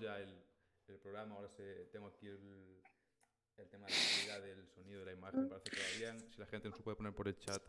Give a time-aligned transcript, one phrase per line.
[0.00, 0.42] ya el,
[0.88, 1.36] el programa.
[1.36, 2.82] Ahora se, tengo aquí el,
[3.56, 5.48] el tema de la calidad del sonido de la imagen.
[5.48, 6.30] Parece que va bien.
[6.30, 7.62] Si la gente nos puede poner por el chat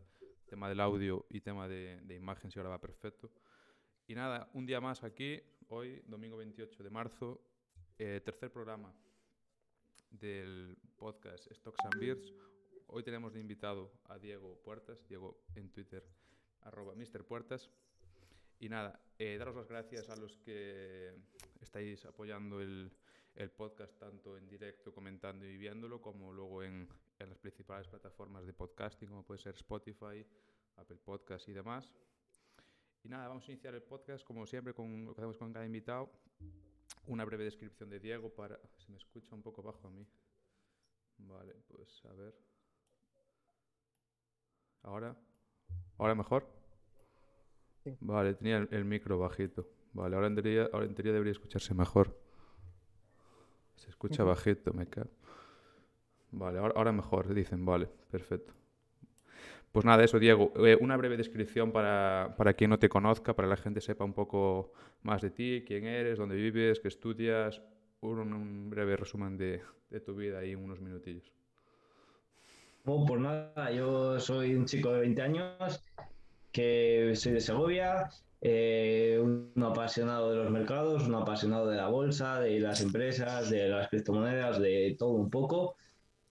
[0.48, 3.32] tema del audio y tema de, de imagen, si ahora va perfecto.
[4.08, 7.42] Y nada, un día más aquí, hoy, domingo 28 de marzo,
[7.98, 8.94] eh, tercer programa
[10.10, 12.34] del podcast Stocks and Beers.
[12.88, 16.04] Hoy tenemos de invitado a Diego Puertas, Diego en Twitter,
[16.62, 17.24] arroba Mr.
[17.24, 17.70] Puertas.
[18.60, 21.16] Y nada, eh, daros las gracias a los que
[21.64, 22.92] estáis apoyando el,
[23.36, 26.88] el podcast tanto en directo, comentando y viéndolo, como luego en,
[27.20, 30.26] en las principales plataformas de podcasting, como puede ser Spotify,
[30.76, 31.92] Apple Podcast y demás.
[33.04, 35.66] Y nada, vamos a iniciar el podcast como siempre con lo que hacemos con cada
[35.66, 36.12] invitado.
[37.08, 38.60] Una breve descripción de Diego para...
[38.78, 40.08] Se me escucha un poco bajo a mí.
[41.18, 42.36] Vale, pues a ver.
[44.84, 45.16] ¿Ahora?
[45.98, 46.48] ¿Ahora mejor?
[47.84, 47.98] Sí.
[48.02, 49.68] Vale, tenía el, el micro bajito.
[49.94, 52.18] Vale, ahora en, teoría, ahora en teoría debería escucharse mejor.
[53.76, 55.10] Se escucha bajito, me cago.
[56.32, 58.54] Vale, ahora, ahora mejor, dicen, vale, perfecto.
[59.72, 60.52] Pues nada, eso, Diego.
[60.66, 64.04] eh, una breve descripción para, para quien no te conozca, para que la gente sepa
[64.04, 67.62] un poco más de ti, quién eres, dónde vives, qué estudias.
[68.02, 71.32] Un, un breve resumen de, de tu vida ahí en unos minutillos.
[72.84, 75.84] Bueno, pues nada, yo soy un chico de 20 años
[76.52, 78.10] que soy de Segovia,
[78.44, 83.70] eh, un apasionado de los mercados, un apasionado de la bolsa, de las empresas, de
[83.70, 85.76] las criptomonedas, de todo un poco.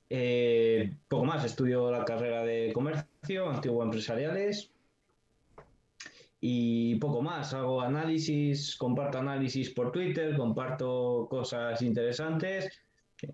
[0.08, 4.72] Eh, poco más, estudio la carrera de comercio, antiguo empresariales
[6.41, 7.55] y poco más.
[7.55, 12.80] Hago análisis, comparto análisis por Twitter, comparto cosas interesantes.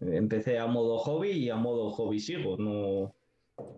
[0.01, 3.15] Empecé a modo hobby y a modo hobby sigo, no,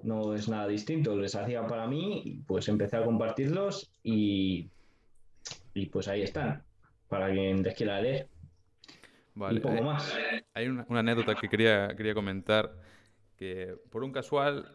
[0.03, 1.15] no es nada distinto.
[1.15, 4.71] Les hacía para mí, pues empecé a compartirlos y,
[5.79, 6.63] y pues ahí están,
[7.09, 8.29] para quien les quiera leer.
[9.35, 10.17] Vale, y poco eh, más.
[10.55, 12.75] hay una, una anécdota que quería, quería comentar,
[13.37, 14.73] que por un casual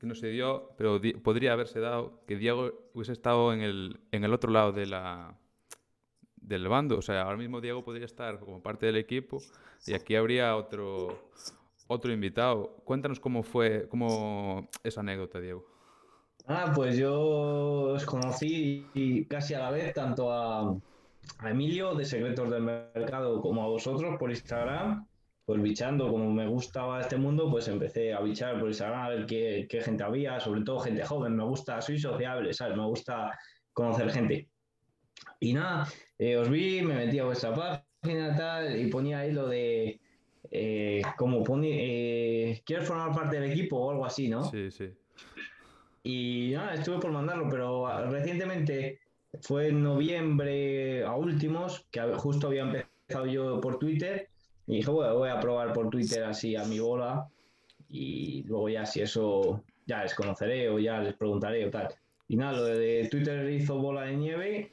[0.00, 4.00] que no se dio, pero di- podría haberse dado, que Diego hubiese estado en el,
[4.12, 5.36] en el otro lado de la,
[6.36, 6.98] del bando.
[6.98, 9.38] O sea, ahora mismo Diego podría estar como parte del equipo
[9.86, 11.30] y aquí habría otro,
[11.86, 12.76] otro invitado.
[12.84, 15.66] Cuéntanos cómo fue, cómo esa anécdota, Diego.
[16.46, 18.86] Ah, pues yo os conocí
[19.28, 20.76] casi a la vez tanto a,
[21.44, 25.06] Emilio de Secretos del Mercado como a vosotros por Instagram.
[25.44, 29.26] Pues bichando, como me gustaba este mundo, pues empecé a bichar por Instagram a ver
[29.26, 31.36] qué, gente había, sobre todo gente joven.
[31.36, 32.76] Me gusta, soy sociable, ¿sabes?
[32.76, 33.36] Me gusta
[33.72, 34.48] conocer gente.
[35.40, 35.88] Y nada,
[36.18, 40.00] eh, os vi, me metí a vuestra página tal, y ponía ahí lo de,
[40.50, 44.44] eh, pone, eh, ¿quieres formar parte del equipo o algo así, no?
[44.44, 44.92] Sí, sí.
[46.02, 49.00] Y nada, estuve por mandarlo, pero ah, recientemente
[49.40, 54.28] fue en noviembre a últimos, que justo había empezado yo por Twitter,
[54.66, 57.28] y dije, bueno, voy a probar por Twitter así a mi bola,
[57.88, 61.88] y luego ya si eso ya les conoceré o ya les preguntaré o tal.
[62.28, 64.72] Y nada, lo de Twitter hizo bola de nieve,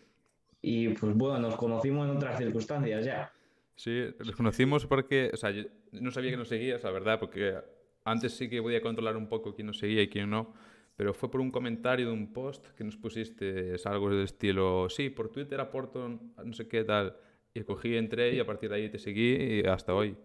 [0.61, 3.31] y pues bueno, nos conocimos en otras circunstancias ya.
[3.75, 5.63] Sí, los conocimos porque, o sea, yo
[5.93, 7.55] no sabía que nos seguías, la verdad, porque
[8.03, 10.53] antes sí que podía controlar un poco quién nos seguía y quién no,
[10.99, 14.89] pero fue por un comentario de un post que nos pusiste es algo del estilo,
[14.89, 16.09] sí, por Twitter aporto
[16.43, 17.15] no sé qué tal,
[17.53, 20.17] y cogí, entré y a partir de ahí te seguí y hasta hoy.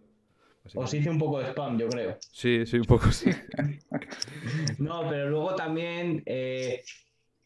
[0.75, 2.19] Os hice un poco de spam, yo creo.
[2.33, 3.31] Sí, sí, un poco sí.
[4.81, 6.83] No, pero luego también eh,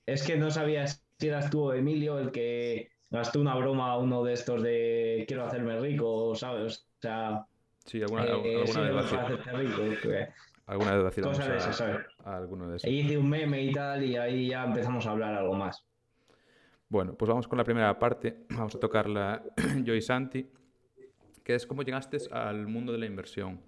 [0.07, 3.99] es que no sabías si eras tú o Emilio el que gastó una broma a
[3.99, 6.79] uno de estos de quiero hacerme rico, ¿sabes?
[6.79, 7.47] O sea,
[7.85, 9.83] Sí, alguna, eh, alguna vez para vacil- hacerte rico.
[10.03, 10.29] que-
[10.67, 12.07] alguna vez vacilamos Cosas de esas, ¿sabes?
[12.29, 12.89] A alguno de esos.
[12.89, 15.85] E hice un meme y tal, y ahí ya empezamos a hablar algo más.
[16.89, 18.45] Bueno, pues vamos con la primera parte.
[18.51, 19.43] Vamos a tocarla
[19.83, 20.47] yo y Santi,
[21.45, 23.61] que es cómo llegaste al mundo de la inversión.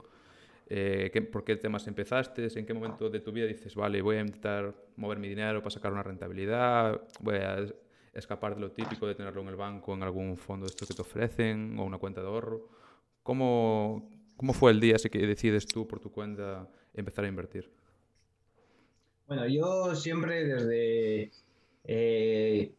[0.69, 2.47] Eh, ¿qué- ¿Por qué temas empezaste?
[2.59, 5.71] ¿En qué momento de tu vida dices, vale, voy a intentar mover mi dinero para
[5.71, 7.00] sacar una rentabilidad?
[7.21, 7.75] Voy a es-
[8.15, 10.94] escapar de lo típico de tenerlo en el banco, en algún fondo de estos que
[10.94, 12.69] te ofrecen o una cuenta de ahorro.
[13.22, 17.71] ¿Cómo, cómo fue el día así que decides tú por tu cuenta empezar a invertir?
[19.30, 21.30] Bueno, yo siempre desde
[21.84, 22.72] eh,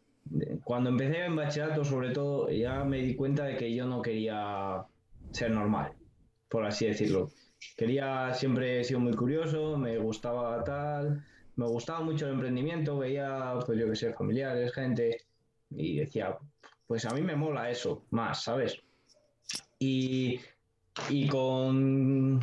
[0.65, 4.83] cuando empecé en bachillerato, sobre todo, ya me di cuenta de que yo no quería
[5.31, 5.93] ser normal,
[6.49, 7.29] por así decirlo.
[7.77, 11.23] Quería, siempre he sido muy curioso, me gustaba tal,
[11.55, 15.21] me gustaba mucho el emprendimiento, veía, pues yo qué sé, familiares, gente,
[15.69, 16.37] y decía,
[16.85, 18.77] pues a mí me mola eso más, ¿sabes?
[19.79, 20.41] Y,
[21.09, 22.41] y con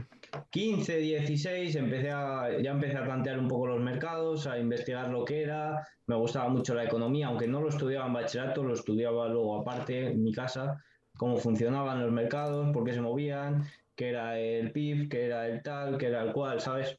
[0.50, 5.24] 15, 16 empecé a, ya empecé a plantear un poco los mercados, a investigar lo
[5.24, 5.86] que era.
[6.06, 10.08] Me gustaba mucho la economía, aunque no lo estudiaba en bachillerato, lo estudiaba luego aparte
[10.08, 10.82] en mi casa,
[11.16, 13.64] cómo funcionaban los mercados, por qué se movían,
[13.94, 16.98] qué era el PIB, qué era el tal, qué era el cual, ¿sabes?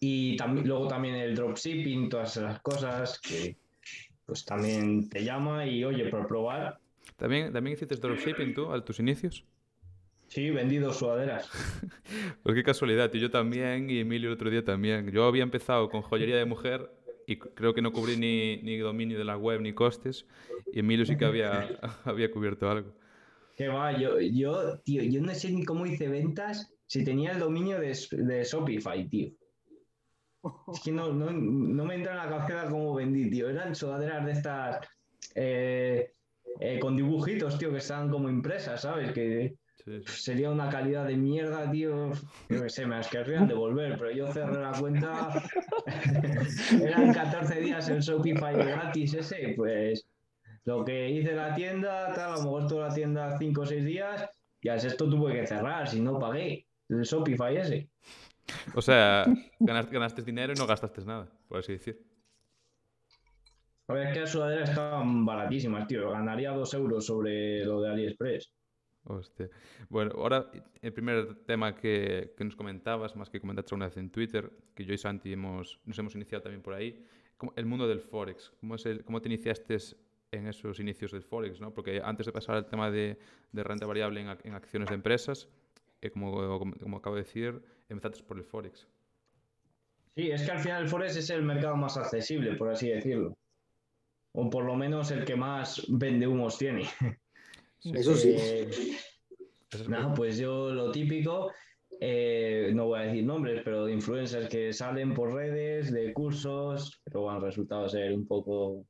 [0.00, 3.56] Y luego también el dropshipping, todas esas cosas que
[4.26, 6.78] pues también te llama y oye, por probar.
[7.16, 9.44] ¿También, ¿también hiciste dropshipping tú a tus inicios?
[10.28, 11.48] Sí, vendido sudaderas.
[12.42, 15.10] pues qué casualidad, yo también, y Emilio el otro día también.
[15.10, 16.90] Yo había empezado con joyería de mujer
[17.26, 20.26] y creo que no cubrí ni, ni dominio de la web ni costes,
[20.72, 22.94] y Emilio sí que había, había cubierto algo.
[23.56, 27.40] Qué va, yo, yo, tío, yo no sé ni cómo hice ventas si tenía el
[27.40, 29.32] dominio de, de Shopify, tío.
[30.72, 33.50] Es que no, no, no, me entra en la cabeza cómo vendí, tío.
[33.50, 34.86] Eran sudaderas de estas
[35.34, 36.12] eh,
[36.60, 39.12] eh, con dibujitos, tío, que estaban como impresas, ¿sabes?
[39.12, 39.56] Que
[40.06, 42.10] sería una calidad de mierda, tío.
[42.48, 45.42] Yo qué sé, me las querrían devolver, pero yo cerré la cuenta.
[46.82, 50.06] Eran 14 días el Shopify gratis ese, pues
[50.64, 53.84] lo que hice la tienda, tal, a lo mejor estuvo la tienda 5 o 6
[53.84, 54.28] días
[54.60, 57.88] y al sexto tuve que cerrar, si no pagué el Shopify ese.
[58.74, 59.24] O sea,
[59.58, 62.08] ganaste, ganaste dinero y no gastaste nada, por así decir.
[63.88, 66.10] A ver, es que las sudaderas estaban baratísimas, tío.
[66.10, 68.52] Ganaría 2 euros sobre lo de AliExpress.
[69.08, 69.48] Hostia.
[69.88, 70.50] Bueno, ahora
[70.82, 74.84] el primer tema que, que, nos comentabas, más que comentaste una vez en Twitter, que
[74.84, 77.04] yo y Santi hemos, nos hemos iniciado también por ahí,
[77.56, 78.52] el mundo del Forex.
[78.60, 79.76] ¿Cómo, es el, cómo te iniciaste
[80.32, 81.60] en esos inicios del Forex?
[81.60, 81.72] ¿no?
[81.72, 83.18] Porque antes de pasar al tema de,
[83.52, 85.48] de renta variable en, acciones de empresas,
[86.02, 88.86] eh, como, como, como, acabo de decir, empezaste por el Forex.
[90.16, 93.38] Sí, es que al final el Forex es el mercado más accesible, por así decirlo.
[94.32, 96.84] O por lo menos el que más vende humos tiene.
[97.84, 98.34] Eso sí.
[98.36, 98.70] Eh,
[99.88, 101.52] no, pues yo lo típico,
[102.00, 107.00] eh, no voy a decir nombres, pero de influencers que salen por redes, de cursos,
[107.04, 108.84] pero han resultado ser un poco...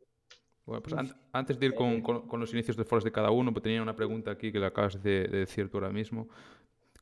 [0.64, 3.31] Bueno, pues an antes de ir con, con, con, los inicios de Forex de cada
[3.31, 6.29] uno, pues tenía una pregunta aquí que le acabas de, de decir tú ahora mismo,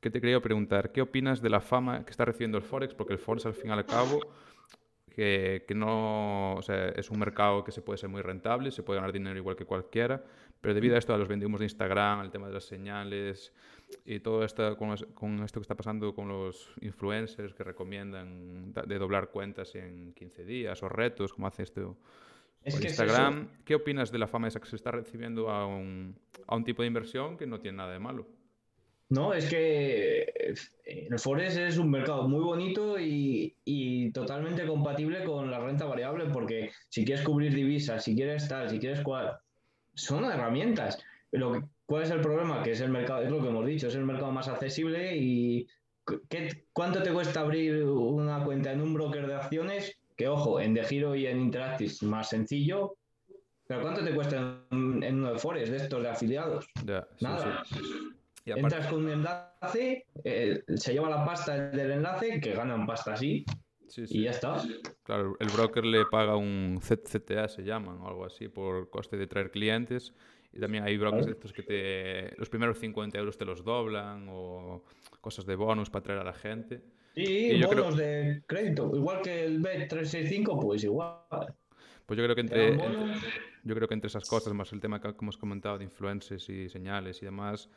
[0.01, 2.95] que te quería preguntar, ¿qué opinas de la fama que está recibiendo el Forex?
[2.95, 4.21] Porque el Forex al fin y al cabo
[5.17, 8.83] que, que, no, o sea, es un mercado que se puede ser muy rentable, se
[8.83, 10.23] puede ganar dinero igual que cualquiera,
[10.61, 13.53] pero debido a esto, a los vendimos de Instagram, al tema de las señales
[14.05, 18.99] y todo esto con, con, esto que está pasando con los influencers que recomiendan de
[18.99, 21.97] doblar cuentas en 15 días o retos, como hace esto
[22.67, 25.67] es que Instagram, es ¿qué opinas de la fama esa que se está recibiendo a
[25.67, 26.19] un,
[26.49, 28.27] a un tipo de inversión que no tiene nada de malo?
[29.09, 30.53] No, es que
[30.85, 36.25] el Forex es un mercado muy bonito y, y, totalmente compatible con la renta variable,
[36.33, 39.39] porque si quieres cubrir divisas, si quieres tal, si quieres cual,
[39.97, 41.03] son herramientas.
[41.33, 42.63] Lo que, ¿Cuál es el problema?
[42.63, 45.67] Que es el mercado, es lo que hemos dicho, es el mercado más accesible y
[46.29, 49.97] ¿qué, ¿cuánto te cuesta abrir una cuenta en un broker de acciones?
[50.17, 52.97] Que ojo, en De Giro y en Interactive es más sencillo,
[53.67, 56.67] pero ¿cuánto te cuesta en, en uno de Forex de estos de afiliados?
[56.85, 57.65] Yeah, Nada.
[57.65, 58.53] Sí, sí.
[58.53, 58.61] Aparte...
[58.61, 63.45] Entras con un enlace, eh, se lleva la pasta del enlace, que ganan pasta así,
[63.89, 64.19] sí, sí.
[64.19, 64.63] y ya está.
[65.03, 69.27] Claro, el broker le paga un CTA, se llaman, o algo así, por coste de
[69.27, 70.13] traer clientes.
[70.53, 74.85] Y también hay brokers estos que te, los primeros 50 euros te los doblan, o
[75.21, 76.83] cosas de bonus para traer a la gente.
[77.15, 77.95] Sí, bonos creo...
[77.95, 81.19] de crédito, igual que el B365, pues igual.
[82.07, 82.89] Pues yo creo que entre, entre,
[83.65, 86.69] yo creo que entre esas cosas, más el tema que hemos comentado de influencers y
[86.69, 87.69] señales y demás,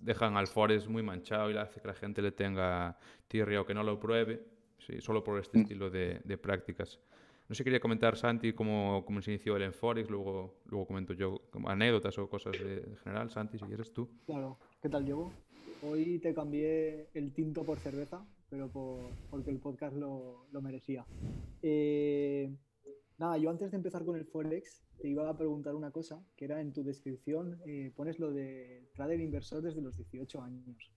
[0.00, 3.66] dejan al Forest muy manchado y le hace que la gente le tenga tirria o
[3.66, 4.42] que no lo pruebe,
[4.90, 5.62] sí, solo por este mm.
[5.62, 7.00] estilo de, de, prácticas.
[7.48, 11.14] No sé, quería comentar, Santi, cómo, cómo se inició el en Forex, luego, luego comento
[11.14, 13.30] yo anécdotas o cosas de, de, general.
[13.30, 14.08] Santi, si quieres tú.
[14.26, 15.32] Claro, ¿qué tal, Diego?
[15.82, 21.04] Hoy te cambié el tinto por cerveza, pero por, porque el podcast lo, lo merecía.
[21.62, 22.54] Eh,
[23.18, 26.44] nada, yo antes de empezar con el Forex, te iba a preguntar una cosa, que
[26.44, 30.92] era en tu descripción, eh, pones lo de trader inversor desde los 18 años.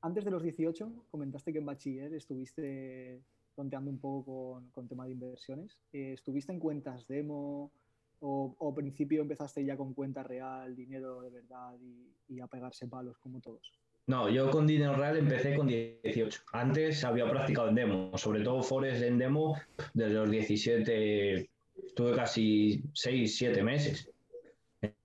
[0.00, 3.24] Antes de los 18, comentaste que en bachiller estuviste
[3.58, 5.76] tonteando un poco con, con tema de inversiones.
[5.92, 7.72] Eh, ¿Estuviste en cuentas demo
[8.20, 12.86] o, o principio empezaste ya con cuenta real, dinero de verdad y, y a pegarse
[12.86, 13.72] palos como todos?
[14.06, 16.42] No, yo con dinero real empecé con 18.
[16.52, 19.56] Antes había practicado en demo, sobre todo Forex en demo
[19.92, 21.50] desde los 17,
[21.96, 24.08] tuve casi 6, 7 meses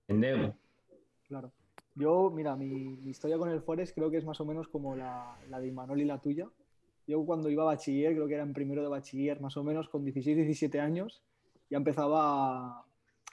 [0.06, 0.56] en demo.
[1.26, 1.50] Claro.
[1.96, 4.94] Yo, mira, mi, mi, historia con el Forex creo que es más o menos como
[4.94, 6.48] la, la de Imanol y la tuya.
[7.06, 9.88] Yo cuando iba a bachiller, creo que era en primero de bachiller, más o menos
[9.88, 11.22] con 16, 17 años,
[11.70, 12.84] ya empezaba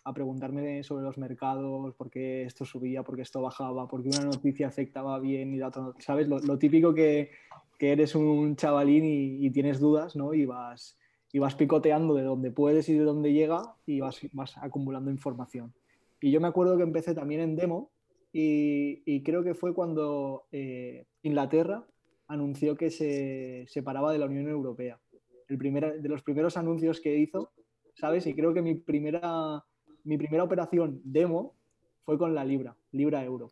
[0.04, 4.10] a, preguntarme sobre los mercados, por qué esto subía, por qué esto bajaba, por qué
[4.10, 6.28] una noticia afectaba bien y la otra, ¿sabes?
[6.28, 7.32] Lo, típico que,
[7.80, 10.34] eres un chavalín y, tienes dudas, ¿no?
[10.34, 10.98] Y vas,
[11.32, 15.74] y vas picoteando de donde puedes y de dónde llega y vas, vas acumulando información.
[16.20, 17.90] Y yo me acuerdo que empecé también en demo
[18.34, 21.86] y, creo que fue cuando eh, Inglaterra
[22.32, 25.00] anunció que se separaba de la Unión Europea.
[25.48, 27.52] El primer, de los primeros anuncios que hizo,
[27.96, 28.26] ¿sabes?
[28.28, 29.64] Y creo que mi primera,
[30.04, 31.56] mi primera operación demo
[32.04, 33.52] fue con la Libra, Libra Euro,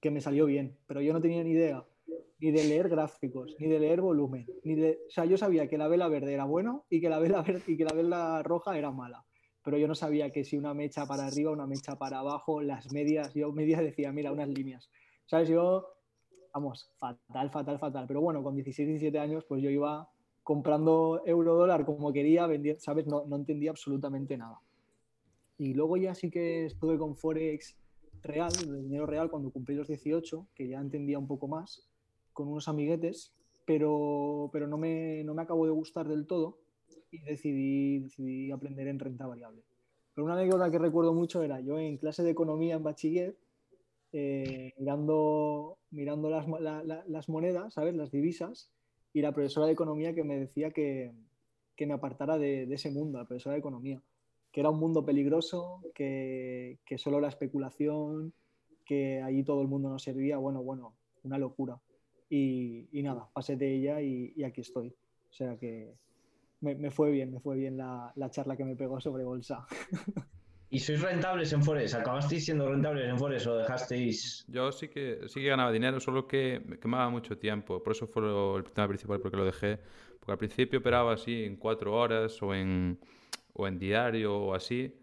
[0.00, 1.84] que me salió bien, pero yo no tenía ni idea
[2.40, 5.00] ni de leer gráficos, ni de leer volumen, ni de...
[5.08, 7.62] O sea, yo sabía que la vela verde era bueno y que la vela, verde,
[7.66, 9.24] y que la vela roja era mala
[9.68, 12.90] pero yo no sabía que si una mecha para arriba, una mecha para abajo, las
[12.90, 14.88] medias, yo medias decía, mira, unas líneas.
[15.26, 15.50] ¿Sabes?
[15.50, 15.97] Yo,
[16.58, 18.04] vamos, fatal, fatal, fatal.
[18.06, 20.08] Pero bueno, con 16, 17 años, pues yo iba
[20.42, 23.06] comprando euro dólar como quería, vendiendo, ¿sabes?
[23.06, 24.60] No, no entendía absolutamente nada.
[25.56, 27.76] Y luego ya sí que estuve con Forex
[28.22, 31.88] real, de dinero real, cuando cumplí los 18, que ya entendía un poco más,
[32.32, 33.32] con unos amiguetes,
[33.64, 36.58] pero, pero no, me, no me acabó de gustar del todo
[37.10, 39.62] y decidí, decidí aprender en renta variable.
[40.14, 43.36] Pero una anécdota que recuerdo mucho era yo en clase de economía en bachiller,
[44.12, 46.46] eh, mirando, mirando las,
[47.06, 47.94] las, monedas, ¿sabes?
[47.94, 48.70] Las divisas,
[49.12, 51.12] y la profesora de economía que me decía que,
[51.76, 54.02] que me apartara de, ese mundo, la profesora de economía,
[54.52, 58.32] que era un mundo peligroso, que, que solo la especulación,
[58.84, 61.80] que allí todo el mundo nos servía, bueno, bueno, una locura.
[62.30, 64.88] Y, nada, pasé de ella y, y aquí estoy.
[65.30, 65.94] O sea que,
[66.60, 69.66] me, fue bien, me fue bien la, charla que me pegó sobre bolsa.
[70.70, 71.94] ¿Y sois rentables en Forex?
[71.94, 74.44] ¿Acabasteis siendo rentables en Forex o dejasteis...?
[74.48, 77.82] Yo sí que, sí que ganaba dinero, solo que me quemaba mucho tiempo.
[77.82, 78.22] Por eso fue
[78.58, 79.78] el tema principal porque lo dejé.
[80.20, 82.98] Porque al principio operaba así en cuatro horas o en,
[83.54, 84.94] o en diario o así.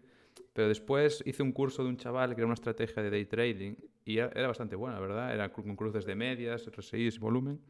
[0.52, 3.74] Pero después hice un curso de un chaval que era una estrategia de day trading
[4.04, 5.34] y era, bastante buena, ¿verdad?
[5.34, 7.60] Era con cruces de medias, RSI, volumen.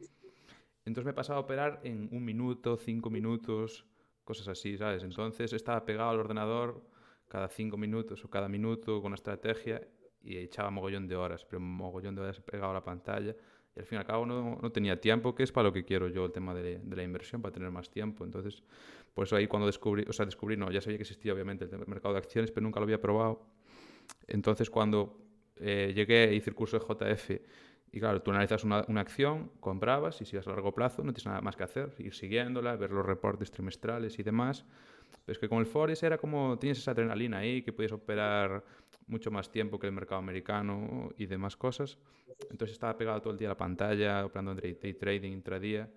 [0.85, 3.87] Entonces me pasaba a operar en un minuto, cinco minutos,
[4.23, 5.03] cosas así, ¿sabes?
[5.03, 6.85] Entonces estaba pegado al ordenador
[7.29, 9.87] cada cinco minutos o cada minuto con una estrategia
[10.23, 13.35] y echaba mogollón de horas, pero mogollón de horas pegado a la pantalla.
[13.75, 15.85] Y al fin y al cabo no, no tenía tiempo, que es para lo que
[15.85, 18.25] quiero yo el tema de, de, la inversión, para tener más tiempo.
[18.25, 18.63] Entonces,
[19.15, 21.87] por eso ahí cuando descubrí, o sea, descubrí, no, ya sabía que existía obviamente el
[21.87, 23.47] mercado de acciones, pero nunca lo había probado.
[24.27, 25.19] Entonces, cuando
[25.57, 27.31] eh, llegué, hice el curso de JF
[27.93, 31.13] y claro, tú analizas una, una, acción, comprabas y si es a largo plazo no
[31.13, 34.67] tienes nada más que hacer, ir siguiéndola, ver los reportes trimestrales y demás.
[35.25, 38.65] Pero es que con el Forex era como, tienes esa adrenalina ahí, que puedes operar
[39.07, 41.99] mucho más tiempo que el mercado americano y demás cosas.
[42.51, 45.89] Entonces estaba pegado todo el día a la pantalla, operando en day trading, intradía,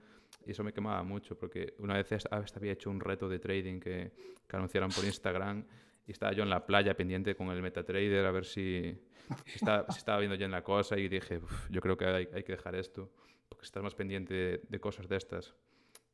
[0.46, 4.12] y eso me quemaba mucho, porque una vez había hecho un reto de trading que,
[4.48, 5.64] que anunciaron por Instagram
[6.08, 9.00] y estaba yo en la playa pendiente con el MetaTrader a ver si,
[9.54, 11.40] estaba, estaba viendo ya en la cosa y dije,
[11.70, 13.12] yo creo que hay, hay, que dejar esto,
[13.48, 15.54] porque estás más pendiente de, cosas de estas,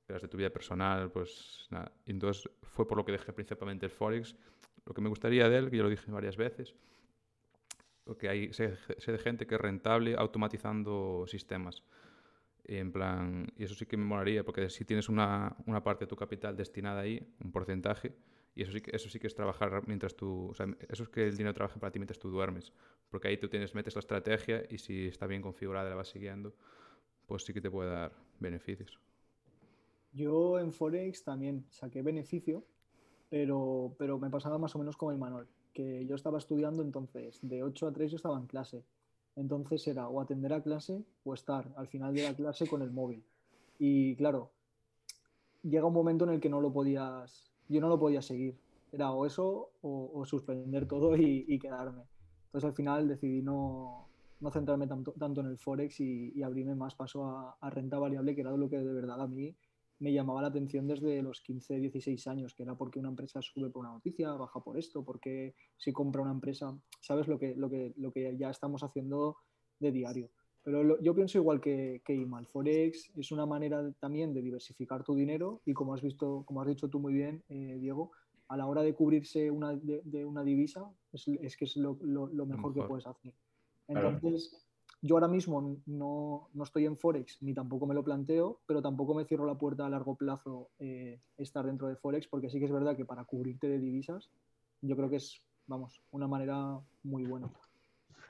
[0.08, 1.92] las de tu vida personal, pues nada.
[2.06, 4.36] Y entonces fue por lo que dejé principalmente el Forex.
[4.86, 6.76] Lo que me gustaría de él, que yo lo dije varias veces,
[8.04, 11.84] porque hay, sé, sé de gente que es rentable automatizando sistemas.
[12.66, 16.10] En plan, y eso sí que me molaría, porque si tienes una, una parte de
[16.10, 18.16] tu capital destinada ahí, un porcentaje,
[18.56, 20.48] y eso sí, que, eso sí que es trabajar mientras tú...
[20.50, 22.72] O sea, eso es que el dinero trabaja para ti mientras tú duermes.
[23.10, 26.08] Porque ahí tú tienes, metes la estrategia y si está bien configurada y la vas
[26.08, 26.56] siguiendo,
[27.28, 28.98] pues sí que te puede dar beneficios.
[30.16, 32.64] Yo en Forex también saqué beneficio,
[33.30, 37.40] pero, pero me pasaba más o menos como el Manuel, que yo estaba estudiando entonces,
[37.42, 38.84] de 8 a 3 yo estaba en clase.
[39.36, 42.92] Entonces era o atender a clase o estar al final de la clase con el
[42.92, 43.24] móvil.
[43.78, 44.52] Y claro,
[45.62, 48.58] llega un momento en el que no lo podías yo no lo podía seguir.
[48.92, 52.04] Era o eso o, suspender todo y, quedarme.
[52.46, 54.08] Entonces al final decidí no,
[54.40, 57.26] no centrarme tanto, tanto, en el Forex y, abrirme más paso
[57.60, 59.54] a, renta variable, que era lo que de verdad a mí
[60.00, 63.70] me llamaba la atención desde los 15, 16 años, que era porque una empresa sube
[63.70, 67.70] por una noticia, baja por esto, porque si compra una empresa, sabes lo que, lo
[67.70, 69.38] que, lo que ya estamos haciendo
[69.80, 70.30] de diario.
[70.64, 72.48] Pero yo pienso igual que, que IMAL.
[72.48, 76.68] Forex es una manera también de diversificar tu dinero y como has visto, como has
[76.68, 78.12] dicho tú muy bien, eh, Diego,
[78.48, 82.46] a la hora de cubrirse una, de, una divisa es, es, que es lo, lo,
[82.46, 83.34] mejor, que puedes hacer.
[83.88, 84.65] Entonces,
[85.06, 89.14] yo ahora mismo no, no, estoy en Forex ni tampoco me lo planteo, pero tampoco
[89.14, 92.66] me cierro la puerta a largo plazo eh, estar dentro de Forex porque sí que
[92.66, 94.32] es verdad que para cubrirte de divisas
[94.82, 97.50] yo creo que es, vamos, una manera muy buena.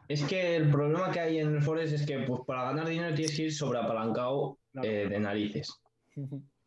[0.10, 3.16] Es que el problema que hay en el Forex es que pues, para ganar dinero
[3.16, 5.82] tienes que ir sobreapalancado eh, de narices.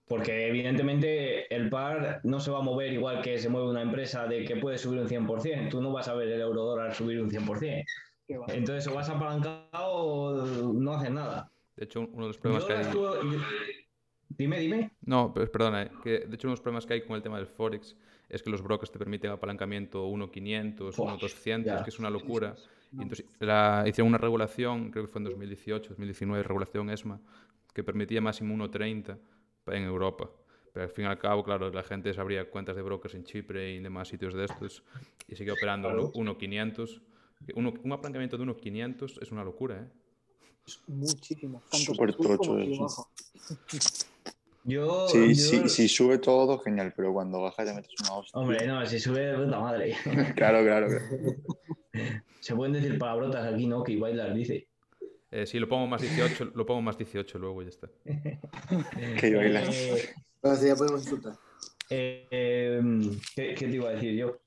[0.07, 4.27] Porque evidentemente el par no se va a mover igual que se mueve una empresa
[4.27, 5.69] de que puede subir un 100%.
[5.69, 7.85] Tú no vas a ver el euro dólar subir un 100%.
[8.29, 11.51] Entonces o vas apalancado o no haces nada.
[11.77, 12.87] De hecho, uno de los problemas que hay...
[14.29, 14.91] Dime, dime.
[15.01, 17.23] No, pero perdona, eh, que de hecho uno de los problemas que hay con el
[17.23, 17.97] tema del Forex
[18.29, 22.55] es que los brokers te permiten apalancamiento 1.500, 1.200, que es una locura.
[22.93, 27.21] Y entonces la, hicieron una regulación, creo que fue en 2018, 2019, regulación ESMA,
[27.73, 29.19] que permitía máximo 1,30
[29.69, 30.31] en Europa.
[30.73, 33.25] Pero al fin y al cabo, claro, la gente se abría cuentas de brokers en
[33.25, 34.85] Chipre y demás sitios de estos
[35.27, 37.01] y sigue operando 1.500.
[37.55, 39.89] Uno, un apalancamiento de 1.500 es una locura, ¿eh?
[40.67, 41.63] Es muchísimo.
[41.73, 43.09] Súper tocho eso.
[44.65, 48.39] Yo, Sí, yo- sí, si sube todo, genial, pero cuando baja te metes una hostia.
[48.39, 49.95] Hombre, no, si sube de puta madre.
[50.37, 51.05] Claro, claro, claro.
[52.41, 53.83] Se pueden decir palabrotas aquí, ¿no?
[53.83, 54.69] Que Ibai las dice.
[55.31, 57.89] Eh, sí, lo pongo más 18, lo pongo más 18 luego y ya está.
[59.21, 59.63] Que baila.
[59.71, 61.35] Eh, Ahora sí, ya podemos insultar.
[61.91, 64.39] eh, em, ¿qué, qué te iba a decir yo?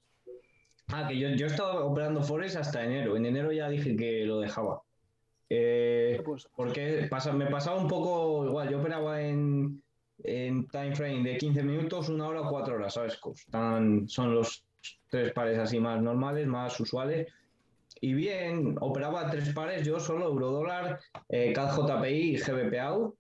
[0.94, 3.16] Ah, que yo, yo estaba operando Forex hasta enero.
[3.16, 4.82] En enero ya dije que lo dejaba.
[5.50, 8.70] Eh, Pues porque pasa, me pasaba un poco igual.
[8.70, 9.82] Yo operaba en,
[10.24, 13.20] en time frame de 15 minutos, una hora, cuatro horas, ¿sabes?
[13.36, 14.64] Están- son los
[15.10, 17.28] tres pares así más normales, más usuales.
[18.00, 23.16] Y bien, operaba tres pares yo solo, eurodólar, eh, CAD JPI y GBPAU.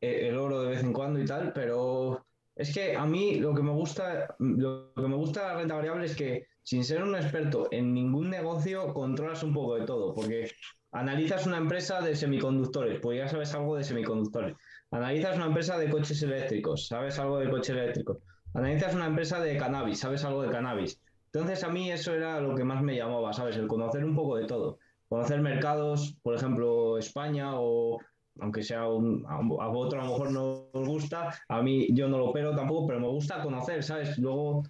[0.00, 2.24] Eh, el oro de vez en cuando y tal, pero
[2.58, 5.76] es que a mí lo que me gusta, lo que me gusta de la renta
[5.76, 10.12] variable es que sin ser un experto en ningún negocio, controlas un poco de todo,
[10.12, 10.50] porque
[10.90, 14.56] analizas una empresa de semiconductores, pues ya sabes algo de semiconductores.
[14.90, 18.18] Analizas una empresa de coches eléctricos, sabes algo de coches eléctricos.
[18.54, 21.00] Analizas una empresa de cannabis, sabes algo de cannabis.
[21.32, 23.56] Entonces a mí eso era lo que más me llamaba, ¿sabes?
[23.56, 24.78] El conocer un poco de todo.
[25.08, 28.00] Conocer mercados, por ejemplo, España o
[28.40, 32.08] aunque sea un, a a otro a lo mejor no os gusta, a mí yo
[32.08, 34.18] no lo opero tampoco, pero me gusta conocer, ¿sabes?
[34.18, 34.62] Luego,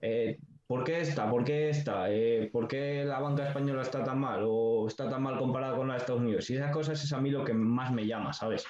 [0.00, 1.30] eh, ¿por qué esta?
[1.30, 2.10] ¿Por qué esta?
[2.12, 4.42] Eh, ¿por qué la banca española está tan mal?
[4.46, 6.48] ¿O está tan mal comparada con la de Estados Unidos?
[6.50, 8.64] Y esas cosas es a mí lo que más me llama, ¿sabes?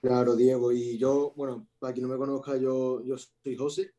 [0.00, 0.72] Claro, Diego.
[0.72, 3.92] Y yo, bueno, para quien no me conozca, yo, yo soy José.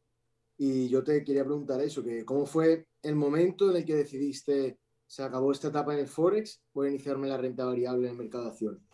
[0.58, 4.80] Y yo te quería preguntar eso, que ¿cómo fue el momento en el que decidiste,
[5.06, 8.18] se acabó esta etapa en el Forex, voy a iniciarme la renta variable en el
[8.18, 8.87] mercado de acciones?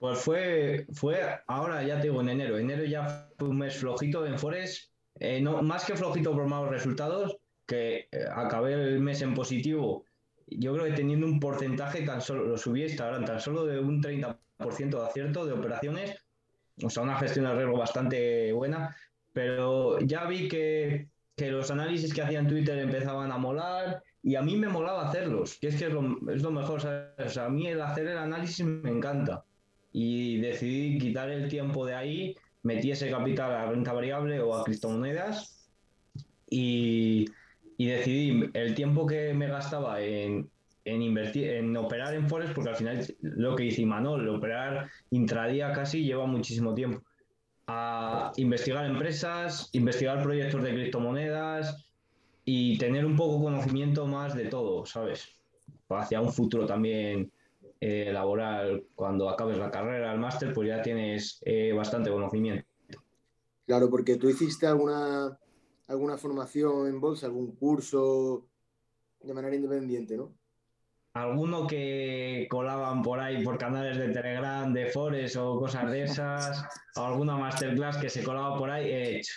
[0.00, 2.56] Pues fue, fue ahora, ya te digo, en enero.
[2.56, 4.90] Enero ya fue un mes flojito en Forex.
[5.16, 7.36] Eh, no, más que flojito por malos resultados,
[7.66, 10.06] que eh, acabé el mes en positivo.
[10.46, 14.02] Yo creo que teniendo un porcentaje tan solo, lo subí hora, tan solo de un
[14.02, 14.38] 30%
[14.88, 16.16] de acierto de operaciones.
[16.82, 18.96] O sea, una gestión de riesgo bastante buena.
[19.34, 24.36] Pero ya vi que, que los análisis que hacía en Twitter empezaban a molar y
[24.36, 26.80] a mí me molaba hacerlos, que es que es lo, es lo mejor.
[26.80, 27.10] ¿sabes?
[27.18, 29.44] O sea, a mí el hacer el análisis me encanta
[29.92, 34.64] y decidí quitar el tiempo de ahí, metí ese capital a renta variable o a
[34.64, 35.68] criptomonedas
[36.48, 37.26] y,
[37.76, 40.50] y decidí el tiempo que me gastaba en,
[40.84, 45.72] en invertir, en operar en Forex, porque al final lo que dice Imanol, operar intradía
[45.72, 47.02] casi lleva muchísimo tiempo,
[47.66, 51.84] a investigar empresas, investigar proyectos de criptomonedas
[52.44, 55.28] y tener un poco conocimiento más de todo, ¿sabes?
[55.88, 57.30] Hacia un futuro también
[57.80, 62.66] eh, laboral, cuando acabes la carrera, el máster, pues ya tienes eh, bastante conocimiento.
[63.66, 65.38] Claro, porque tú hiciste alguna,
[65.88, 68.46] alguna formación en bolsa, algún curso
[69.22, 70.34] de manera independiente, ¿no?
[71.14, 76.62] Alguno que colaban por ahí por canales de Telegram, de Forex o cosas de esas,
[76.96, 79.34] o alguna masterclass que se colaba por ahí, he hecho.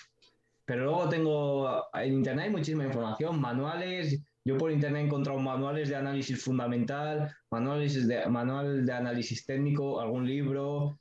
[0.65, 4.21] Pero luego tengo en internet hay muchísima información, manuales.
[4.45, 10.01] Yo por internet he encontrado manuales de análisis fundamental, manuales de, manual de análisis técnico,
[10.01, 10.99] algún libro.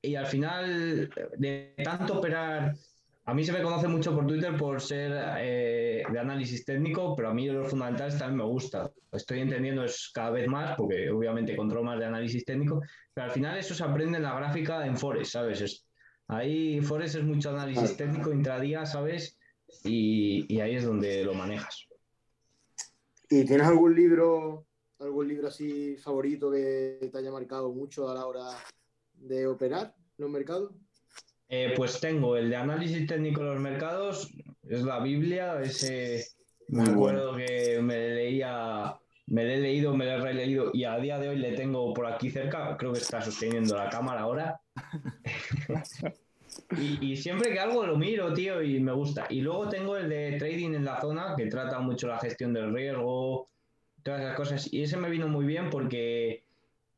[0.00, 2.74] Y al final, de tanto operar,
[3.24, 7.30] a mí se me conoce mucho por Twitter por ser eh, de análisis técnico, pero
[7.30, 8.90] a mí los fundamentales también me gusta.
[9.10, 12.82] Estoy entendiendo es cada vez más, porque obviamente controlo más de análisis técnico,
[13.14, 15.60] pero al final eso se aprende en la gráfica en Forex, ¿sabes?
[15.62, 15.86] Es-
[16.28, 19.38] ahí Forex es mucho análisis técnico intradía, ¿sabes?
[19.84, 21.88] Y, y ahí es donde lo manejas.
[23.34, 24.64] ¿Y tienes algún libro,
[25.00, 28.44] algún libro así favorito que te haya marcado mucho a la hora
[29.14, 30.72] de operar en los mercados?
[31.48, 36.24] Eh, pues tengo el de análisis técnico de los mercados, es la Biblia, ese
[36.68, 40.84] me Muy acuerdo que me leía, me lo he leído, me lo he releído y
[40.84, 44.20] a día de hoy le tengo por aquí cerca, creo que está sosteniendo la cámara
[44.20, 44.60] ahora.
[46.78, 49.26] y, y siempre que algo lo miro, tío, y me gusta.
[49.30, 52.72] Y luego tengo el de trading en la zona, que trata mucho la gestión del
[52.72, 53.48] riesgo,
[54.02, 54.72] todas esas cosas.
[54.72, 56.44] Y ese me vino muy bien porque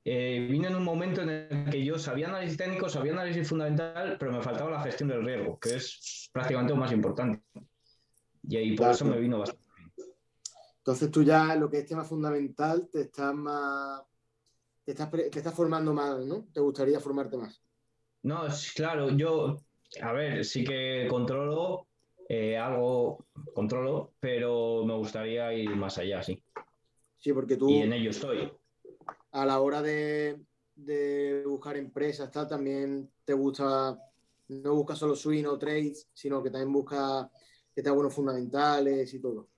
[0.05, 4.17] eh, vino en un momento en el que yo sabía análisis técnico, sabía análisis fundamental,
[4.19, 7.43] pero me faltaba la gestión del riesgo, que es prácticamente lo más importante.
[8.49, 8.93] Y ahí por Claro.
[8.93, 9.65] eso me vino bastante.
[10.79, 14.03] Entonces tú ya lo que es tema fundamental te estás más,
[14.85, 16.47] te estás, te estás formando más, ¿no?
[16.53, 17.61] ¿Te gustaría formarte más?
[18.27, 19.57] No, es claro, yo,
[20.03, 21.87] a ver, sí que controlo
[22.29, 26.43] eh, algo, controlo, pero me gustaría ir más allá, sí.
[27.19, 28.51] Sí, porque tú y en ello estoy.
[29.33, 30.41] a la hora de,
[30.75, 33.99] de buscar empresas, tal, también te gusta,
[34.49, 37.29] no buscas solo swing o trades, sino que también buscas
[37.75, 39.49] que tenga buenos fundamentales y todo.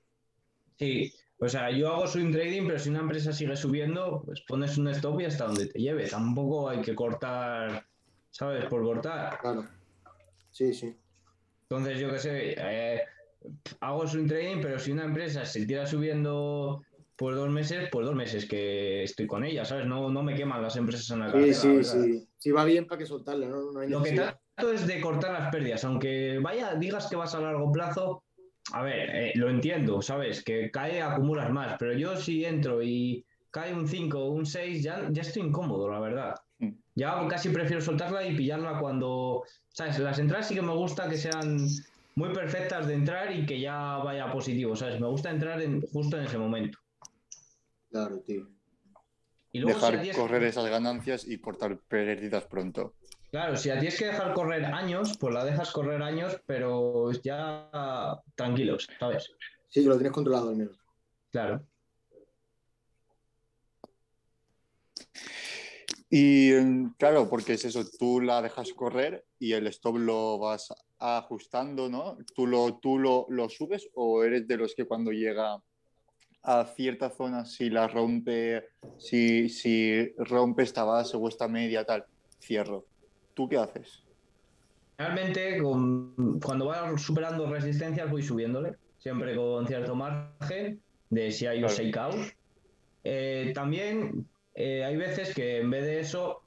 [0.79, 4.79] Sí, o sea, yo hago swing trading, pero si una empresa sigue subiendo, pues pones
[4.79, 6.09] un stop y hasta donde te lleve.
[6.09, 7.85] Tampoco hay que cortar,
[8.31, 8.65] ¿sabes?
[8.67, 9.39] Por cortar.
[9.41, 9.67] Claro.
[10.51, 10.97] Sí, sí.
[11.63, 13.03] Entonces, yo qué sé, eh,
[13.81, 16.83] hago swing trading, pero si una empresa se tira subiendo
[17.17, 19.87] por dos meses, pues dos meses que estoy con ella, ¿sabes?
[19.87, 22.05] No, no me queman las empresas en la Sí, cartera, sí, ¿verdad?
[22.05, 22.29] sí.
[22.39, 23.73] Si va bien, para que soltarla, ¿no?
[23.73, 27.35] No hay Lo que trato es de cortar las pérdidas, aunque vaya, digas que vas
[27.35, 28.23] a largo plazo,
[28.73, 30.45] a ver, eh, lo entiendo, ¿sabes?
[30.45, 34.83] Que cae, acumulas más, pero yo si entro y cae un 5 o un 6,
[34.83, 36.35] ya, ya estoy incómodo, la verdad.
[36.99, 40.01] Ya casi prefiero soltarla y pillarla cuando, ¿sabes?
[40.01, 41.69] Las entradas sí que me gusta que sean
[42.17, 45.01] muy perfectas de entrar y que ya vaya positivo, ¿sabes?
[45.01, 46.77] Me gusta entrar en- justo en ese momento.
[47.91, 48.49] Claro, tío.
[49.53, 52.95] Y luego Dejar correr esas ganancias y cortar pérdidas pronto.
[53.31, 57.13] Claro, si a ti es que dejar correr años, pues la dejas correr años, pero
[57.13, 57.71] ya
[58.35, 59.31] tranquilos, ¿sabes?
[59.69, 60.77] Sí, que lo tienes controlado al menos.
[61.31, 61.63] Claro.
[66.11, 70.69] Y mm, claro, porque es eso, tú la dejas correr y el stop lo vas
[70.99, 72.17] ajustando, ¿no?
[72.35, 75.63] ¿Tú lo, tú lo, lo subes o eres de los que cuando llega
[76.43, 78.65] a cierta zona, si la rompe,
[78.99, 82.05] si, si rompe esta base o esta media, tal,
[82.41, 82.87] cierro?
[83.35, 84.05] ¿Tú qué haces?
[84.97, 91.63] Realmente, con- cuando va superando resistencias, voy subiéndole, siempre con cierto margen de si hay
[91.63, 91.83] un Claro.
[91.83, 92.33] shakeout.
[93.05, 94.29] Eh, también
[94.61, 96.43] eh, hay veces que en vez de eso,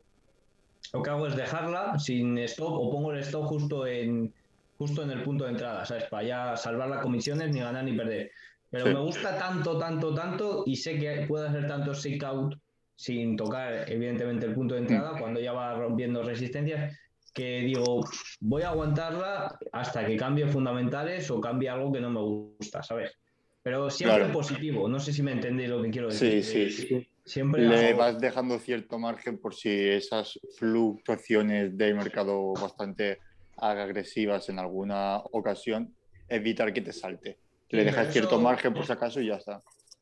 [0.94, 4.34] lo que hago es dejarla sin stop o pongo el stop justo en,
[4.78, 6.04] justo en el punto de entrada, ¿sabes?
[6.06, 8.30] Para ya salvar las comisiones, ni ganar ni perder.
[8.70, 8.94] Pero Sí.
[8.94, 12.56] me gusta tanto, tanto, tanto y sé que puede hacer tanto shakeout
[12.96, 16.98] sin tocar, evidentemente, el punto de entrada cuando ya va rompiendo resistencias
[17.34, 18.02] que digo,
[18.42, 23.14] voy a aguantarla hasta que cambie fundamentales o cambie algo que no me gusta, ¿sabes?
[23.64, 24.34] Pero siempre Claro.
[24.34, 26.44] positivo, no sé si me entendéis lo que quiero Sí, decir.
[26.44, 27.08] sí, Eh, sí.
[27.26, 33.20] Siempre Le hago- vas dejando cierto margen por si esas fluctuaciones del mercado bastante
[33.58, 35.96] agresivas en alguna ocasión,
[36.28, 37.38] evitar que te salte.
[37.70, 39.62] Le dejas cierto margen por si acaso y ya está.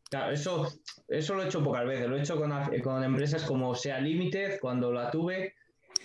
[0.09, 0.67] Claro, eso,
[1.07, 2.07] eso lo he hecho pocas veces.
[2.07, 5.53] Lo he hecho con, empresas como Sea Limited, cuando la tuve,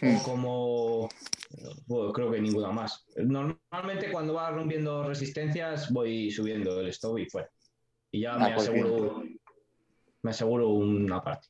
[0.01, 0.17] Hmm.
[0.17, 1.09] o como.
[1.87, 3.07] bueno, creo que ninguna más.
[3.17, 7.49] Normalmente, cuando va rompiendo resistencias, voy subiendo el stop y fuera.
[8.11, 9.39] Y ya Ah, me pues bien.
[10.25, 11.49] Me aseguro una parte.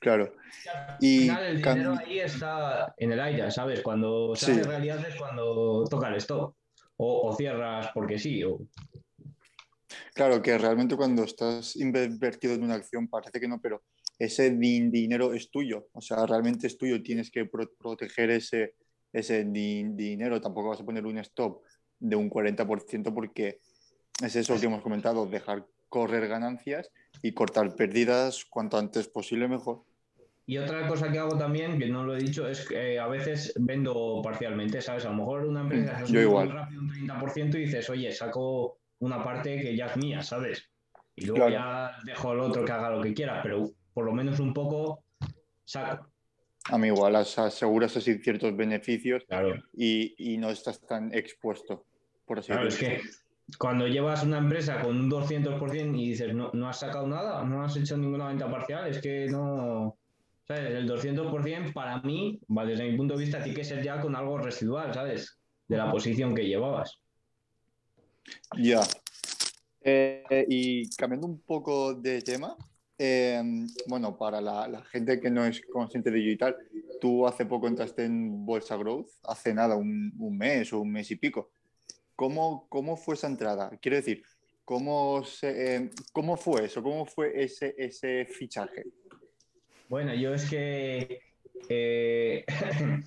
[0.00, 0.34] Claro.
[0.72, 3.80] Al Y final, el dinero ahí está en el aire, ¿sabes?
[3.82, 4.52] Cuando se Sí.
[4.52, 6.54] hace realidad es cuando toca el stop.
[6.96, 8.44] O, o cierras porque sí.
[8.44, 8.60] O...
[10.14, 13.82] Claro que realmente cuando estás invertido en una acción parece que no, pero
[14.18, 15.88] ese di- dinero es tuyo.
[15.92, 17.02] O sea, realmente es tuyo.
[17.02, 18.74] Tienes que pro- proteger ese,
[19.12, 20.40] ese di- dinero.
[20.40, 21.62] Tampoco vas a poner un stop
[21.98, 23.58] de un 40% porque
[24.22, 26.90] es eso que hemos comentado, dejar correr ganancias
[27.22, 29.84] y cortar pérdidas cuanto antes posible mejor.
[30.44, 33.06] Y otra cosa que hago también, que no lo he dicho, es que eh, a
[33.06, 35.04] veces vendo parcialmente, ¿sabes?
[35.06, 36.50] A lo mejor una empresa Mm, se yo sube igual.
[36.50, 40.68] rápido un 30% y dices, oye, saco una parte que ya es mía, ¿sabes?
[41.14, 41.52] Y luego Claro.
[41.52, 45.04] ya dejo al otro que haga lo que quiera, pero por lo menos un poco
[45.64, 46.10] saco.
[46.70, 51.86] A mí igual, as- aseguras así ciertos beneficios Claro, y, y no estás tan expuesto,
[52.26, 53.00] por así claro, es que
[53.58, 57.62] cuando llevas una empresa con un 200% y dices, no, no has sacado nada, no
[57.62, 59.98] has hecho ninguna venta parcial, es que no...
[60.46, 60.74] ¿Sabes?
[60.74, 64.36] El 200% para mí, desde mi punto de vista, tiene que ser ya con algo
[64.36, 65.38] residual, ¿sabes?
[65.66, 66.98] De la posición que llevabas.
[68.58, 68.82] Ya.
[69.80, 72.54] Eh, y cambiando un poco de tema,
[72.98, 73.42] eh,
[73.86, 76.56] bueno, para la, la gente que no es consciente de ello y tal,
[77.00, 81.10] tú hace poco entraste en Bolsa Growth, hace nada, un, un mes o un mes
[81.10, 81.53] y pico.
[82.16, 83.70] ¿Cómo, cómo fue esa entrada?
[83.80, 84.22] Quiero decir,
[84.64, 86.82] ¿cómo, eh, ¿cómo fue eso?
[86.82, 88.84] ¿Cómo fue ese, ese fichaje?
[89.88, 91.20] Bueno, yo es que
[91.68, 92.44] eh,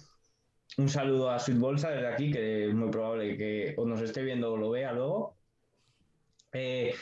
[0.77, 4.21] un saludo a Sweet Bolsa desde aquí, que es muy probable que o nos esté
[4.23, 5.37] viendo o lo vea luego.
[6.53, 6.93] Eh,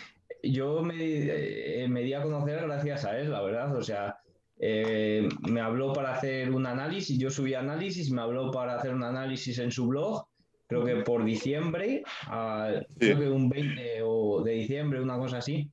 [0.43, 3.75] yo me, eh, me di a conocer gracias a él, la verdad.
[3.75, 4.17] O sea,
[4.57, 9.59] me habló para hacer un análisis, yo subí análisis, me habló para hacer un análisis
[9.59, 10.25] en su blog,
[10.67, 15.69] creo que por diciembre, a- creo que un 20 o de diciembre, una cosa así.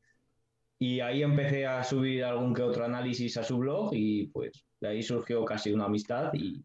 [0.78, 4.88] Y ahí empecé a subir algún que otro análisis a su blog y pues de
[4.88, 6.60] ahí surgió casi una amistad y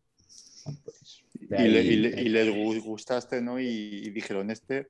[0.83, 3.59] pues de Y, le- ahí- y le- y les gu- gustaste, ¿no?
[3.59, 4.87] Y, y dijeron, este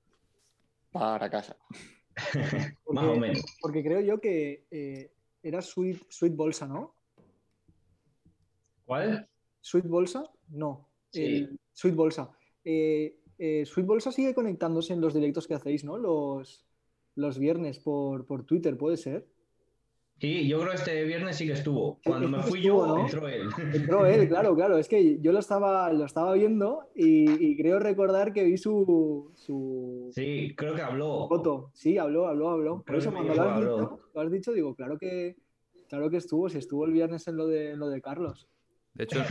[0.92, 1.56] para casa.
[2.90, 3.44] más o menos.
[3.62, 5.12] Porque creo yo que eh,
[5.44, 6.96] era Sweet, Sweet Bolsa, ¿no?
[8.86, 9.28] ¿Cuál?
[9.62, 10.24] ¿Sweet Bolsa?
[10.50, 10.88] No.
[11.12, 11.24] Sí.
[11.26, 12.32] el Sweet Bolsa.
[12.64, 15.98] Eh, eh, Sweet Bolsa sigue conectándose en los directos que hacéis, ¿no?
[15.98, 16.66] Los,
[17.16, 19.28] los viernes por, por Twitter, ¿puede ser?
[20.20, 22.00] Sí, yo creo que este viernes sí que estuvo.
[22.04, 23.04] Cuando me fui estuvo, yo, ¿no?
[23.06, 23.50] entró él.
[23.72, 24.80] Entró él, claro, claro.
[24.80, 29.30] Es que yo lo estaba, lo estaba viendo y, y creo recordar que vi su,
[29.36, 31.28] su Sí, creo que habló.
[31.28, 31.70] foto.
[31.74, 32.76] Sí, habló, habló, habló.
[32.78, 35.36] Por Creo eso que cuando lo has, dicho, lo has dicho, digo, claro que,
[35.88, 38.48] claro que estuvo, si estuvo el viernes en lo de, en lo de Carlos.
[38.98, 39.24] De hecho,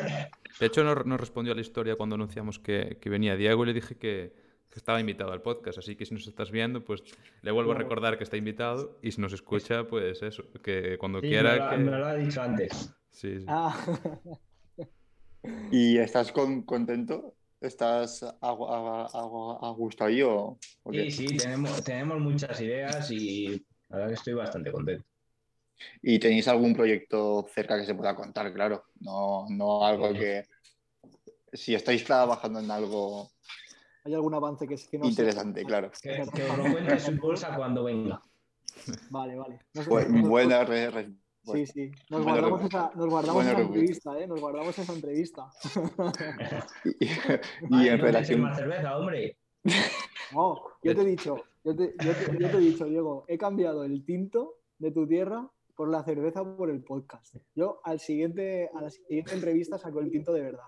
[0.61, 3.67] de hecho no, no respondió a la historia cuando anunciamos que, que venía Diego y
[3.67, 4.33] le dije que,
[4.71, 5.79] que estaba invitado al podcast.
[5.79, 7.03] Así que si nos estás viendo, pues
[7.43, 8.99] le vuelvo a recordar que está invitado.
[9.03, 11.53] Y si nos escucha, pues eso, que cuando Sí, quiera.
[11.53, 12.95] me, lo, que- me lo ha dicho antes.
[13.11, 13.47] Sí, sí.
[13.49, 13.75] Ah,
[15.71, 17.35] ¿Y estás con- contento?
[17.61, 21.11] ¿Estás a, a- a- a gusto ahí o, o qué?
[21.11, 25.05] Sí, sí, tenemos, tenemos muchas ideas y la verdad que estoy bastante contento.
[26.03, 28.53] ¿Y tenéis algún proyecto cerca que se pueda contar?
[28.53, 30.45] Claro, no, no algo que...
[31.53, 33.31] Si estáis trabajando en algo
[34.05, 35.91] ¿Hay algún avance que, que no interesante, claro.
[36.03, 38.21] Que, que lo cuente su bolsa cuando venga.
[39.11, 39.61] Vale, vale.
[39.75, 39.89] Nos-
[40.29, 41.13] buena re- re-
[41.43, 41.91] Sí, sí.
[42.11, 43.79] Nos buena guardamos, esa, nos guardamos Buena esa respuesta.
[43.79, 44.27] entrevista, ¿eh?
[44.27, 45.47] Nos guardamos esa entrevista.
[47.01, 47.09] Y, y
[47.73, 48.41] Ay, en no relación...
[48.43, 49.37] más cerveza, hombre.
[50.33, 53.39] No, yo te he dicho, yo te, yo te- yo te he dicho, Diego, he
[53.39, 57.37] cambiado el tinto de tu tierra por la cerveza por el podcast.
[57.55, 60.65] Yo al siguiente, a la siguiente entrevista saco el tinto de verdad.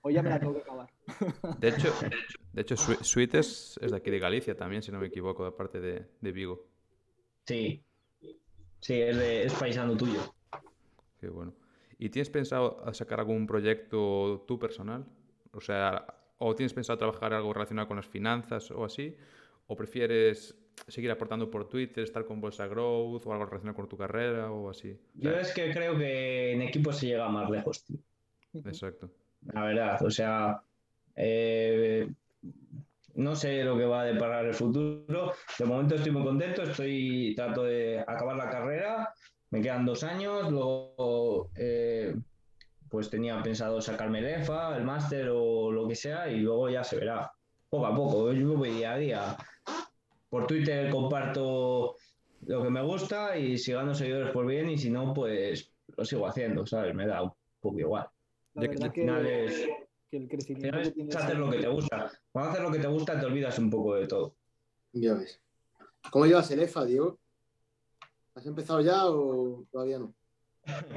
[0.00, 0.88] Hoy ya me la tengo que acabar.
[1.60, 1.92] De hecho,
[2.52, 5.50] de hecho Sweet es, es de aquí de Galicia también, si no me equivoco, de
[5.50, 6.64] parte de, de Vigo.
[7.44, 7.84] Sí.
[8.80, 10.20] Sí, es, de, es paisano tuyo.
[11.20, 11.54] Qué bueno.
[11.98, 15.06] ¿Y tienes pensado sacar algún proyecto tú personal?
[15.52, 16.06] O sea,
[16.38, 19.16] ¿o tienes pensado trabajar algo relacionado con las finanzas o así?
[19.66, 20.56] ¿O prefieres
[20.88, 24.70] seguir aportando por Twitter, estar con Bolsa Growth o algo relacionado con tu carrera o
[24.70, 24.98] así?
[25.14, 27.98] Yo es que creo que en equipo se llega más lejos, tío.
[28.64, 29.10] Exacto.
[29.52, 30.60] La verdad, o sea,
[31.14, 32.08] eh,
[33.14, 35.32] no sé lo que va a deparar el futuro.
[35.58, 39.14] De momento estoy muy contento, estoy trato de acabar la carrera,
[39.50, 42.14] me quedan dos años, luego eh,
[42.88, 46.84] pues tenía pensado sacarme el EFA, el máster o lo que sea y luego ya
[46.84, 47.32] se verá.
[47.68, 49.36] Poco a poco, yo voy día a día.
[50.36, 51.96] Por Twitter comparto
[52.44, 56.04] lo que me gusta y si gano seguidores por bien y si no, pues lo
[56.04, 56.94] sigo haciendo, ¿sabes?
[56.94, 58.06] Me da un poco igual.
[58.52, 59.66] La que Al que, final es...
[60.10, 62.12] que el crecimiento final que tienes hacer lo que te gusta.
[62.30, 64.34] Cuando haces lo que te gusta, te olvidas un poco de todo.
[64.92, 65.40] Ya ves.
[66.10, 67.18] ¿Cómo llevas el EFA, Diego?
[68.34, 70.12] ¿Has empezado ya o todavía no?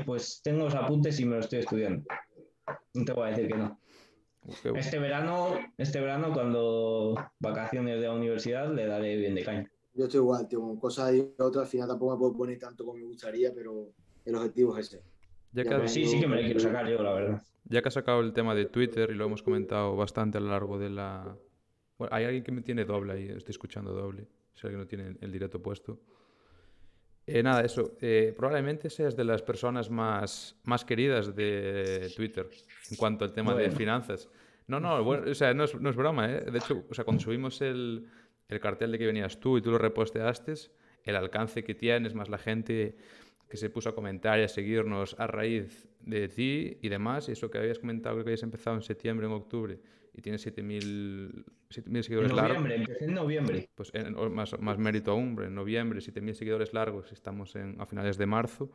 [0.05, 2.03] Pues tengo los apuntes y me lo estoy estudiando.
[2.93, 3.79] No te voy a decir que no.
[4.41, 9.71] Bu- Este verano, este verano, cuando vacaciones de la universidad, le daré bien de caña.
[9.93, 12.85] Yo estoy igual, tío, con cosas y otras, al final tampoco me puedo poner tanto
[12.85, 13.89] como me gustaría, pero
[14.25, 15.03] el objetivo es ese.
[15.51, 15.75] Ya Ya que.
[15.77, 17.43] Pues sí, sí que me lo quiero sacar yo, la verdad.
[17.65, 20.49] ya que has sacado el tema de Twitter y lo hemos comentado bastante a lo
[20.49, 21.35] largo de la...
[21.97, 25.17] Bueno, hay alguien que me tiene doble ahí, estoy escuchando doble, si alguien no tiene
[25.19, 25.99] el directo puesto.
[27.31, 27.97] Eh, nada, eso.
[28.01, 32.47] eh, probablemente seas de las personas más, más queridas de Twitter
[32.89, 33.77] en cuanto al tema de Bueno.
[33.77, 34.29] finanzas.
[34.67, 36.45] No, no, bueno, o sea, no es, no es broma, ¿eh?
[36.51, 38.07] De hecho, o sea, cuando subimos el,
[38.47, 40.53] el cartel de que venías tú y tú lo reposteaste,
[41.03, 42.95] el alcance que tienes, más la gente
[43.49, 47.31] que se puso a comentar y a seguirnos a raíz de ti y demás, y
[47.31, 49.79] eso que habías comentado, creo que habías empezado en septiembre, en octubre,
[50.13, 52.57] y tienes 7.000 7.000 En seguidores largos.
[52.63, 53.69] noviembre, empecé en noviembre.
[53.75, 58.17] Pues en- más, más mérito aún, en noviembre, 7.000 seguidores largos, estamos en, a finales
[58.17, 58.71] de marzo.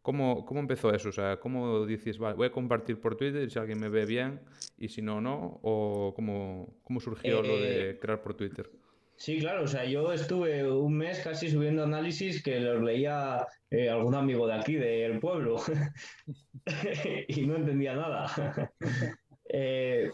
[0.00, 1.10] ¿Cómo, ¿Cómo empezó eso?
[1.10, 4.40] O sea, ¿cómo dices, vale, voy a compartir por Twitter si alguien me ve bien
[4.78, 5.60] y si no, no?
[5.62, 8.70] ¿O cómo, cómo surgió lo de Eh, crear por Twitter?
[9.16, 13.90] Sí, claro, o sea, yo estuve un mes casi subiendo análisis que los leía eh,
[13.90, 15.56] algún amigo de aquí, del pueblo,
[17.28, 18.72] y no entendía nada.
[19.50, 20.10] Eh,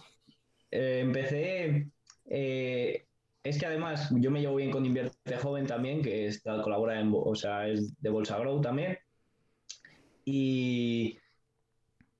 [0.74, 1.86] eh, empecé,
[2.26, 3.06] eh,
[3.44, 7.12] es que además yo me llevo bien con Invierte Joven también, que está, colabora en,
[7.14, 8.98] o sea, es de Bolsa Grow también,
[10.24, 11.16] y,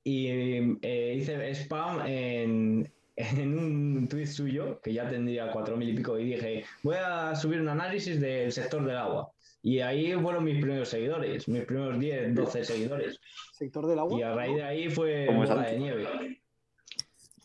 [0.04, 5.96] y eh, hice spam en, en un tweet suyo, que ya tendría cuatro mil y
[5.96, 9.32] pico, y dije, voy a subir un análisis del sector del agua.
[9.62, 13.18] Y ahí fueron mis primeros seguidores, mis primeros 10, 12 seguidores.
[13.52, 14.20] sector del agua.
[14.20, 16.43] Y a raíz de ahí fue ¿Cómo es bola de nieve.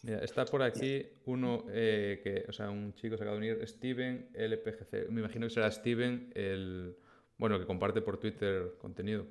[0.04, 3.68] Mira, está por aquí uno eh, que, o sea, un chico se acaba de unir,
[3.68, 5.10] Steven LPGC.
[5.10, 6.96] Me imagino que será Steven, el,
[7.38, 9.26] bueno, que comparte por Twitter contenido.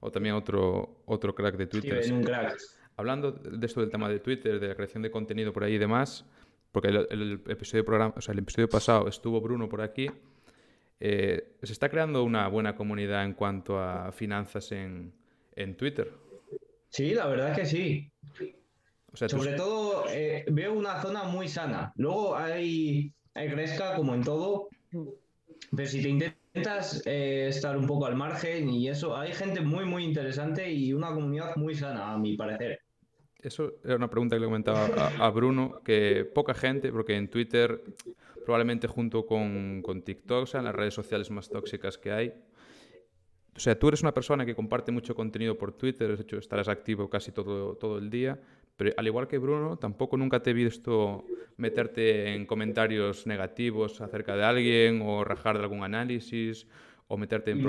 [0.00, 2.02] O también otro, otro crack de Twitter.
[2.02, 2.58] Steven, un crack.
[2.96, 5.78] Hablando de esto del tema de Twitter, de la creación de contenido por ahí y
[5.78, 6.26] demás,
[6.70, 10.10] porque el, el episodio programa, o sea, el episodio pasado estuvo Bruno por aquí,
[11.02, 15.14] Eh, se está creando una buena comunidad en cuanto a finanzas en,
[15.56, 16.12] en Twitter.
[16.90, 18.10] Sí, la verdad que sí.
[19.12, 21.92] O sea, tú- Sobre todo eh, veo una zona muy sana.
[21.96, 24.68] Luego hay, hay gresca como en todo,
[25.74, 29.84] pero si te intentas eh, estar un poco al margen y eso, hay gente muy,
[29.84, 32.80] muy interesante y una comunidad muy sana, a mi parecer.
[33.42, 37.28] Eso era una pregunta que le comentaba a, a Bruno, que poca gente, porque en
[37.30, 37.82] Twitter,
[38.44, 42.34] probablemente junto con, con TikTok, sean las redes sociales más tóxicas que hay.
[43.56, 46.68] O sea, tú eres una persona que comparte mucho contenido por Twitter, de hecho estarás
[46.68, 48.38] activo casi todo, todo el día,
[48.76, 51.24] pero al igual que Bruno, tampoco nunca te he visto
[51.56, 56.66] meterte en comentarios negativos acerca de alguien o rajar de algún análisis
[57.08, 57.62] o meterte en,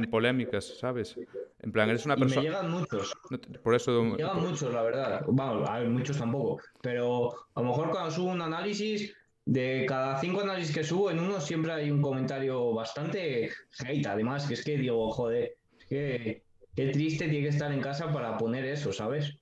[0.00, 1.16] me polémicas, ¿sabes?
[1.60, 2.42] En plan, eres una Y me persona...
[2.42, 3.14] llegan muchos.
[3.30, 4.02] no te- Por eso...
[4.02, 5.22] Me llegan muchos, la verdad.
[5.28, 6.60] Vamos, a ver, muchos tampoco.
[6.82, 11.20] Pero a lo mejor cuando subo un análisis, de cada cinco análisis que subo, en
[11.20, 14.06] uno siempre hay un comentario bastante hate.
[14.06, 16.42] Además, que es que digo, joder, es que
[16.74, 19.38] qué triste tiene que estar en casa para poner eso, ¿sabes?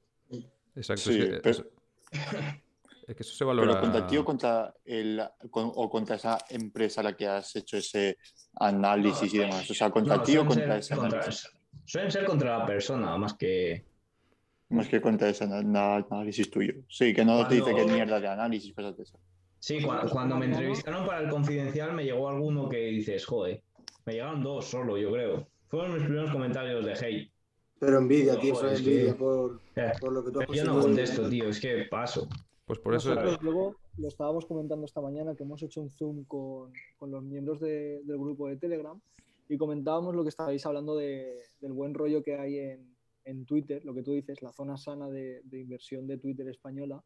[0.79, 1.65] Exacto, Sí, es, que, pero- es-
[3.09, 3.69] es que eso se valora.
[3.73, 7.55] Pero contra ti o contra, el, con- o contra esa empresa a la que has
[7.57, 8.19] hecho ese
[8.61, 9.71] análisis y demás.
[9.71, 11.51] O sea, contra No, ti o contra ser contra- análisis.
[11.85, 13.85] suelen ser contra la persona, más que.
[14.71, 16.75] Más que contra ese análisis tuyo.
[16.89, 19.21] Sí, que no te dice que Cuando- mierda de análisis, cosas de esas.
[19.61, 23.63] Sí, cua- cuando, me entrevistaron para el confidencial me llegó alguno que dices, joder,
[24.05, 25.49] me llegaron dos solo, yo creo.
[25.69, 27.33] Fueron mis primeros comentarios de hate.
[27.81, 29.61] Pero envidia, tío, eso es que- envidia por,
[30.01, 32.29] por lo que tú has yo no contesto, tío, es que paso.
[32.67, 33.15] Pues por eso.
[33.15, 37.23] Nosotros luego lo estábamos comentando esta mañana que hemos hecho un Zoom con, con los
[37.23, 39.01] miembros de- del grupo de Telegram
[39.49, 43.85] y comentábamos lo que estabais hablando de- del buen rollo que hay en, en Twitter,
[43.85, 47.03] lo que tú dices, la zona sana de, de inversión de Twitter española,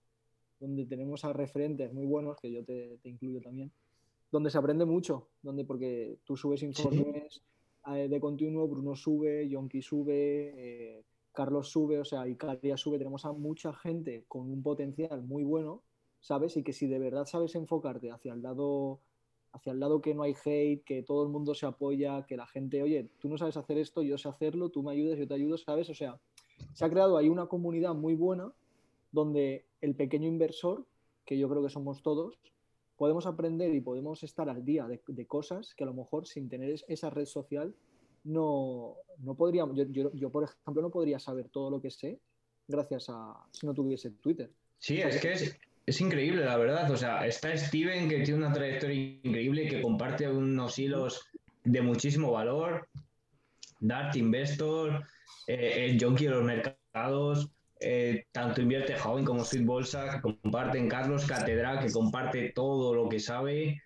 [0.59, 3.71] donde tenemos a referentes muy buenos, que yo te, te incluyo también,
[4.33, 7.41] donde se aprende mucho, donde porque tú subes informes
[7.91, 13.33] de continuo, Bruno sube, Yonki sube, eh, Carlos sube, o sea, Icaria sube, tenemos a
[13.33, 15.83] mucha gente con un potencial muy bueno,
[16.21, 16.57] ¿sabes?
[16.57, 19.01] Y que si de verdad sabes enfocarte hacia el lado
[19.53, 22.47] hacia el lado que no hay hate, que todo el mundo se apoya, que la
[22.47, 25.35] gente, oye, tú no sabes hacer esto, yo sé hacerlo, tú me ayudas, yo te
[25.35, 25.91] ayudo, ¿sabes?
[25.91, 26.19] O sea,
[26.73, 28.51] se ha creado ahí una comunidad muy buena
[29.11, 30.87] donde el pequeño inversor,
[31.27, 32.39] que yo creo que somos todos,
[32.97, 36.71] podemos aprender y podemos estar al día de, cosas que a lo mejor sin tener
[36.71, 37.75] es- esa red social
[38.25, 42.21] no, no podríamos, yo, por ejemplo no podría saber todo lo que sé
[42.69, 44.51] gracias a si no tuviese Twitter.
[44.79, 46.91] Sí, es que es, es increíble, la verdad.
[46.91, 51.27] O sea, está Steven, que tiene una trayectoria increíble, que comparte unos hilos
[51.65, 52.89] de muchísimo valor.
[53.81, 55.05] Dart Investor,
[55.49, 57.51] eh, el Junkie de los mercados,
[57.83, 63.09] eh, tanto Invierte Joven como Sweet Bolsa, que comparten Carlos Catedral, que comparte todo lo
[63.09, 63.83] que sabe.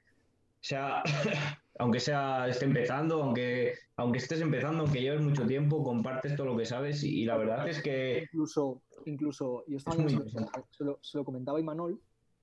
[0.61, 1.03] O sea,
[1.79, 6.57] aunque sea esté empezando, aunque, aunque estés empezando, aunque lleves mucho tiempo, compartes todo lo
[6.57, 10.39] que sabes y, y la verdad es que Incluso, incluso yo estaba Es se,
[10.71, 12.01] se lo, se lo comentaba Imanol,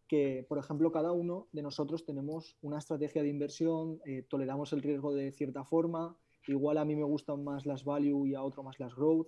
[0.07, 4.81] que por ejemplo cada uno de nosotros tenemos una estrategia de inversión, eh, toleramos el
[4.81, 6.15] riesgo de cierta forma,
[6.47, 9.27] igual a mí me gustan más las value y a otro más las growth,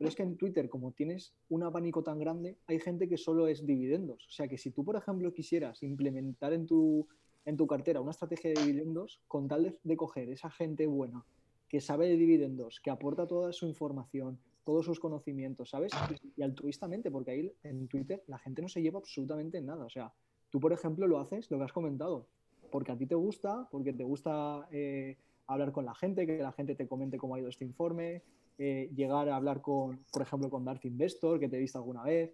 [0.00, 3.48] pero es que en Twitter como tienes un abanico tan grande, hay gente que solo
[3.48, 7.06] es dividendos, o sea que si tú por ejemplo quisieras implementar en tu,
[7.44, 11.22] en tu cartera una estrategia de dividendos, con tal de, coger esa gente buena
[11.68, 15.92] que sabe de dividendos, que aporta toda su información, todos sus conocimientos, ¿sabes?
[16.24, 19.84] Y, y altruistamente, porque ahí en Twitter la gente no se lleva absolutamente nada.
[19.84, 20.12] O sea,
[20.48, 22.26] tú, por ejemplo, lo haces, lo que has comentado,
[22.72, 26.52] porque a ti te gusta, porque te gusta eh, hablar con la gente, que la
[26.52, 28.22] gente te comente cómo ha ido este informe,
[28.62, 32.02] eh, llegar a hablar con, por ejemplo, con Dart Investor, que te he visto alguna
[32.02, 32.30] vez,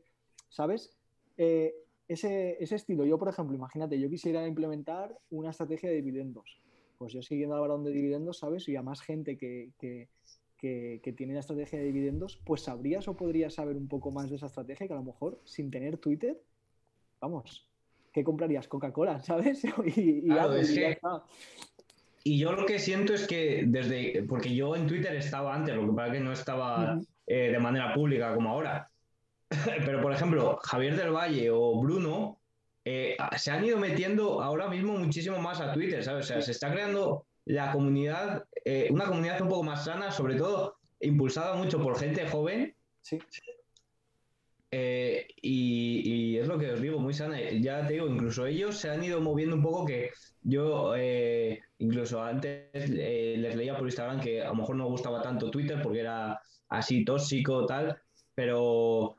[0.48, 0.92] ¿sabes?
[1.36, 1.72] Eh,
[2.08, 6.60] ese, ese estilo, yo, por ejemplo, imagínate, yo quisiera implementar una estrategia de dividendos.
[6.98, 8.68] Pues yo siguiendo al varón de dividendos, ¿sabes?
[8.68, 10.08] Y a más gente que, que,
[10.58, 14.28] que, que, tiene la estrategia de dividendos, pues sabrías o podrías saber un poco más
[14.28, 16.42] de esa estrategia que a lo mejor sin tener Twitter,
[17.20, 17.68] vamos,
[18.12, 18.66] ¿qué comprarías?
[18.66, 19.62] Coca-Cola, ¿sabes?
[19.96, 21.24] Y, y Claro, y ya que- está.
[22.26, 25.87] Y yo lo que siento es que desde, porque yo en Twitter estaba antes, lo
[25.87, 28.90] que pasa es que no estaba eh, de manera pública como ahora.
[29.87, 32.40] Pero por ejemplo, Javier del Valle o Bruno
[32.85, 36.24] eh, se han ido metiendo ahora mismo muchísimo más a Twitter, ¿sabes?
[36.24, 40.35] O sea, se está creando la comunidad, eh, una comunidad un poco más sana, sobre
[40.35, 43.20] todo impulsada mucho por gente joven Sí,
[44.79, 47.38] eh, y, y es lo que os digo, muy sana.
[47.66, 50.10] Ya te digo, incluso ellos se han ido moviendo un poco que
[50.42, 54.90] yo eh, incluso antes eh, les leía por Instagram que a lo mejor no me
[54.90, 57.96] gustaba tanto Twitter porque era así tóxico tal,
[58.35, 59.16] pero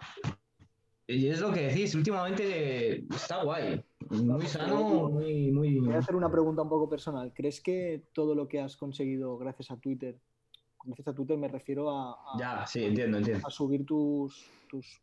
[1.07, 3.81] y es lo que decís, últimamente está guay.
[4.09, 5.79] muy sano, muy, muy...
[5.79, 7.31] Voy a hacer una pregunta un poco personal.
[7.33, 10.19] ¿Crees que todo lo que has conseguido gracias a Twitter,
[10.83, 13.47] gracias a Twitter me refiero a, a- Ya, sí, entiendo, entiendo.
[13.47, 15.01] a subir tus, tus,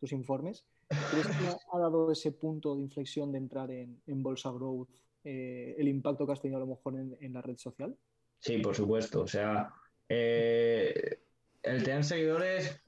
[0.00, 4.50] tus informes, ¿crees que ha dado ese punto de inflexión de entrar en, en Bolsa
[4.50, 4.88] Growth,
[5.24, 7.94] eh, el impacto que has tenido a lo mejor en, en la red social?
[8.40, 9.20] Sí, por supuesto.
[9.22, 9.72] O sea,
[10.08, 11.18] eh,
[11.62, 12.80] el tener seguidores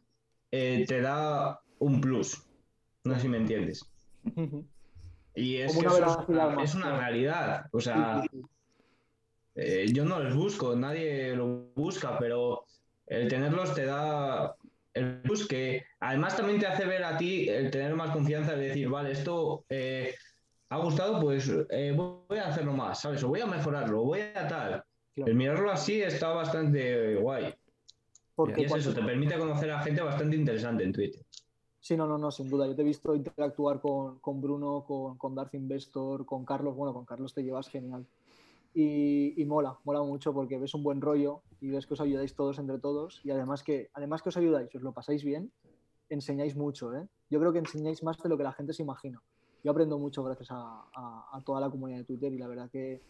[0.50, 2.42] eh, te da un plus.
[3.04, 3.84] No sé si me entiendes.
[5.34, 7.66] Y es, que una es una- es realidad.
[7.72, 8.24] O sea,
[9.92, 12.64] yo no los busco, nadie lo busca, pero
[13.06, 14.54] el tenerlos te da
[14.95, 18.68] el plus que además también te hace ver a ti el tener más confianza de
[18.68, 20.14] decir, vale, esto eh,
[20.68, 23.22] ha gustado, pues eh, voy a hacerlo más, ¿sabes?
[23.22, 24.84] O voy a mejorarlo, voy a tal.
[25.14, 25.30] Claro.
[25.30, 27.55] El mirarlo así está bastante guay.
[28.34, 31.22] Porque Y es eso, te permite conocer a gente bastante interesante en Twitter.
[31.80, 32.66] Sí, no, no, no, sin duda.
[32.66, 36.74] Yo te he visto interactuar con, con Bruno, con, con Darth Investor, con Carlos.
[36.76, 38.07] Bueno, con Carlos te llevas genial.
[38.74, 42.34] Y, y mola, mola mucho porque ves un buen rollo y ves que os ayudáis
[42.34, 43.20] todos entre todos.
[43.24, 45.52] Y además que, además que os ayudáis, os lo pasáis bien,
[46.08, 46.94] enseñáis mucho.
[46.94, 47.06] ¿eh?
[47.30, 49.20] Yo creo que enseñáis más de lo que la gente se imagina.
[49.62, 52.70] Yo aprendo mucho gracias a, a- a toda la comunidad de Twitter y la verdad
[52.70, 53.02] que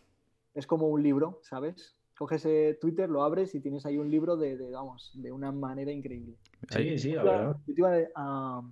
[0.55, 1.97] es como un libro, ¿sabes?
[2.19, 5.51] Coges eh, Twitter, lo abres y tienes ahí un libro de, de, vamos, de una
[5.51, 6.37] manera increíble.
[6.69, 7.57] Sí, sí, la Yo verdad.
[7.65, 8.63] te iba a,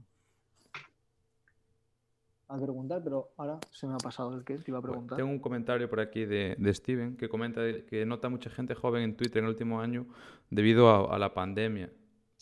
[2.56, 5.16] a preguntar, pero ahora se me ha pasado el que te iba a preguntar.
[5.16, 9.02] Tengo un comentario por aquí de, de Steven que comenta que nota mucha gente joven
[9.02, 10.06] en Twitter en el último año
[10.50, 11.92] debido a, a la pandemia.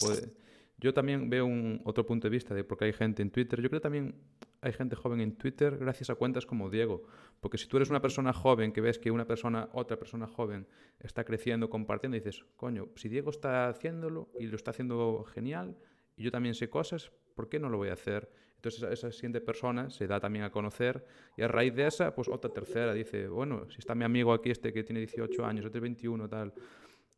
[0.01, 0.37] Puede-
[0.81, 3.61] yo también veo un otro punto de vista de por qué hay gente en Twitter.
[3.61, 4.15] Yo creo que también
[4.61, 7.03] hay gente joven en Twitter gracias a cuentas como Diego.
[7.41, 10.69] Porque si tú eres una persona joven que ves que una persona, otra persona joven
[11.01, 15.77] está creciendo, compartiendo, dices, coño, si Diego está haciéndolo y lo está haciendo genial
[16.17, 18.31] y yo también sé cosas, ¿por qué no lo voy a hacer?
[18.59, 21.05] Entonces esa, esa siguiente persona se da también a conocer
[21.37, 24.51] y a raíz de esa, pues otra tercera dice, bueno, si está mi amigo aquí
[24.51, 26.53] este que tiene 18 años, este 21, tal.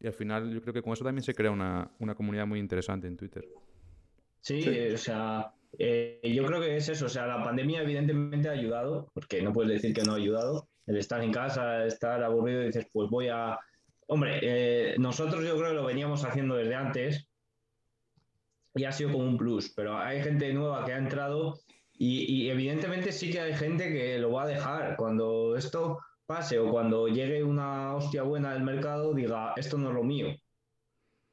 [0.01, 2.59] Y al final yo creo que con eso también se crea una, una comunidad muy
[2.59, 3.49] interesante en Twitter.
[4.41, 7.07] Sí, eh, o sea, eh, yo creo que es eso.
[7.07, 10.69] O sea, la pandemia evidentemente ha ayudado, porque no puedes decir que no ha ayudado.
[10.87, 13.59] El estar en casa, estar aburrido, dices, pues voy a.
[14.07, 17.30] Hombre, eh, nosotros yo creo que lo veníamos haciendo desde antes
[18.75, 21.59] y ha sido como un plus, pero hay gente nueva que ha entrado
[21.93, 24.97] y, y evidentemente sí que hay gente que lo va a dejar.
[24.97, 29.95] Cuando esto pase o cuando llegue una hostia buena del mercado, diga, esto no es
[29.95, 30.29] lo mío.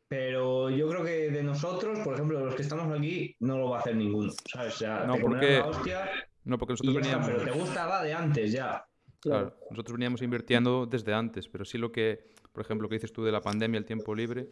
[0.09, 3.77] Pero yo creo que de nosotros, por ejemplo, los que estamos aquí, no lo va
[3.77, 4.31] a hacer ninguno.
[4.51, 4.75] ¿sabes?
[4.75, 6.09] O sea, No, te porque hostia
[6.45, 7.27] No, porque nosotros está, veníamos...
[7.27, 8.85] pero te gustaba de antes ya.
[9.19, 13.14] Claro, nosotros veníamos invirtiendo desde antes, pero sí lo que, por ejemplo, lo que dices
[13.14, 14.49] tú de la pandemia, el tiempo libre,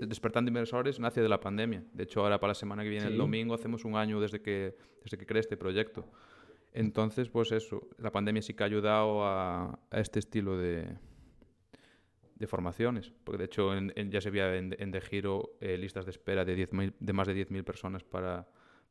[0.00, 1.82] Despertando Inversores nace de la pandemia.
[1.92, 3.18] De hecho, ahora para la semana que viene, el Sí.
[3.18, 6.06] domingo, hacemos un año desde que, desde que creé este proyecto.
[6.72, 10.96] Entonces, pues eso, la pandemia sí que ha ayudado a, a este estilo de,
[12.36, 15.76] de formaciones, porque de hecho en- en- ya se veía en, en De Giro eh,
[15.76, 18.46] listas de espera de, 10.000 de más de 10.000 personas para,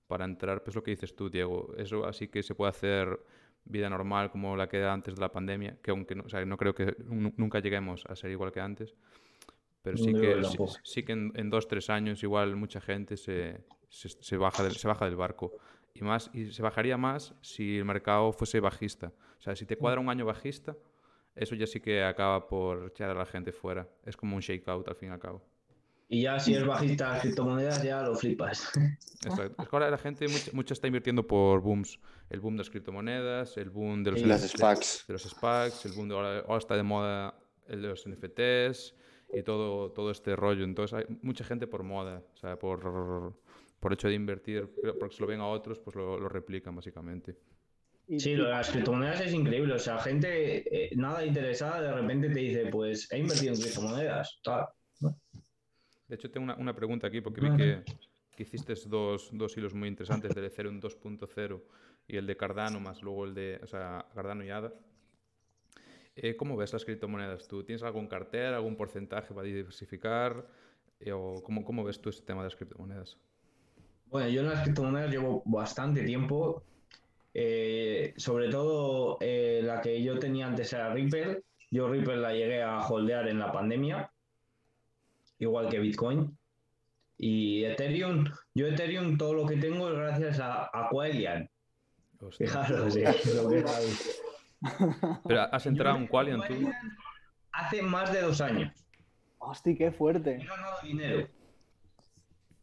[0.08, 0.64] para entrar.
[0.64, 3.20] Pues lo que dices tú, Diego, eso así que se puede hacer
[3.66, 6.44] vida normal como la que era antes de la pandemia, que aunque no, o sea,
[6.46, 8.96] no creo que nu- nunca lleguemos a ser igual que antes,
[9.82, 13.16] pero sí No, que, sí, sí que en, en dos, tres años igual mucha gente
[13.18, 15.54] se, se, se baja del, se baja del barco.
[15.94, 19.12] Y, más, y se bajaría más si el mercado fuese bajista.
[19.40, 20.76] O sea, si te cuadra un año bajista,
[21.36, 23.88] eso ya sí que acaba por echar a la gente fuera.
[24.06, 25.42] Es como un shakeout al fin y al cabo.
[26.08, 28.72] Y ya si es bajista criptomonedas, ya lo flipas.
[29.26, 29.62] Exacto.
[29.62, 32.00] Es que ahora la gente mucha, mucha está invirtiendo por booms.
[32.30, 34.22] El boom de las criptomonedas, el boom de los.
[34.22, 35.06] Las SPACs.
[35.08, 37.36] de los SPACs, el boom de ahora, ahora está de moda
[37.68, 38.96] el de los NFTs
[39.34, 40.64] y todo, todo este rollo.
[40.64, 43.36] Entonces hay mucha gente por moda, o sea, por,
[43.80, 44.70] por hecho de invertir,
[45.00, 47.36] porque se lo ven a otros, pues lo, lo replican básicamente.
[48.18, 49.74] Sí, lo de las criptomonedas es increíble.
[49.74, 54.40] O sea, gente eh, nada interesada de repente te dice, pues he invertido en criptomonedas.
[54.44, 54.66] Tal.
[56.08, 57.84] De hecho, tengo una, una pregunta aquí, porque vi que,
[58.40, 61.62] que hiciste dos, dos hilos muy interesantes, del Ethereum 2.0
[62.08, 64.74] y el de Cardano, más luego el de, o sea, Cardano y ADA.
[66.16, 67.66] Eh, ¿Cómo ves las criptomonedas tú?
[67.66, 70.48] ¿Tienes algún cartera, algún porcentaje para diversificar?
[71.02, 73.18] Eh, ¿O cómo, cómo ves tú este tema de las criptomonedas?
[74.06, 76.64] Bueno, yo en las criptomonedas llevo bastante tiempo.
[77.34, 81.44] Eh, sobre todo la que yo tenía antes era Ripple.
[81.72, 84.10] Yo Ripple la llegué a holdear en la pandemia,
[85.40, 86.39] igual que Bitcoin.
[87.22, 88.24] Y Ethereum,
[88.56, 91.50] yo Ethereum todo lo que tengo es gracias a Aqualian.
[92.38, 93.02] Fijaros, sí,
[93.36, 94.22] lo que sabéis.
[95.28, 96.72] ¿Pero has entrado en Qualian tú?
[97.52, 98.74] Hace más de dos años.
[99.38, 100.38] Hostia, qué fuerte.
[100.38, 101.28] No, no, dinero.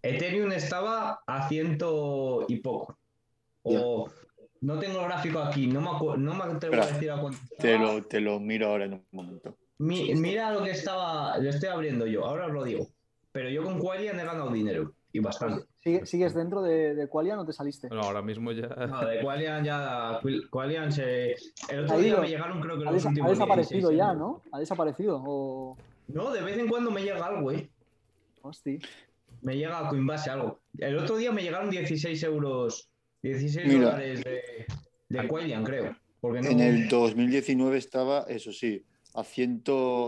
[0.02, 2.98] Ethereum estaba a ciento y poco.
[3.62, 4.08] O
[4.60, 7.38] no tengo el gráfico aquí, no me, no me atrevo a decir a cuánto.
[7.58, 9.56] Te lo, te lo miro ahora en un momento.
[9.78, 12.86] Mi- mira lo que estaba, lo estoy abriendo yo, ahora os lo digo.
[13.36, 15.66] Pero yo con Qualian he ganado dinero, y bastante.
[15.84, 17.36] ¿Sigue- ¿Sigues dentro de, de Qualia?
[17.36, 17.88] ¿No te saliste?
[17.88, 18.66] Bueno, ahora mismo ya.
[18.68, 20.20] No, de Qualian ya,
[20.50, 21.32] Qualian se...
[21.68, 22.20] El otro Ha día ido.
[22.22, 24.14] me llegaron creo que Ha, los ha últimos desaparecido 16 ya.
[24.14, 24.40] ¿no?
[24.52, 25.22] Ha desaparecido.
[25.26, 25.76] O...
[26.08, 27.68] No, de vez en cuando me llega algo, ¿eh?
[28.40, 28.78] Hostia.
[29.42, 30.58] Me llega a Coinbase algo.
[30.78, 32.88] El otro día me llegaron 16 euros,
[33.22, 33.90] 16 Mira.
[33.90, 34.66] dólares de,
[35.10, 35.94] de Qualian, creo.
[36.22, 36.48] Porque no...
[36.48, 38.82] En el 2019 estaba, eso sí,
[39.16, 39.62] a 100,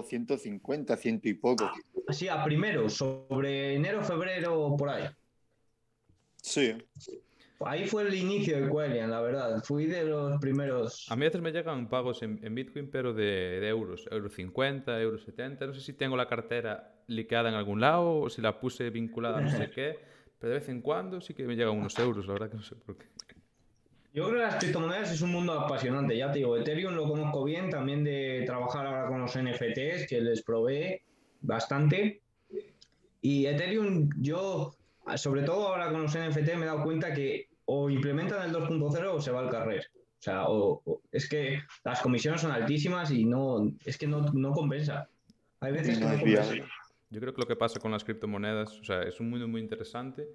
[0.06, 1.70] 150, ciento y poco.
[2.10, 5.04] Sí, a primero, sobre enero, febrero, por ahí.
[6.40, 6.74] Sí,
[7.60, 9.62] Ahí fue el inicio de Qualian, la verdad.
[9.64, 11.10] Fui de los primeros...
[11.10, 14.06] A mí a veces me llegan pagos en, en Bitcoin, pero de, de euros.
[14.12, 15.66] Euro 50, euro 70.
[15.66, 19.38] No sé si tengo la cartera liqueada en algún lado o si la puse vinculada
[19.38, 19.98] a no sé qué.
[20.38, 22.62] Pero de vez en cuando sí que me llegan unos euros, la verdad que no
[22.62, 23.06] sé por qué.
[24.18, 27.44] Yo creo que las criptomonedas es un mundo apasionante, ya te digo, Ethereum lo conozco
[27.44, 31.00] bien, también de trabajar ahora con los NFTs, que les provee
[31.40, 32.20] bastante.
[33.20, 34.74] Y Ethereum, yo,
[35.16, 39.06] sobre todo ahora con los NFT, me he dado cuenta que o implementan el 2.0
[39.14, 39.86] o se va al carrer.
[40.18, 44.22] O sea, o- o- es que las comisiones son altísimas y no, es que no,
[44.32, 45.08] no compensa.
[45.60, 46.54] Hay veces que No compensa.
[47.10, 49.60] Yo creo que lo que pasa con las criptomonedas, o sea, es un mundo muy
[49.60, 50.26] interesante,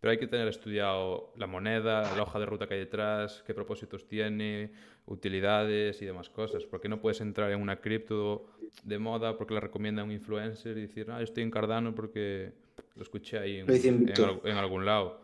[0.00, 3.54] pero hay que tener estudiado la moneda, la hoja de ruta que hay detrás, qué
[3.54, 4.72] propósitos tiene,
[5.06, 8.46] utilidades y demás cosas, porque no puedes entrar en una cripto
[8.82, 12.52] de moda porque la recomienda un influencer y decir, ah, yo estoy en Cardano porque
[12.94, 15.20] lo escuché ahí en, algún lado.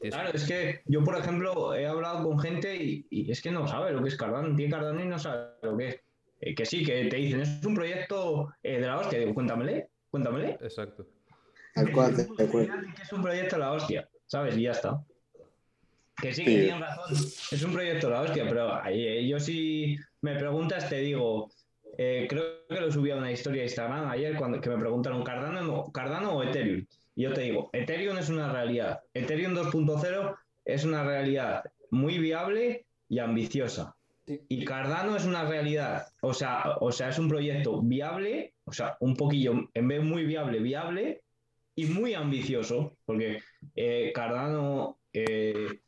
[0.00, 3.66] Claro, es que yo, por ejemplo, he hablado con gente y, y es que no
[3.66, 6.00] sabe lo que es Cardano, tiene Cardano y no sabe lo que es.
[6.40, 9.18] Eh, que sí, que te dicen, es un proyecto eh, de la hostia.
[9.18, 10.58] Digo, cuéntamele, cuéntamele.
[10.60, 11.06] Exacto.
[11.74, 12.94] Tal cual, tal Al cual.
[13.02, 14.56] es un proyecto de la hostia, ¿sabes?
[14.58, 15.00] Y ya está.
[16.20, 16.56] Que sí, que Sí.
[16.62, 20.96] tienen razón, es un proyecto la hostia, pero ahí, eh, yo si me preguntas, te
[20.98, 21.52] digo,
[21.96, 25.22] eh, creo que lo subí a una historia de Instagram ayer cuando que me preguntaron
[25.22, 26.84] Cardano, no- Cardano o Ethereum.
[27.14, 29.00] Y yo te digo, Ethereum es una realidad.
[29.14, 33.94] Ethereum 2.0 es una realidad muy viable y ambiciosa.
[34.26, 38.96] Y Cardano es una realidad, o sea, o sea, es un proyecto viable, o sea,
[38.98, 41.22] un poquillo, en vez de muy viable, viable
[41.76, 43.38] y muy ambicioso, porque
[43.74, 45.80] eh, Cardano, eh,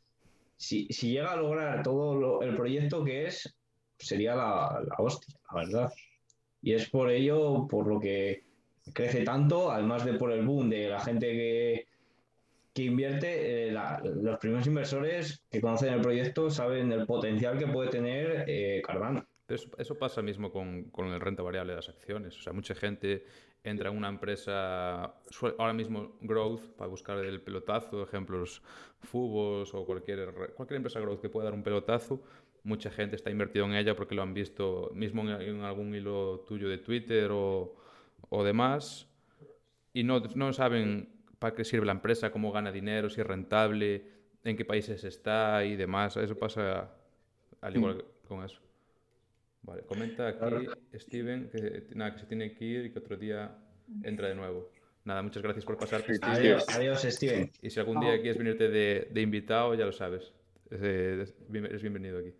[0.57, 3.55] si, si llega a lograr todo lo- el proyecto que es,
[3.97, 5.93] sería la, la hostia, la verdad.
[6.61, 8.43] Y es por ello, por lo que
[8.93, 11.87] crece tanto, además de por el boom de la gente que,
[12.73, 13.71] que invierte, eh,
[14.03, 19.26] los primeros inversores que conocen el proyecto saben el potencial que puede tener Cardano.
[19.47, 22.37] Pero eso, eso pasa mismo con, con el renta variable de las acciones.
[22.37, 23.25] O sea, mucha gente
[23.63, 25.15] entra en una empresa,
[25.57, 28.61] ahora mismo growth, para buscar el pelotazo, ejemplos,
[28.99, 32.21] Fubos o cualquier, cualquier empresa growth que pueda dar un pelotazo.
[32.63, 36.43] Mucha gente está invertido en ella porque lo han visto mismo en, en algún hilo
[36.47, 37.75] tuyo de Twitter o,
[38.29, 39.07] o demás.
[39.93, 44.03] Y no, no saben para qué sirve la empresa, cómo gana dinero, si es rentable,
[44.43, 46.17] en qué países está y demás.
[46.17, 46.91] Eso pasa
[47.61, 48.66] al igual que con eso.
[49.67, 50.65] Vale, comenta aquí
[50.97, 53.53] Steven que, nada, que se tiene que ir y que otro día
[54.03, 54.71] entra de nuevo.
[55.03, 56.19] Nada, muchas gracias por Steven.
[56.23, 57.51] Adiós, adiós, Steven.
[57.61, 60.31] Y si algún día quieres venirte de, de invitado, ya lo sabes.
[60.71, 62.33] Eres bienvenido aquí.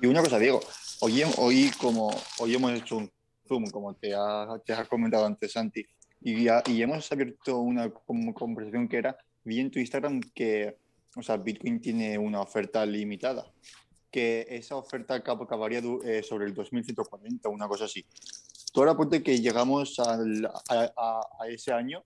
[0.00, 0.60] Y una cosa, Diego,
[1.00, 3.10] hoy, hoy, como, hoy hemos hecho un
[3.46, 5.84] Zoom, como te ha, te ha comentado antes, Santi,
[6.20, 10.76] y, ya- y hemos abierto una como conversación que era, vi en tu Instagram que,
[11.16, 13.44] o sea, Bitcoin tiene una oferta limitada,
[14.12, 18.04] que esa oferta acab- acabaría eh, sobre el 2140, una cosa así.
[18.72, 22.04] Tú ahora ponte que llegamos al- a, a- a ese año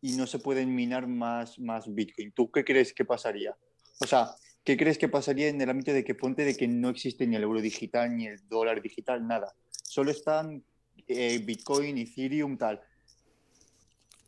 [0.00, 2.32] y no se pueden minar más, más Bitcoin.
[2.32, 3.56] ¿Tú qué crees que pasaría?
[4.00, 4.30] O sea,
[4.64, 7.36] ¿qué crees que pasaría en el ámbito de que ponte de que no existe ni
[7.36, 9.52] el euro digital ni el dólar digital, nada?
[9.84, 10.64] Solo están
[11.08, 12.80] eh, Bitcoin, Ethereum, tal.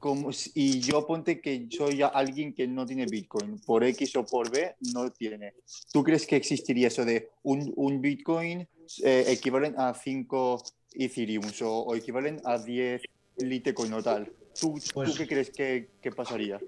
[0.04, 4.50] Como, y yo ponte que soy alguien que no tiene Bitcoin, por X o por
[4.50, 5.54] B no tiene.
[5.94, 8.68] ¿Tú crees que existiría eso de un, un Bitcoin
[9.02, 13.00] eh, equivalente a 5 Ethereum o, o equivalente a 10
[13.38, 14.30] Litecoin o tal?
[14.60, 16.60] ¿Tú, Pues- ¿tú qué crees que, que pasaría?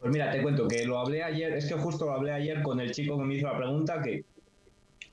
[0.00, 2.80] Pues mira, te cuento que lo hablé ayer, es que justo lo hablé ayer con
[2.80, 4.24] el chico que me hizo la pregunta, que,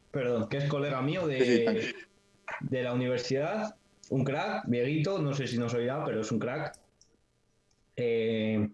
[0.09, 1.95] perdón, que es colega mío Sí, sí, de,
[2.61, 3.75] de la universidad,
[4.09, 6.84] un crack, Dieguito, no sé si nos oirá, pero es un crack.
[7.95, 8.69] Eh,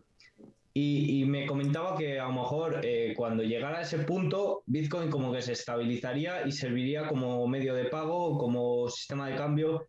[0.74, 5.10] y, y me comentaba que a lo mejor eh, cuando llegara a ese punto, Bitcoin
[5.10, 9.88] como que se estabilizaría y serviría como medio de pago, como sistema de cambio.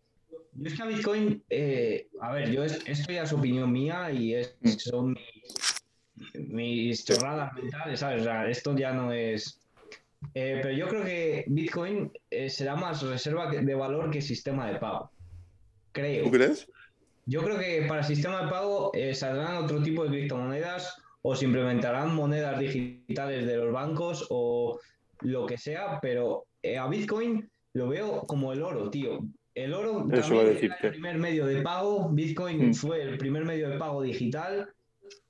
[0.54, 4.10] Yo es que a Bitcoin, eh, a ver, yo es- esto ya es opinión mía
[4.10, 8.22] y es, son mis, mis chorradas mentales, ¿sabes?
[8.22, 9.58] O sea, esto ya no es...
[10.34, 12.12] Eh, pero yo creo que Bitcoin
[12.48, 15.10] será más reserva de valor que sistema de pago.
[15.92, 16.24] Creo.
[16.24, 16.68] ¿Tú crees?
[17.26, 21.36] Yo creo que para el sistema de pago eh, saldrán otro tipo de criptomonedas o
[21.36, 24.78] se implementarán monedas digitales de los bancos o
[25.20, 29.20] lo que sea, pero eh, a Bitcoin lo veo como el oro, tío.
[29.54, 32.74] El oro Eso también era el primer medio de pago, Bitcoin Mm.
[32.74, 34.68] fue el primer medio de pago digital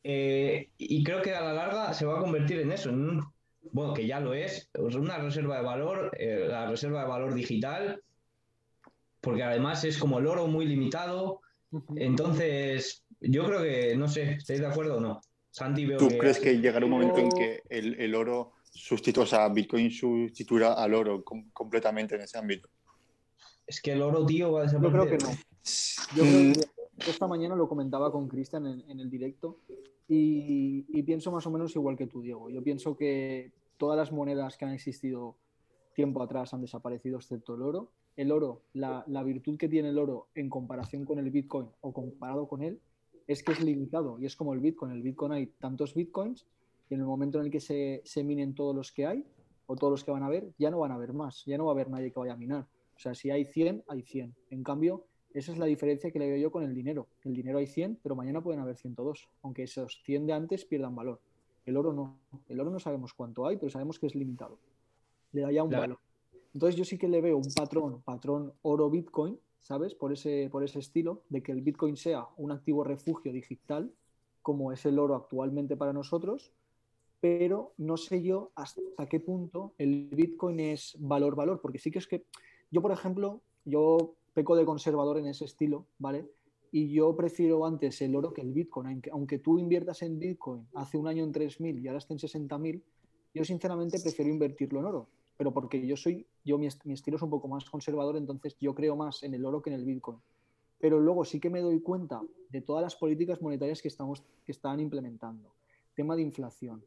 [0.04, 3.32] eh, y creo que a la larga se va a convertir en eso, en un-
[3.70, 8.00] bueno, que ya lo es, una reserva de valor, eh, la reserva de valor digital,
[9.20, 11.40] porque además es como el oro muy limitado.
[11.96, 15.20] Entonces, yo creo que, no sé, ¿estáis de acuerdo o no?
[15.50, 16.18] Santi, veo ¿Tú que...
[16.18, 19.90] crees que llegará un momento en Yo- que el, el oro sustituya, o sea, Bitcoin
[19.90, 22.68] sustituirá al oro com- completamente en ese ámbito?
[23.66, 25.18] Es que el oro, tío, va a Yo desaparecer.
[25.18, 25.30] creo que no.
[26.16, 26.52] Yo creo
[26.98, 29.58] que esta mañana lo comentaba con Cristian en, en el directo
[30.08, 32.50] y, y pienso más o menos igual que tú, Diego.
[32.50, 35.36] Yo pienso que todas las monedas que han existido
[35.94, 37.92] tiempo atrás han desaparecido, excepto el oro.
[38.16, 41.92] El oro, la, la virtud que tiene el oro en comparación con el Bitcoin o
[41.92, 42.80] comparado con él,
[43.26, 44.92] es que es limitado y es como el Bitcoin.
[44.92, 46.46] El Bitcoin hay tantos Bitcoins
[46.90, 49.24] y en el momento en el que se, se minen todos los que hay
[49.66, 51.66] o todos los que van a haber, ya no van a haber más, ya no
[51.66, 52.66] va a haber nadie que vaya a minar.
[52.96, 54.34] O sea, si hay 100, hay 100.
[54.50, 57.08] En cambio, esa es la diferencia que le veo yo con el dinero.
[57.24, 60.94] El dinero hay 100, pero mañana pueden haber 102, aunque esos 100 de antes pierdan
[60.94, 61.20] valor.
[61.64, 62.18] El oro no.
[62.48, 64.58] El oro no sabemos cuánto hay, pero sabemos que es limitado.
[65.32, 65.98] Le da ya un valor.
[66.54, 69.94] Entonces yo sí que le veo un patrón, patrón oro-bitcoin, ¿sabes?
[69.94, 73.92] Por ese, por ese estilo, de que el bitcoin sea un activo refugio digital,
[74.42, 76.52] como es el oro actualmente para nosotros,
[77.22, 82.08] pero no sé yo hasta qué punto el Bitcoin es valor-valor, porque sí que es
[82.08, 82.24] que
[82.72, 86.28] yo, por ejemplo, yo peco de conservador en ese estilo, ¿vale?
[86.72, 90.98] Y yo prefiero antes el oro que el Bitcoin, aunque, tú inviertas en Bitcoin hace
[90.98, 92.82] un año en 3.000 y ahora está en 60.000,
[93.34, 97.16] yo sinceramente prefiero invertirlo en oro, pero porque yo soy, yo mi, est- mi estilo
[97.16, 99.84] es un poco más conservador, entonces yo creo más en el oro que en el
[99.84, 100.18] Bitcoin.
[100.78, 104.52] Pero luego sí que me doy cuenta de todas las políticas monetarias que, estamos, que
[104.52, 105.54] están implementando.
[105.94, 106.82] Tema de inflación,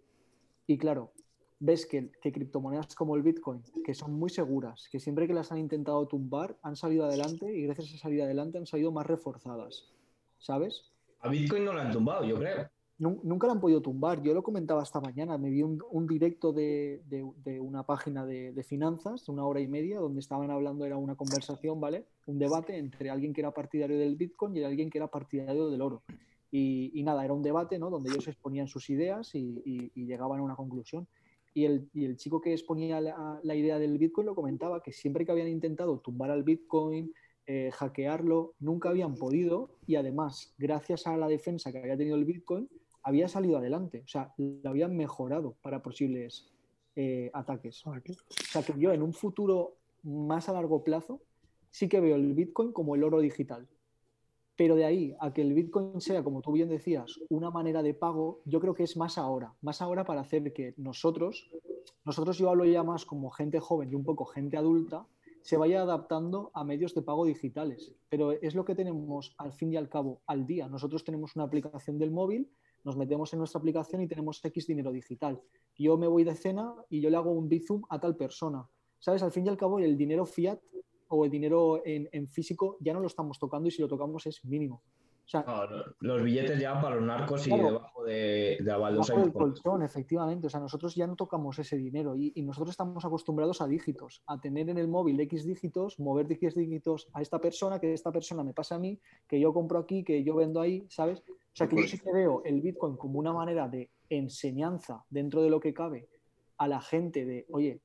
[0.68, 1.12] y claro,
[1.60, 5.52] ves que, que criptomonedas como el Bitcoin, que son muy seguras, que siempre que las
[5.52, 9.92] han intentado tumbar, han salido adelante y gracias a salir adelante han salido más reforzadas.
[10.40, 10.92] ¿Sabes?
[11.22, 12.70] A Bitcoin no lo han tumbado, yo creo.
[12.98, 14.22] Nun- Nunca la han podido tumbar.
[14.22, 15.38] Yo lo comentaba esta mañana.
[15.38, 17.02] Me vi un, directo de,
[17.60, 22.06] una página de, finanzas, una hora y media, donde estaban hablando, era una conversación, ¿vale?
[22.26, 25.82] Un debate entre alguien que era partidario del Bitcoin y alguien que era partidario del
[25.82, 26.04] oro.
[26.52, 27.90] Y, nada, era un debate, ¿no?
[27.90, 31.08] Donde ellos exponían sus ideas y, llegaban a una conclusión.
[31.54, 35.32] Y el, chico que exponía la, la idea del Bitcoin lo comentaba que siempre que
[35.32, 37.12] habían intentado tumbar al Bitcoin,
[37.48, 42.26] eh, hackearlo, nunca habían podido y además, gracias a la defensa que había tenido el
[42.26, 42.68] Bitcoin,
[43.06, 46.52] había salido adelante, o sea, lo habían mejorado para posibles
[46.96, 47.86] eh, ataques.
[47.86, 51.22] O sea, que yo en un futuro más a largo plazo
[51.70, 53.68] sí que veo el Bitcoin como el oro digital.
[54.56, 57.94] Pero de ahí a que el Bitcoin sea, como tú bien decías, una manera de
[57.94, 61.52] pago, yo creo que es más ahora, más ahora para hacer que nosotros,
[62.06, 65.06] nosotros yo hablo ya más como gente joven y un poco gente adulta,
[65.44, 67.94] se vaya adaptando a medios de pago digitales.
[68.10, 70.68] Pero es lo que tenemos al fin y al cabo al día.
[70.68, 72.50] Nosotros tenemos una aplicación del móvil,
[72.86, 75.42] nos metemos en nuestra aplicación y tenemos X dinero digital.
[75.78, 78.66] Yo me voy de cena y yo le hago un Bizum a tal persona.
[79.00, 79.24] ¿Sabes?
[79.24, 80.60] Al fin y al cabo, el dinero fiat
[81.10, 84.26] o el dinero en, en físico ya no lo estamos tocando y si lo tocamos
[84.28, 84.82] es mínimo.
[85.26, 87.66] O sea, No, no, los billetes ya para los narcos y Claro.
[87.66, 89.14] debajo de, de la baldosa.
[89.14, 90.46] Bajo y el colchón, efectivamente.
[90.46, 94.22] O sea, nosotros ya no tocamos ese dinero y, y nosotros estamos acostumbrados a dígitos,
[94.28, 98.12] a tener en el móvil X dígitos, mover X dígitos a esta persona, que esta
[98.12, 101.24] persona me pasa a mí, que yo compro aquí, que yo vendo ahí, ¿sabes?
[101.56, 105.42] O sea, que yo sí que veo el Bitcoin como una manera de enseñanza dentro
[105.42, 106.10] de lo que cabe
[106.58, 107.80] a la gente de, oye,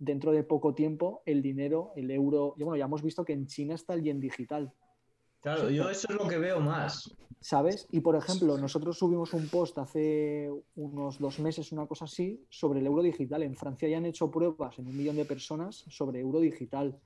[0.00, 3.46] dentro de poco tiempo el dinero, el euro, y bueno, ya hemos visto que en
[3.46, 4.72] China está el yen digital.
[5.42, 7.14] Claro, yo eso es lo que veo más.
[7.38, 7.86] ¿Sabes?
[7.92, 12.80] Y por ejemplo, nosotros subimos un post hace unos dos meses, una cosa así, sobre
[12.80, 13.44] el euro digital.
[13.44, 16.98] En Francia ya han hecho pruebas en un millón de personas sobre euro digital.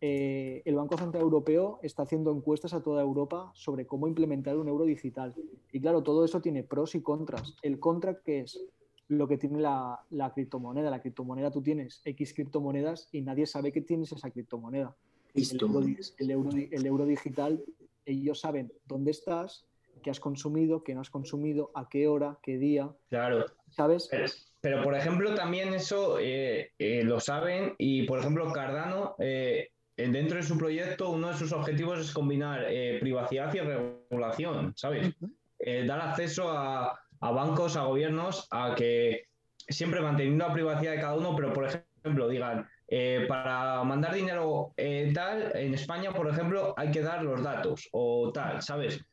[0.00, 4.68] Eh, el Banco Central Europeo está haciendo encuestas a toda Europa sobre cómo implementar un
[4.68, 5.34] euro digital.
[5.72, 7.56] Y claro, todo eso tiene pros y contras.
[7.62, 8.60] El contra que es
[9.08, 10.90] lo que tiene la, la criptomoneda.
[10.90, 14.94] La criptomoneda tú tienes X criptomonedas y nadie sabe que tienes esa criptomoneda.
[15.34, 15.80] El euro,
[16.18, 17.62] el euro, el euro digital,
[18.06, 19.66] ellos saben dónde estás,
[20.02, 23.44] qué has consumido, qué no has consumido, a qué hora, qué día, Claro.
[23.70, 24.08] ¿sabes?
[24.10, 24.26] Pero,
[24.60, 30.36] pero, por ejemplo, también eso eh, eh, lo saben y, por ejemplo, Cardano, eh, dentro
[30.36, 35.14] de su proyecto, uno de sus objetivos es combinar eh, privacidad y regulación, ¿sabes?
[35.58, 39.28] Eh, dar acceso a, a, bancos, a gobiernos, a que
[39.68, 44.72] siempre manteniendo la privacidad de cada uno, pero, por ejemplo, digan, eh, para mandar dinero
[44.76, 49.04] eh, tal, en España, por ejemplo, hay que dar los datos o tal, ¿sabes?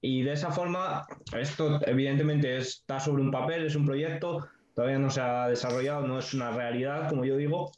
[0.00, 1.06] Y de esa forma,
[1.38, 6.18] esto evidentemente está sobre un papel, es un proyecto, todavía no se ha desarrollado, no
[6.18, 7.70] es una realidad, como yo digo,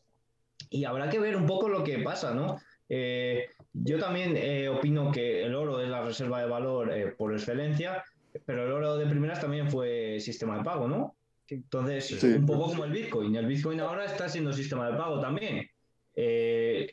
[0.70, 2.58] y habrá que ver un poco lo que pasa, ¿no?
[2.88, 7.32] Eh, yo también eh, opino que el oro es la reserva de valor eh, por
[7.32, 8.04] excelencia,
[8.44, 11.16] pero el oro de primeras también fue sistema de pago, ¿no?
[11.48, 12.26] Entonces, Sí.
[12.26, 13.34] un poco como el Bitcoin.
[13.36, 15.68] El Bitcoin ahora está siendo sistema de pago también.
[16.16, 16.90] Eh,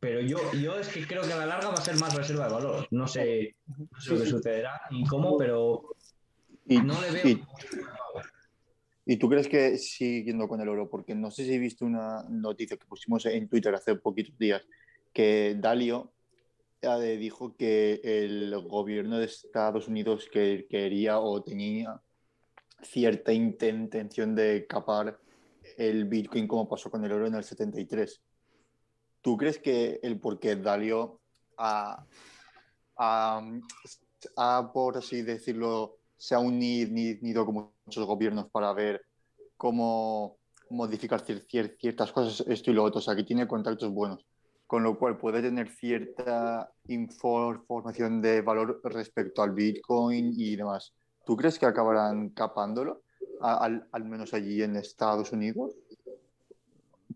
[0.00, 2.46] pero yo, yo es que creo que a la larga va a ser más reserva
[2.48, 2.86] de valor.
[2.90, 5.94] No sé, no sé lo que sucederá ni cómo, pero
[6.66, 7.38] Y, no le veo.
[9.06, 10.88] Y- ¿Y tú crees que siguiendo con el oro?
[10.88, 14.66] Porque no sé si viste una noticia que pusimos en Twitter hace poquitos días,
[15.12, 16.12] que Dalio
[16.82, 22.00] eh, dijo que el gobierno de Estados Unidos que quería o tenía
[22.82, 25.18] cierta inten- intención de capar
[25.78, 28.20] el Bitcoin como pasó con el oro en el 73.
[29.22, 31.20] ¿Tú crees que el por qué Dalio
[31.56, 32.04] ha,
[32.98, 33.50] ha-
[34.36, 36.88] ha, por así decirlo, se ha unido,
[37.20, 39.02] unido con muchos gobiernos para ver
[39.58, 40.38] cómo
[40.70, 44.24] modificar cier- cier- ciertas cosas, esto y lo otro, o sea, que tiene contactos buenos,
[44.66, 50.94] con lo cual puede tener cierta infor- información de valor respecto al Bitcoin y demás.
[51.26, 53.02] ¿Tú crees que acabarán capándolo,
[53.40, 55.76] al, al menos allí en Estados Unidos?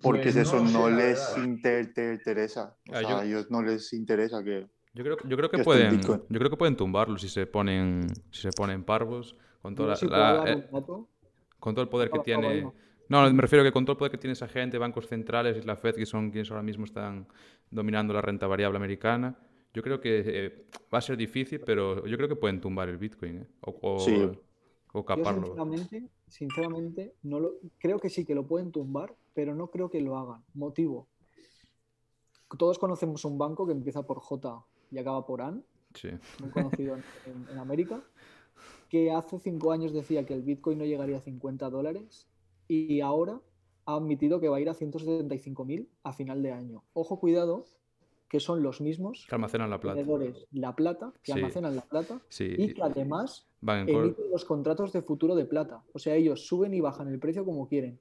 [0.03, 2.77] Porque Pues no eso no les inter- interesa.
[2.91, 4.69] O Ah, sea, a ellos no les interesa que...
[4.95, 8.43] Yo creo, yo creo que pueden, yo creo que pueden tumbarlo si se ponen, si
[8.43, 10.69] se ponen parvos con toda Yo la- si puedo la- dar eh,
[11.61, 12.59] con todo el poder que tiene.
[12.59, 12.75] Ivo.
[13.09, 15.63] No, me refiero que con todo el poder que tiene esa gente, bancos centrales y
[15.67, 17.27] la Fed, que son quienes ahora mismo están
[17.71, 19.39] dominando la renta variable americana,
[19.73, 22.99] yo creo que eh, va a ser difícil, pero yo creo que pueden tumbar el
[22.99, 23.47] Bitcoin, ¿eh?
[23.63, 24.15] O, o, Sí.
[24.15, 24.39] o
[24.93, 25.47] Yo caparlo.
[25.47, 30.01] sinceramente, sinceramente, no lo, creo que sí que lo pueden tumbar, pero no creo que
[30.01, 30.43] lo hagan.
[30.55, 31.09] Motivo.
[32.59, 35.63] Todos conocemos un banco que empieza por J y acaba por AN,
[35.95, 36.09] Sí.
[36.41, 38.03] muy conocido en, en- en América,
[38.89, 42.27] que hace cinco años decía que el Bitcoin no llegaría a 50 dólares
[42.69, 43.41] y ahora
[43.87, 46.83] ha admitido que va a ir a 175.000 a final de año.
[46.93, 47.65] Ojo, cuidado,
[48.29, 50.03] que son los mismos Que almacenan la plata.
[50.53, 51.39] la plata, que Sí.
[51.39, 52.53] almacenan la plata Sí.
[52.59, 55.83] y que además Van emiten los contratos de futuro de plata.
[55.95, 57.99] O sea, ellos suben y bajan el precio como quieren.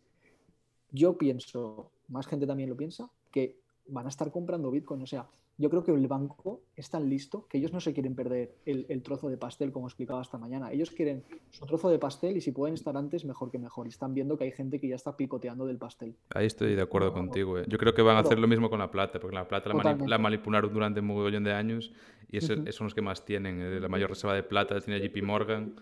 [0.92, 3.58] Yo pienso, más gente también lo piensa, que
[3.88, 5.02] van a estar comprando Bitcoin.
[5.02, 5.28] O sea,
[5.60, 8.86] yo creo que el banco es tan listo que ellos no se quieren perder el,
[8.90, 10.72] el trozo de pastel, como explicaba esta mañana.
[10.72, 13.88] Ellos quieren su trozo de pastel y si pueden estar antes, mejor que mejor.
[13.88, 16.16] Y están viendo que hay gente que ya está picoteando del pastel.
[16.36, 17.58] Ahí estoy de acuerdo contigo.
[17.58, 17.66] ¿eh?
[17.68, 19.76] Yo creo que van a hacer lo mismo con la plata, porque la plata la,
[19.76, 20.10] mani- Totalmente.
[20.10, 21.92] la manipularon durante un mogollón de años
[22.30, 22.46] y es
[22.76, 23.60] son los que más tienen.
[23.60, 25.76] eh, La mayor reserva de plata la tiene JP Morgan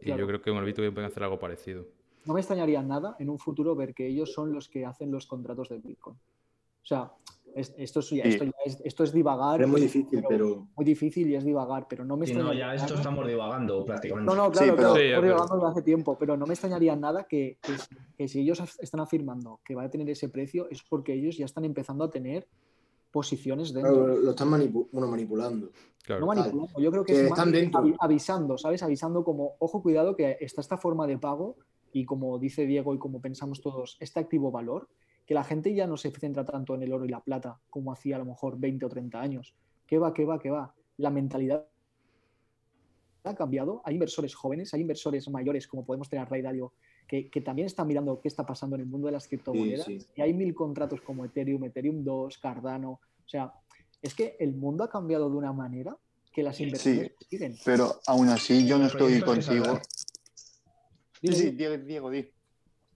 [0.00, 0.20] y Claro.
[0.20, 1.84] yo creo que con el Bitcoin pueden hacer algo parecido.
[2.24, 5.26] No me extrañaría nada en un futuro ver que ellos son los que hacen los
[5.26, 6.14] contratos de Bitcoin.
[6.16, 7.10] O sea,
[7.54, 8.28] es- esto, es, ya- Sí.
[8.30, 9.60] esto, ya es, esto es divagar.
[9.62, 12.84] Es muy difícil, pero Muy difícil y es divagar, pero no me no, extrañaría ya
[12.84, 14.30] esto estamos divagando prácticamente.
[14.32, 16.46] No, no, Sí, claro, pero- claro, Sí, estamos pero- divagando desde hace tiempo, pero no
[16.46, 20.08] me extrañaría nada que, que si- que si ellos están afirmando que va a tener
[20.10, 22.46] ese precio es porque ellos ya están empezando a tener
[23.10, 23.94] posiciones dentro.
[23.94, 25.70] claro, lo están manipu- bueno, manipulando.
[26.04, 26.20] Claro.
[26.20, 27.80] No manipulando, yo creo que Que es están dentro.
[27.82, 28.82] avi- avisando, ¿sabes?
[28.82, 31.56] Avisando como, ojo, cuidado, que está esta forma de pago
[31.92, 34.88] y como dice Diego y como pensamos todos, este activo valor,
[35.28, 37.92] que la gente ya no se centra tanto en el oro y la plata como
[37.92, 39.54] hacía a lo mejor 20 o 30 años.
[39.86, 40.74] ¿Qué va, qué va, qué va?
[40.96, 41.68] La mentalidad
[43.24, 43.82] ha cambiado.
[43.84, 46.72] Hay inversores jóvenes, hay inversores mayores, como podemos tener a Ray Dalio,
[47.06, 49.84] que, que también están mirando qué está pasando en el mundo de las criptomonedas.
[49.84, 49.98] sí.
[50.16, 52.92] Y hay mil contratos como Ethereum, Ethereum 2, Cardano.
[52.92, 53.52] O sea,
[54.00, 55.94] es que el mundo ha cambiado de una manera
[56.32, 57.54] que las inversiones siguen.
[57.66, 59.78] Pero aún así yo no estoy contigo.
[61.20, 61.50] Sí, sí.
[61.50, 62.30] Diego, Diego, di.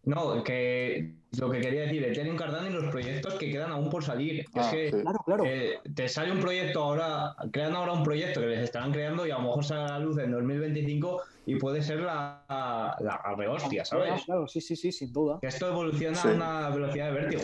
[0.05, 4.03] No, que lo que quería decir, Ethereum Cardano y los proyectos que quedan aún por
[4.03, 4.45] salir.
[4.55, 5.03] Ah, es que sí.
[5.03, 5.45] Claro, claro.
[5.47, 9.31] eh, te sale un proyecto ahora, crean ahora un proyecto que les estarán creando y
[9.31, 13.83] a lo mejor sale a la luz en 2025 y puede ser la, la, rehostia,
[13.83, 14.25] Ah, ¿sabes?
[14.25, 15.39] Claro, sí, sí, sí, sin duda.
[15.41, 16.29] Que esto evoluciona Sí.
[16.29, 17.43] a una velocidad de vértigo.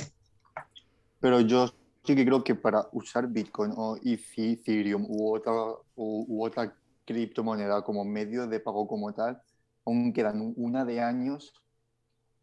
[1.20, 1.68] Pero yo
[2.04, 5.52] sí que creo que para usar Bitcoin o Ethereum u otra,
[5.94, 9.40] u, u otra criptomoneda como medio de pago como tal,
[9.86, 11.52] aún quedan una de años,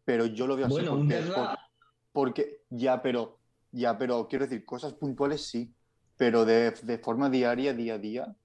[0.06, 1.58] pero yo lo veo así Bueno, porque, Tesla- por-
[2.12, 3.38] porque ya, pero
[3.72, 5.74] ya, pero quiero decir, cosas puntuales sí,
[6.16, 8.36] pero de, de forma diaria, día a día,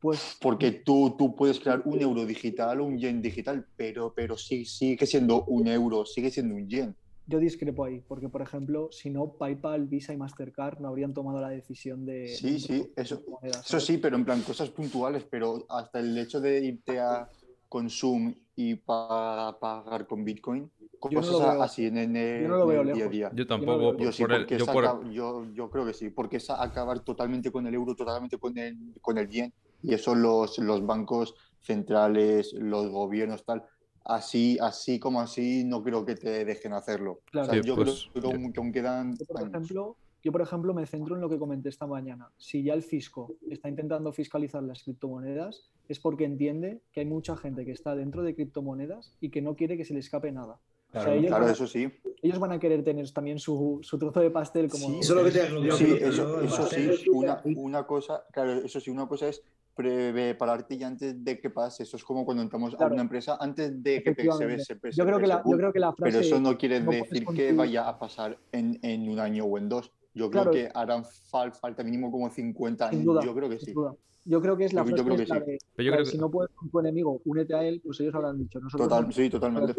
[0.00, 4.36] Pues porque tú, tú puedes crear un euro digital o un yen digital, pero, pero
[4.36, 6.94] sí, sigue siendo un euro, sigue siendo un yen.
[7.26, 11.40] yo discrepo ahí, porque por ejemplo, si no, PayPal, Visa y Mastercard no habrían tomado
[11.40, 12.28] la decisión de.
[12.28, 16.40] Sí, de sí, eso- Eso sí, pero en plan cosas puntuales, pero hasta el hecho
[16.40, 17.28] de irte a
[17.68, 20.68] Consum y para pagar con Bitcoin?
[20.80, 23.04] Yo no Cosas lo veo- así en, en el, yo no lo en el día
[23.04, 23.30] a día.
[23.32, 25.94] Yo tampoco, no- Yo sí, por el- porque yo por- aca- yo, yo creo que
[25.94, 29.94] sí, porque es acabar totalmente con el euro, totalmente con el, con el yen, y
[29.94, 33.62] eso los, los bancos centrales, los gobiernos, tal,
[34.04, 37.20] así, así como así, no creo que te dejen hacerlo.
[37.30, 37.46] Claro.
[37.46, 39.50] O sea, Sí, yo pues, creo que aún quedan Yo, por años.
[39.54, 42.30] ejemplo, yo, por ejemplo, me centro en lo que comenté esta mañana.
[42.36, 47.36] Si ya el fisco está intentando fiscalizar las criptomonedas, es porque entiende que hay mucha
[47.36, 50.54] gente que está dentro de criptomonedas y que no quiere que se le escape nada.
[50.90, 51.88] O sea, Claro, ellos, eso sí.
[52.22, 54.88] ellos van a querer tener también su, su trozo de pastel como...
[54.88, 58.90] Sí, Eso lo que te- lo Sí, eso, sí, una, una cosa, claro, eso sí,
[58.90, 59.42] una cosa es
[59.74, 61.84] prepararte ya antes de que pase.
[61.84, 65.04] Eso es como cuando entramos a una empresa antes de que se se- se- Yo
[65.04, 66.10] creo, que la, se- yo creo que la frase...
[66.10, 69.56] Pero eso no quiere no decir que vaya a pasar en, en un año o
[69.58, 69.92] en dos.
[70.18, 70.50] Yo creo Claro.
[70.50, 73.06] que harán fal- falta mínimo como 50 Sin años.
[73.06, 73.72] duda, Yo creo que sin sí.
[73.72, 73.94] duda.
[74.24, 75.40] Yo creo que es la Yo- yo frase creo que es la sí.
[75.52, 77.62] de, Pero yo la de creo que- si no puedes con tu enemigo, únete a
[77.64, 79.74] él, pues ellos habrán dicho, nosotros Total, no- sí, totalmente.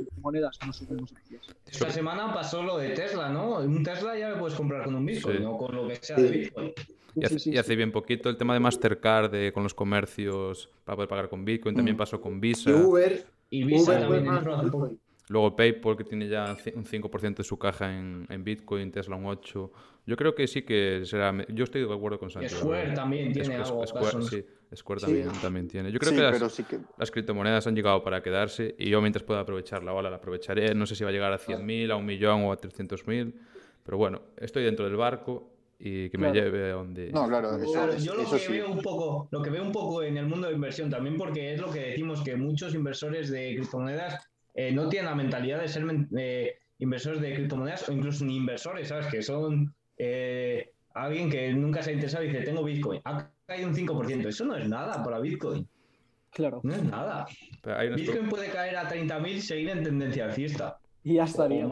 [0.65, 1.55] no subimos precios.
[1.69, 3.59] Esta semana pasó lo de Tesla, ¿no?
[3.59, 5.43] Un Tesla ya lo puedes comprar con un Bitcoin, Sí.
[5.43, 6.21] no con lo que sea Sí.
[6.23, 6.71] de Bitcoin.
[7.15, 7.75] Y hace, sí, sí, y hace sí.
[7.75, 11.75] bien poquito el tema de Mastercard de, con los comercios para poder pagar con Bitcoin,
[11.75, 11.99] también Mm.
[11.99, 12.71] pasó con Y Visa.
[12.71, 14.91] Uber, Y Visa Uber también entró hace poco.
[15.27, 19.25] Luego PayPal, que tiene ya un 5% de su caja en, en Bitcoin, Tesla un
[19.25, 19.69] 8%.
[20.09, 21.31] Yo creo que sí que será...
[21.49, 22.49] Yo estoy de acuerdo con Santi.
[22.49, 22.95] Square verdad.
[22.95, 23.85] también tiene Es- es- algo.
[23.85, 24.43] Square, sí,
[24.75, 25.05] Square Sí.
[25.05, 25.91] también, también tiene.
[25.91, 26.79] Yo creo Sí, que las, pero sí que.
[26.97, 30.73] las criptomonedas han llegado para quedarse y yo mientras pueda aprovechar la ola la aprovecharé.
[30.73, 33.35] No sé si va a llegar a 100.000, a un millón o a 300.000,
[33.83, 37.11] pero bueno, estoy dentro del barco y que me lleve a donde...
[37.11, 38.51] No, claro, eso- Claro, yo lo eso que sí.
[38.53, 41.53] veo un poco, lo que veo un poco en el mundo de inversión también porque
[41.53, 45.67] es lo que decimos que muchos inversores de criptomonedas eh, no tienen la mentalidad de
[45.67, 45.85] ser
[46.17, 49.05] eh, inversores de criptomonedas o incluso ni inversores, ¿sabes?
[49.07, 53.67] Que son eh, alguien que nunca se ha interesado y dice tengo Bitcoin, ha caído
[53.67, 55.67] un 5%, eso no es nada para Bitcoin,
[56.31, 56.61] Claro.
[56.63, 57.27] no es nada.
[57.95, 60.79] Bitcoin puede caer a 30.000 y seguir en tendencia alcista.
[61.03, 61.67] Y ya estaría.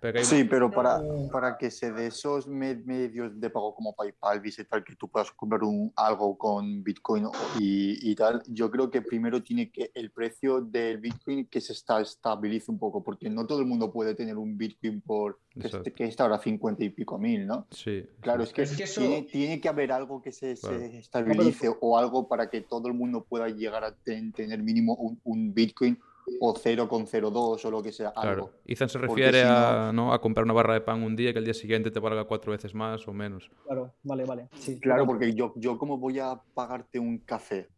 [0.00, 1.00] Pero Sí, pero para,
[1.32, 4.96] para que se dé esos me- medios de pago como PayPal, Visa y tal, que
[4.96, 7.26] tú puedas comprar un, algo con Bitcoin
[7.58, 11.72] y, y tal, yo creo que primero tiene que el precio del Bitcoin que se
[11.72, 15.66] está, estabilice un poco, porque no todo el mundo puede tener un Bitcoin por que,
[15.66, 17.66] este- está ahora 50 y pico mil, ¿no?
[17.70, 18.48] Sí, Claro, sí.
[18.48, 22.28] es que, Es que eso- tiene, tiene que haber algo que se, estabilice o algo
[22.28, 25.98] para que todo el mundo pueda llegar a ten- tener mínimo un, un Bitcoin
[26.40, 28.30] o 0,02 o lo que sea, Claro.
[28.30, 28.50] algo.
[28.64, 30.12] Ethan se refiere si a, ¿no?
[30.12, 32.52] a comprar una barra de pan un día que el día siguiente te valga cuatro
[32.52, 33.50] veces más o menos.
[33.64, 34.48] Claro, vale, vale.
[34.58, 37.68] Sí, Claro, porque yo, yo como voy a pagarte un café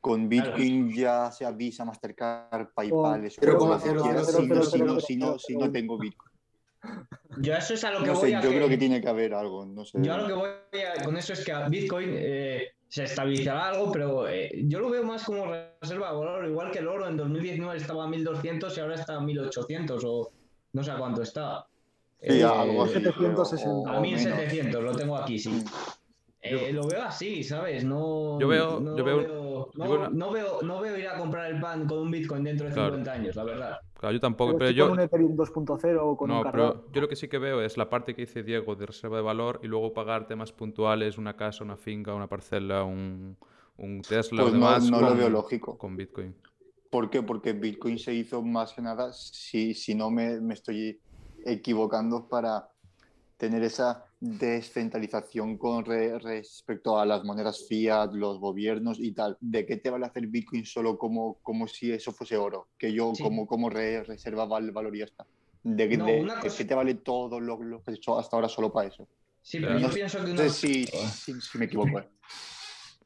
[0.00, 4.38] con Bitcoin, ya sea Visa, Mastercard, PayPal, eso, Pero como si no- si no- cero,
[4.40, 5.72] si no- cero, si no cero.
[5.72, 6.30] tengo Bitcoin.
[7.38, 9.00] Yo eso es a lo que No voy sé, a yo que- creo que tiene
[9.00, 9.98] que haber algo, no sé.
[10.02, 10.48] Yo a lo que voy
[10.98, 14.88] a- con eso es que a Bitcoin eh, se estabilizará algo, pero eh, yo lo
[14.88, 18.76] veo más como reserva de valor, igual que el oro en 2019 estaba a 1200
[18.76, 20.30] y ahora está a 1800 o
[20.74, 21.66] no sé a cuánto está.
[22.20, 22.92] Sí, Eh, algo así.
[22.94, 23.68] 760.
[23.68, 24.22] o- A o menos.
[24.22, 25.64] 1700, lo tengo aquí, sí.
[26.40, 27.82] Eh, lo veo así, ¿sabes?
[27.82, 30.96] No, Yo veo- no, yo veo- veo, no, yo veo una- no veo, no veo
[30.96, 32.90] ir a comprar el pan con un Bitcoin dentro de Claro.
[32.90, 33.78] 50 años, la verdad.
[33.98, 34.84] Claro, yo tampoco, Pero yo...
[34.88, 36.72] con un Ethereum 2.0 o con un No, Cardano.
[36.82, 39.16] pero yo lo que sí que veo es la parte que dice Diego de reserva
[39.16, 43.36] de valor y luego pagar temas puntuales, una casa, una finca, una parcela, un,
[43.78, 45.78] un Tesla Pues o demás no lo con, veo lógico.
[45.78, 46.34] con Bitcoin.
[46.90, 47.22] ¿Por qué?
[47.22, 51.00] Porque Bitcoin se hizo más que nada, si, si no me, me estoy
[51.44, 52.68] equivocando, para
[53.36, 59.36] tener esa descentralización con re- respecto a las monedas fiat, los gobiernos y tal.
[59.40, 62.68] ¿De qué te vale hacer Bitcoin solo como, como si eso fuese oro?
[62.78, 63.22] Que yo Sí.
[63.22, 65.26] como, como re- reserva val- valor y ya está.
[65.62, 68.36] ¿De, qué- No, de- cosa- qué te vale todo lo, lo que he hecho hasta
[68.36, 69.06] ahora solo para eso?
[69.42, 69.80] Sí, pero Claro.
[69.82, 70.48] yo No pienso que No una...
[70.48, 71.98] si, si, si me equivoco.
[72.00, 72.08] ¿eh?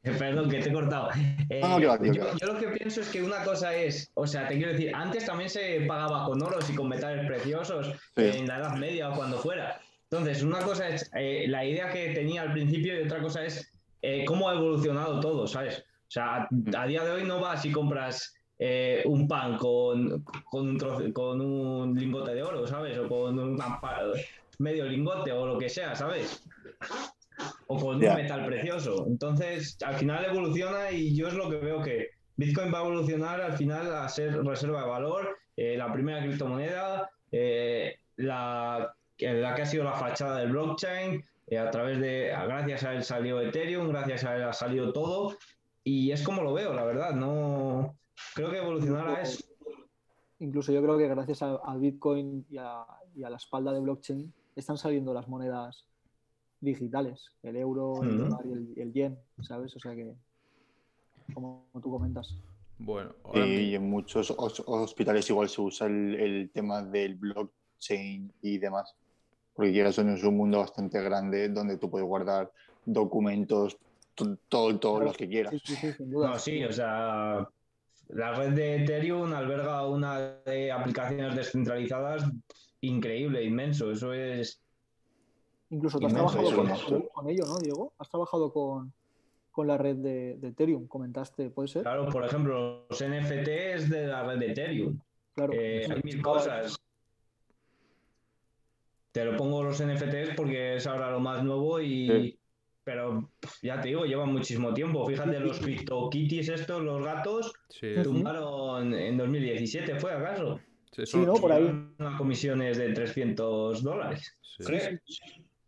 [0.17, 1.09] Perdón, que te he cortado.
[1.49, 4.55] Eh, No, no, yo, lo que pienso es que una cosa es, o sea, te
[4.55, 8.23] quiero decir, antes también se pagaba con oros y con metales preciosos Sí.
[8.23, 9.81] en la Edad Media o cuando fuera.
[10.11, 13.71] Entonces, una cosa es eh, la idea que tenía al principio y otra cosa es
[14.01, 15.79] eh, cómo ha evolucionado todo, ¿sabes?
[16.07, 20.23] O sea, a, a día de hoy no vas y compras eh, un pan con,
[20.45, 22.97] con, un trozo- con un lingote de oro, ¿sabes?
[22.97, 23.61] O con un
[24.57, 26.43] medio lingote o lo que sea, ¿sabes?
[27.67, 29.05] o con un metal precioso.
[29.07, 33.39] Entonces, al final evoluciona y yo es lo que veo que Bitcoin va a evolucionar
[33.41, 37.78] al final a ser reserva de valor, eh, la primera criptomoneda, eh,
[39.59, 43.41] que- ha sido la fachada del blockchain, eh, a través de, gracias a él salió
[43.41, 45.35] Ethereum, gracias a él ha salido todo
[45.83, 47.95] y es como lo veo, la verdad, no
[48.35, 49.43] creo que evolucionará eso.
[50.39, 52.85] Incluso yo creo que gracias a, a Bitcoin y a,
[53.15, 55.85] y a la espalda de blockchain están saliendo las monedas
[56.61, 59.75] digitales, el euro, el dólar y el, y el yen, ¿sabes?
[59.75, 60.13] O sea que,
[61.33, 62.35] como tú comentas.
[62.77, 68.31] Bueno, ahora Y en muchos hos- hospitales igual se usa el, el tema del blockchain
[68.41, 68.95] y demás.
[69.59, 72.49] Porque quieras o no es un mundo bastante grande donde tú puedes guardar
[72.85, 73.77] documentos,
[74.15, 75.51] to- todo, todos los que quieras.
[75.51, 76.29] Sí, sí, sí, sin duda.
[76.29, 77.45] No, sí, o sea,
[78.07, 82.23] la red de Ethereum alberga una de aplicaciones descentralizadas
[82.79, 83.91] increíble, inmenso.
[83.91, 84.61] Eso es.
[85.71, 87.07] Incluso tú has Inmenso, trabajado con, eso, ¿no?
[87.09, 87.91] con ello, ¿no, Diego?
[87.97, 88.93] Has trabajado con,
[89.51, 91.81] con la red de, de Ethereum, comentaste, ¿puede ser?
[91.81, 94.97] Claro, por ejemplo, los NFTs de la red de Ethereum.
[95.35, 95.51] Claro.
[95.53, 96.79] Eh, hay mil cosas.
[99.19, 102.07] Te lo pongo los NFTs porque es ahora lo más nuevo y.
[102.07, 102.39] Sí.
[102.85, 103.29] Pero
[103.61, 105.05] ya te digo, llevan muchísimo tiempo.
[105.05, 108.03] Fíjate, los CryptoKitties estos, los gatos, sí, Ujú.
[108.03, 110.59] tumbaron en 2017, ¿fue acaso?
[110.91, 111.33] sí, Sí, ¿no?
[111.35, 111.65] Por ahí.
[111.99, 114.35] Unas comisiones de 300 dólares.
[114.41, 114.63] sí.
[114.63, 114.97] creo.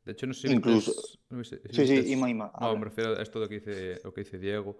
[0.03, 0.93] De hecho, no sé si Incluso-
[1.29, 2.51] no si Sí, sí, Ima, Ima.
[2.59, 4.77] No, me refiero a esto lo que dice, lo que dice Diego.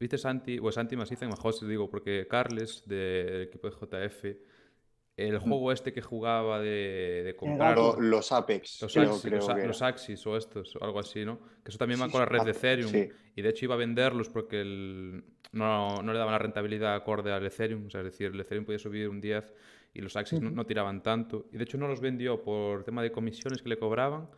[0.00, 0.58] ¿Viste Santi?
[0.62, 4.24] O Santi más dicen mejor, te digo, porque Carles, de- del equipo de JF,
[5.16, 7.94] el juego este que jugaba de, de comprar gato.
[8.00, 9.66] Lo- los Apex, los, creo, Axis, creo los, que a- era.
[9.66, 11.38] los Axis o estos, o algo así, ¿no?
[11.62, 12.90] Que eso también va Sí, con la red de Ethereum.
[12.90, 13.08] sí.
[13.36, 17.30] Y de hecho iba a venderlos porque el- no, no le daban la rentabilidad acorde
[17.30, 17.86] al Ethereum.
[17.86, 19.52] O sea, es decir, el Ethereum podía subir un 10
[19.94, 21.46] y los Axis no, no tiraban tanto.
[21.52, 24.30] Y de hecho no los vendió por tema de comisiones que le cobraban.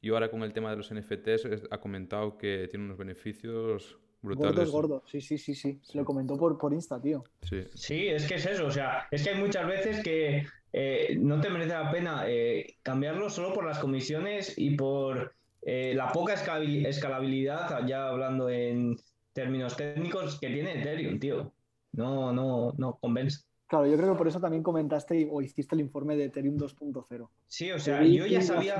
[0.00, 3.96] Y ahora con el tema de los NFTs ha comentado que tiene unos beneficios
[4.26, 4.70] brutales.
[4.70, 5.02] Gordos, gordos.
[5.10, 5.80] Sí, sí, sí, sí.
[5.82, 7.24] Se lo comentó por, por Insta, tío.
[7.42, 7.64] Sí.
[7.74, 11.40] Sí, es que es eso, o sea, es que hay muchas veces que eh, no
[11.40, 16.34] te merece la pena eh, cambiarlo solo por las comisiones y por eh, la poca
[16.34, 18.96] escalabilidad, ya hablando en
[19.32, 21.52] términos técnicos, que tiene Ethereum, tío.
[21.92, 23.44] No, no, no convence.
[23.68, 27.28] Claro, yo creo que por eso también comentaste o hiciste el informe de Ethereum 2.0.
[27.48, 28.76] Sí, o sea, yo ya sabía,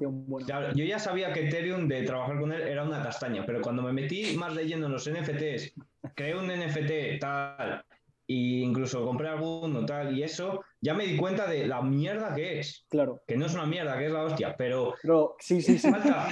[0.00, 0.46] buena.
[0.46, 3.82] Claro, yo ya sabía que Ethereum de trabajar con él era una castaña, pero cuando
[3.82, 5.72] me metí más leyendo en los NFTs,
[6.16, 7.84] creé un NFT tal,
[8.26, 12.58] e incluso compré alguno tal y eso, ya me di cuenta de la mierda que
[12.58, 12.86] es.
[12.88, 13.22] Claro.
[13.24, 15.90] Que no es una mierda, que es la hostia, pero Pero sí, sí, le sí.
[15.92, 16.28] falta,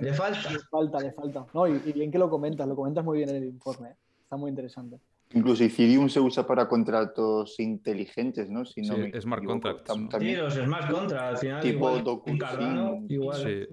[0.00, 0.52] le falta.
[0.52, 1.46] Le falta, le falta.
[1.52, 3.90] No, y, y bien que lo comentas, lo comentas muy bien en el informe.
[3.90, 3.96] ¿eh?
[4.22, 4.98] Está muy interesante.
[5.32, 8.64] Incluso Ethereum se usa para contratos inteligentes, ¿no?
[8.64, 9.60] Si no Sí, me smart equivoco.
[9.60, 10.20] contracts, ¿no?
[10.20, 13.42] Sí, los smart contracts, al final tipo igual, DocuSign, Cardano, igual.
[13.42, 13.66] Sí.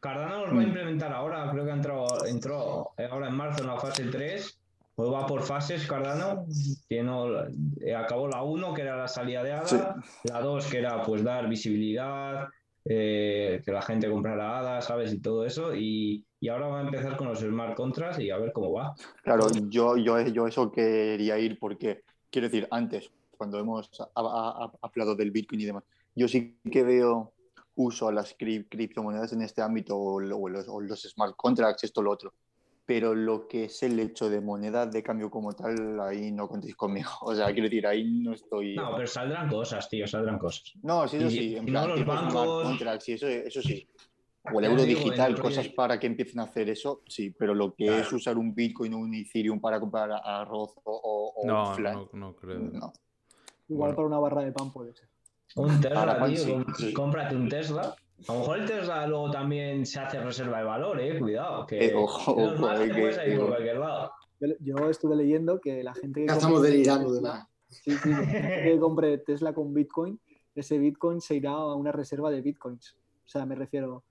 [0.00, 0.68] Cardano los va a Mm.
[0.68, 4.60] implementar ahora, creo que ha entrado, entró ahora en marzo en la fase 3,
[4.94, 6.46] pues va por fases Cardano,
[6.88, 7.10] tiene,
[7.84, 9.76] eh, acabó la 1 que era la salida de ADA, Sí.
[10.30, 12.48] la 2 que era pues dar visibilidad,
[12.84, 15.12] eh, que la gente comprara ADA, ¿sabes?
[15.12, 18.38] Y todo eso, y, y ahora va a empezar con los smart contracts y a
[18.38, 18.94] ver cómo va.
[19.22, 24.64] Claro, yo, yo, yo eso quería ir porque, quiero decir, antes, cuando hemos ha- ha-
[24.64, 25.84] ha- hablado del Bitcoin y demás,
[26.14, 27.32] yo sí que veo
[27.76, 31.34] uso a las cri- criptomonedas en este ámbito o, lo- o los, o los smart
[31.36, 32.32] contracts, esto, lo otro.
[32.86, 36.74] Pero lo que es el hecho de moneda de cambio como tal, ahí no contéis
[36.74, 37.10] conmigo.
[37.22, 38.74] O sea, quiero decir, ahí no estoy.
[38.76, 40.72] No, pero saldrán cosas, tío, saldrán cosas.
[40.82, 43.12] No, sí, eso Y- sí, en y no plan, los tipo smart bancos- contracts y
[43.12, 43.86] eso, eso sí.
[44.52, 47.74] O el euro digital, el cosas para que empiecen a hacer eso, sí, pero lo
[47.74, 48.02] que Claro.
[48.02, 51.94] es usar un Bitcoin o un Ethereum para comprar arroz o, o- No, un flan,
[51.94, 52.58] no, no creo.
[52.58, 52.70] no.
[52.72, 52.92] Igual
[53.68, 53.96] Bueno.
[53.96, 55.08] para una barra de pan puede ser.
[55.56, 56.92] Un Tesla, pan, tío, sí, com- sí.
[56.92, 57.94] cómprate un Tesla.
[58.28, 61.86] A lo mejor el Tesla luego también se hace reserva de valor, eh, cuidado, que
[61.86, 64.10] Eh, ojo, ojo, eh, te que- puedes ir por que- cualquier lado.
[64.40, 67.46] Yo, yo estuve leyendo que la gente que Ya estamos delirando de más.
[67.68, 70.18] Sí, sí, la gente que compre Tesla con Bitcoin,
[70.54, 72.96] ese Bitcoin se irá a una reserva de Bitcoins.
[73.24, 74.04] O sea, me refiero,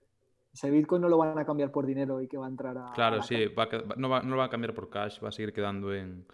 [0.57, 2.91] ese Bitcoin no lo van a cambiar por dinero y que va a entrar a.
[2.95, 5.29] Claro, la sí, va a no, va, no lo va a cambiar por cash, va
[5.29, 6.25] a seguir quedando en,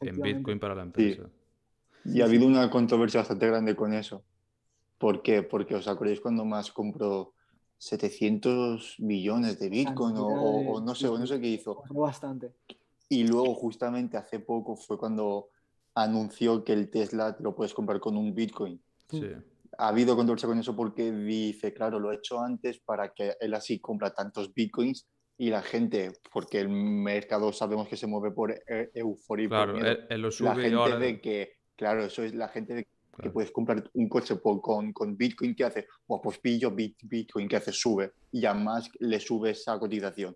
[0.00, 0.22] en.
[0.22, 1.28] Bitcoin para la empresa.
[2.04, 4.22] Y ha habido una controversia bastante grande con eso.
[4.98, 5.42] ¿Por qué?
[5.42, 7.34] Porque os acordáis cuando más compró
[7.78, 11.82] 700 millones de Bitcoin o, de- no sé, o no sé qué hizo.
[11.90, 12.52] Bastante.
[13.08, 15.48] Y luego justamente hace poco fue cuando
[15.94, 18.80] anunció que el Tesla te lo puedes comprar con un Bitcoin.
[19.08, 19.32] Sí.
[19.82, 23.52] Ha habido controversia con eso porque dice, claro, lo he hecho antes para que él
[23.54, 25.06] así compra tantos bitcoins
[25.36, 29.72] y la gente, porque el mercado sabemos que se mueve por e- euforia por Claro,
[29.74, 30.98] miedo, él, él lo la sube y gente ahora.
[30.98, 33.32] de que, claro, eso es la gente de que Claro.
[33.34, 37.46] puedes comprar un coche por- con, con bitcoin que hace, o pues pillo bit- bitcoin
[37.48, 40.34] que hace, sube y además le sube esa cotización.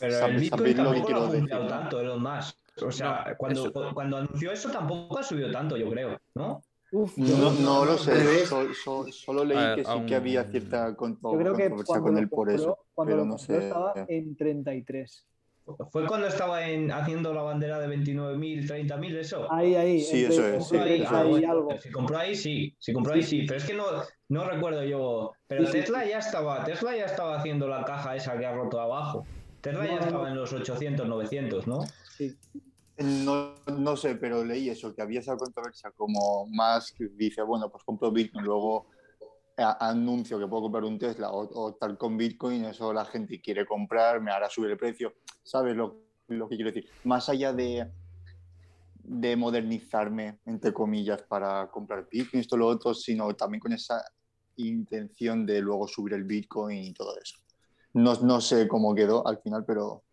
[0.00, 1.04] Pero Sabes- el Bitcoin que tampoco lo
[1.46, 2.56] quiero ha tanto, Elon Musk.
[2.82, 6.62] O sea, No, cuando, eso- cuando anunció eso tampoco ha subido tanto, yo creo, ¿no?
[6.96, 8.48] Uf, No, no lo sé, al revés.
[8.48, 11.68] so- so- solo leí A- que sí aún- que había cierta contro- yo creo que
[11.68, 13.58] controversia cuando con él por eso, cuando pero lo no sé.
[13.58, 15.26] estaba en 33.
[15.90, 19.52] Fue cuando estaba en, haciendo la bandera de 29.000, 30.000, eso.
[19.52, 20.00] Ahí, ahí.
[20.00, 21.76] Sí, eso es, sí, ahí, eso ah, bueno, algo.
[21.78, 22.74] Si compró ahí, sí.
[22.78, 23.40] Si compró ahí, Sí, sí.
[23.40, 23.46] sí.
[23.48, 23.84] Pero es que no,
[24.28, 25.32] no recuerdo yo.
[25.48, 28.54] Pero Sí, sí, Tesla ya estaba, Tesla ya estaba haciendo la caja esa que ha
[28.54, 29.26] roto abajo.
[29.60, 30.28] Tesla ya No, no, estaba no.
[30.30, 31.80] en los 800, 900, ¿no?
[32.16, 32.32] Sí.
[32.98, 36.46] No, no sé, pero leí eso, que había esa controversia como
[36.96, 38.86] que dice, bueno, pues compro Bitcoin, luego
[39.58, 43.40] a- anuncio que puedo comprar un Tesla o, o tal con Bitcoin, eso la gente
[43.40, 45.12] quiere comprar, me hará subir el precio.
[45.42, 46.88] ¿Sabes lo, lo que quiero decir?
[47.04, 47.86] Más allá de,
[48.94, 54.02] de modernizarme, entre comillas, para comprar Bitcoin, esto, lo otro, sino también con esa
[54.56, 57.36] intención de luego subir el Bitcoin y todo eso.
[57.92, 60.04] No, no sé cómo quedó al final, pero,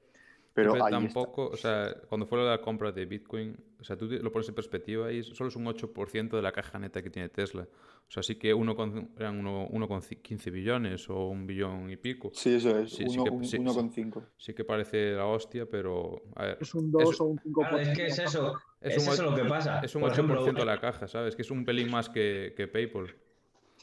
[0.53, 1.03] pero Pero ahí está.
[1.03, 4.31] tampoco, o sea, cuando fue lo de la compra de Bitcoin, o sea, tú lo
[4.31, 7.67] pones en perspectiva y solo es un 8% de la caja neta que tiene Tesla.
[8.07, 12.29] O sea, sí que uno con, eran 1,15 billones o un billón y pico.
[12.33, 13.17] Sí, eso es, Sí, sí sí,
[13.57, 14.23] 1,5.
[14.37, 17.69] Sí que parece la hostia, pero a ver, Es un 2 Es- o un 5%.
[17.69, 18.53] Claro, es que es eso.
[18.79, 19.79] Es Es, un eso ocho- lo que pasa.
[19.79, 21.35] es un Por 8% ejemplo, de la caja, ¿sabes?
[21.35, 23.15] Que es un pelín más que, que PayPal.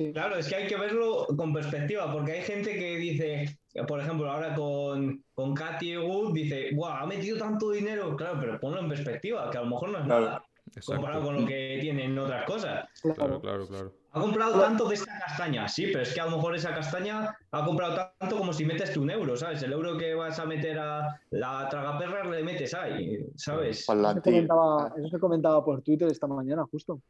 [0.01, 0.12] Sí.
[0.14, 4.30] Claro, es que hay que verlo con perspectiva, porque hay gente que dice, por ejemplo,
[4.30, 6.90] ahora con, con Katy Wood, dice, ¡guau!
[7.03, 8.16] Ha metido tanto dinero.
[8.16, 10.24] Claro, pero ponlo en perspectiva, que a lo mejor no es Claro.
[10.24, 10.44] nada
[10.86, 12.88] comparado con lo que tienen otras cosas.
[13.14, 13.66] Claro, Claro.
[13.66, 13.92] claro.
[14.12, 17.36] Ha comprado tanto de esta castaña, sí, pero es que a lo mejor esa castaña
[17.51, 19.62] ha comprado tanto como si metes tú un euro, ¿sabes?
[19.62, 23.80] El euro que vas a meter a la tragaperras le metes ahí, ¿sabes?
[23.80, 24.22] Eso se, Palantir.
[24.32, 27.01] comentaba, eso se comentaba por Twitter esta mañana, justo.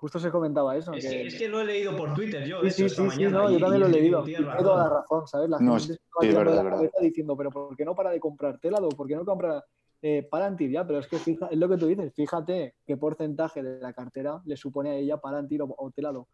[0.00, 0.92] Justo se comentaba eso.
[0.94, 3.02] Es que- que, es que lo he leído por Twitter yo, Sí, eso, sí, esta
[3.02, 4.22] sí, sí, mañana, no, y- yo también lo he leído.
[4.24, 5.26] Tiene toda la razón.
[5.28, 5.50] ¿sabes?
[5.50, 6.70] La No, gente sí, se es la verdad.
[6.70, 8.88] cabeza diciendo, pero ¿por qué no para de comprar Telado?
[8.88, 9.62] ¿Por qué no compra
[10.02, 10.70] eh, Palantir?
[10.70, 13.92] Ya, pero es que fija, es lo que tú dices, fíjate qué porcentaje de la
[13.92, 16.26] cartera le supone a ella Palantir o, o Telado.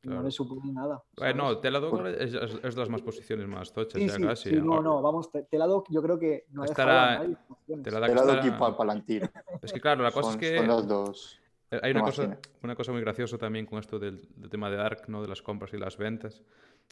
[0.00, 0.18] Claro.
[0.18, 1.02] No le supone nada.
[1.16, 1.60] Bueno, ¿sabes?
[1.60, 4.50] Telado es, es, es de las más posiciones más tochas Sí, ya sí, casi.
[4.50, 7.36] sí, no, no, vamos, Te- Telado yo creo que no Estará- a nadie.
[7.36, 7.84] sin opciones.
[7.84, 9.30] Telada que Telado está- y Pa- Palantir.
[9.62, 11.40] Es que claro, la cosa Son, es que son las dos.
[11.70, 14.78] Eh, Hay una cosa, una cosa muy graciosa también con esto del, del tema de
[14.78, 15.22] ARC, ¿no?
[15.22, 16.42] De las compras y las ventas.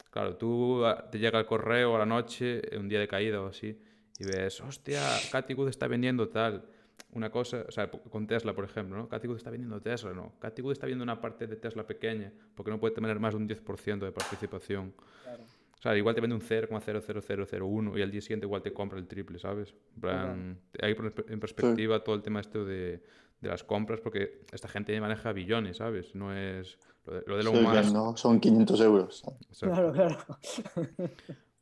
[0.09, 3.41] Claro, tú ah, te llega el correo a la noche, eh, un día de caída
[3.41, 3.79] o así,
[4.19, 5.01] y ves, hostia,
[5.31, 6.65] Cathy Wood está vendiendo tal.
[7.11, 9.07] Una cosa, o sea, con Tesla, por ejemplo, ¿no?
[9.07, 10.33] Cathy Wood está vendiendo Tesla, no.
[10.39, 13.37] Cathy Wood está vendiendo una parte de Tesla pequeña, porque no puede tener más de
[13.37, 14.93] un 10% de participación.
[15.23, 15.43] Claro.
[15.77, 19.07] O sea, igual te vende un 0,00001 y al día siguiente igual te compra el
[19.07, 19.75] triple, ¿sabes?
[19.95, 20.95] En plan, hay
[21.27, 23.03] en perspectiva todo el tema este de,
[23.45, 26.13] de las compras, porque esta gente maneja billones, ¿sabes?
[26.15, 27.93] No es lo de, lo de Sí, Elon que Musk.
[27.93, 29.23] no, son 500 euros.
[29.59, 30.17] Claro, claro.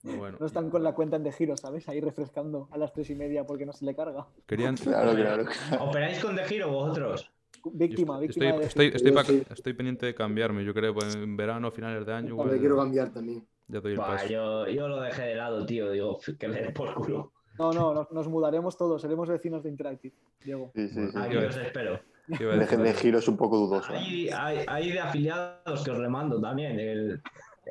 [0.03, 1.87] Bueno, No están con la cuenta en de giro, ¿sabes?
[1.87, 4.27] Ahí refrescando a las tres y media porque no se le carga.
[4.45, 4.75] querían...
[4.75, 5.45] Claro, claro.
[5.79, 7.31] ¿Operáis con De Giro vosotros?
[7.71, 9.41] Víctima, víctima estoy, de estoy, estoy, Yo pa- sí.
[9.49, 13.13] estoy pendiente de cambiarme, yo creo, pues, en verano, finales de año, Yo quiero cambiar
[13.13, 13.47] también.
[13.69, 14.27] ya doy el paso.
[14.27, 15.89] yo, yo lo dejé de lado, tío.
[15.91, 17.31] Digo, que le den por culo.
[17.59, 20.71] No, no, nos, nos mudaremos todos, seremos vecinos de Interactive, Diego.
[20.75, 21.17] Sí, sí, sí.
[21.17, 21.99] Aquí Yo- os espero.
[22.37, 23.93] ¿Qué iba a De, de giro es un poco dudoso.
[23.93, 23.97] ¿eh?
[23.97, 26.79] Hay, hay, hay de afiliados que os remando también.
[26.79, 27.21] El...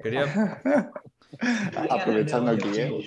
[0.03, 0.61] Quería,
[1.91, 3.01] Aprovechando aquí, ¿eh?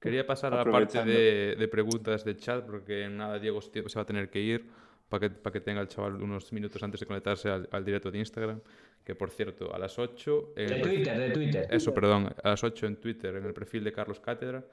[0.00, 3.80] Quería pasar a la parte de, de preguntas de chat, porque en nada Diego se
[3.80, 4.70] va a tener que ir
[5.08, 8.10] para que, para que tenga el chaval unos minutos antes de conectarse al, al directo
[8.10, 8.60] de Instagram.
[9.04, 10.52] Que por cierto, a las 8.
[10.56, 11.66] en De Twitter, de Twitter.
[11.70, 14.64] Eso, perdón, a las 8 en Twitter, en el perfil de Carlos Cátedra,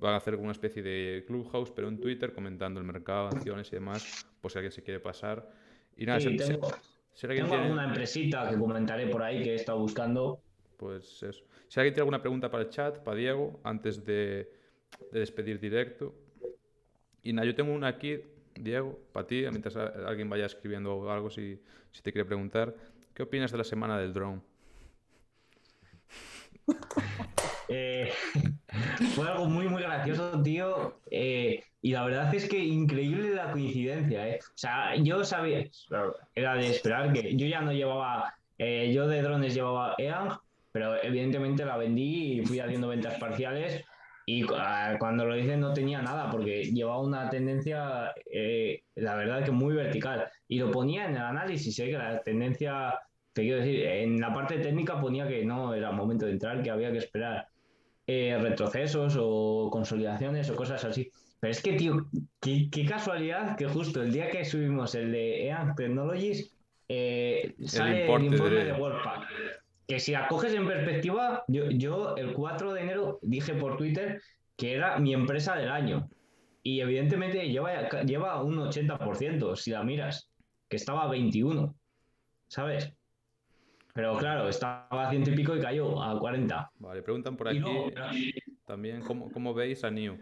[0.00, 3.76] van a hacer una especie de clubhouse, pero en Twitter, comentando el mercado, acciones y
[3.76, 5.48] demás, por si alguien se quiere pasar.
[5.96, 6.68] Y nada, Sí, si, si- tengo,
[7.12, 10.40] si alguien tengo tiene, alguna empresita que comentaré por ahí que he estado buscando.
[10.76, 11.44] pues eso.
[11.68, 14.50] Si alguien tiene alguna pregunta para el chat, para Diego, antes de,
[15.12, 16.14] de despedir directo.
[17.22, 18.18] Y nada, yo tengo una aquí,
[18.54, 21.60] Diego, para ti, mientras alguien vaya escribiendo algo, si,
[21.92, 22.74] si te quiere preguntar.
[23.14, 24.40] ¿Qué opinas de la semana del drone?
[27.70, 28.10] Eh,
[29.14, 31.00] fue algo muy, muy gracioso, tío.
[31.10, 34.38] eh, y la verdad es que increíble la coincidencia, ¿eh?
[34.42, 35.66] O sea, yo sabía,
[36.34, 40.38] era de esperar que yo ya no llevaba, eh, yo de drones llevaba EANG,
[40.72, 43.82] pero evidentemente la vendí y fui haciendo ventas parciales.
[44.26, 49.44] Y ah, cuando lo hice no tenía nada, porque llevaba una tendencia, eh, la verdad
[49.44, 50.28] que muy vertical.
[50.48, 51.86] Y lo ponía en el análisis, ¿eh?
[51.86, 52.94] que la tendencia,
[53.32, 56.70] te quiero decir, en la parte técnica ponía que no era momento de entrar, que
[56.70, 57.48] había que esperar
[58.12, 61.10] eh, retrocesos o consolidaciones o cosas así.
[61.38, 62.06] Pero es que, tío,
[62.40, 66.52] qué, qué casualidad que justo el día que subimos el de EAN Technologies
[66.88, 69.28] eh, sale el informe de- de, Worldpac.
[69.86, 74.20] Que si la coges en perspectiva, yo, yo el 4 de enero dije por Twitter
[74.56, 76.08] que era mi empresa del año.
[76.64, 80.30] Y evidentemente lleva, lleva un 80% si la miras,
[80.68, 81.74] que estaba a 21,
[82.48, 82.92] ¿sabes?
[84.00, 86.70] Pero claro, estaba a ciento y pico y cayó a 40.
[86.78, 87.62] Vale, preguntan por aquí
[88.64, 90.16] también cómo, cómo veis a New.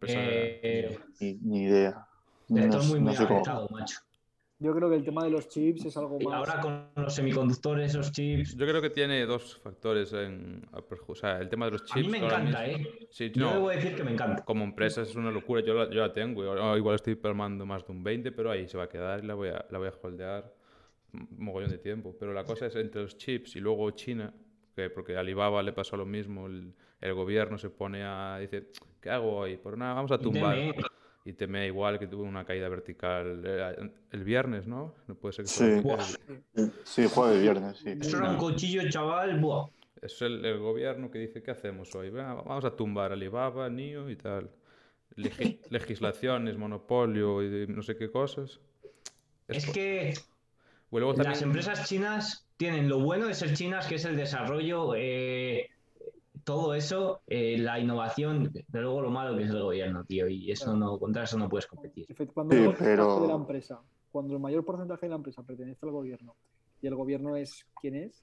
[0.00, 0.98] De eh.
[1.20, 2.04] Ni, ni idea.
[2.48, 3.36] No, esto es muy, no muy sé cómo.
[3.40, 3.98] afectado, macho.
[4.58, 6.34] Yo creo que el tema de los chips es algo Y más.
[6.34, 8.56] ahora con los semiconductores, esos chips.
[8.56, 10.66] Yo creo que tiene dos factores en...
[10.72, 12.06] a O sea, el tema de los A chips...
[12.06, 13.08] mí me encanta, mismo- ¿eh?
[13.10, 14.44] Sí, Yo no, debo decir que me encanta.
[14.44, 15.60] como empresa es una locura.
[15.60, 16.42] Yo la, yo la tengo.
[16.76, 19.34] igual estoy palmando más de un 20, pero ahí se va a quedar y la
[19.34, 20.52] voy a, la voy a holdear
[21.38, 22.14] mogollón de tiempo.
[22.18, 24.32] Pero la cosa es entre los chips y luego China,
[24.74, 26.46] que porque a Alibaba le pasó lo mismo.
[26.46, 28.38] El, el gobierno se pone a...
[28.40, 28.68] Dice,
[29.00, 29.56] ¿qué hago hoy?
[29.56, 30.56] Pues nada, vamos a tumbar.
[31.26, 34.94] Y TME igual que tuvo una caída vertical eh, el viernes, ¿no?
[35.08, 35.80] No puede ser que Sí.
[35.80, 36.04] Buah.
[36.84, 37.94] Sí, jueves, viernes, sí.
[37.98, 39.40] Eso era un cuchillo, chaval.
[39.40, 39.66] Buah.
[40.02, 42.10] Es el, el gobierno que dice, ¿qué hacemos hoy?
[42.10, 44.50] Venga, vamos a tumbar Alibaba, NIO y tal.
[45.16, 48.60] Legi- legislaciones, monopolio y no sé qué cosas.
[49.48, 50.12] Es po- que
[51.00, 51.32] luego también...
[51.32, 55.68] las empresas chinas tienen lo bueno de ser chinas, que es el desarrollo, eh,
[56.44, 60.28] todo eso, eh, la innovación, pero luego lo malo que es el gobierno, tío.
[60.28, 62.06] Y eso no, contra eso no puedes competir.
[62.32, 63.80] Cuando Sí, el porcentaje pero- de la empresa,
[64.12, 66.36] cuando el mayor porcentaje de la empresa pertenece al gobierno
[66.82, 68.22] y el gobierno es quien es,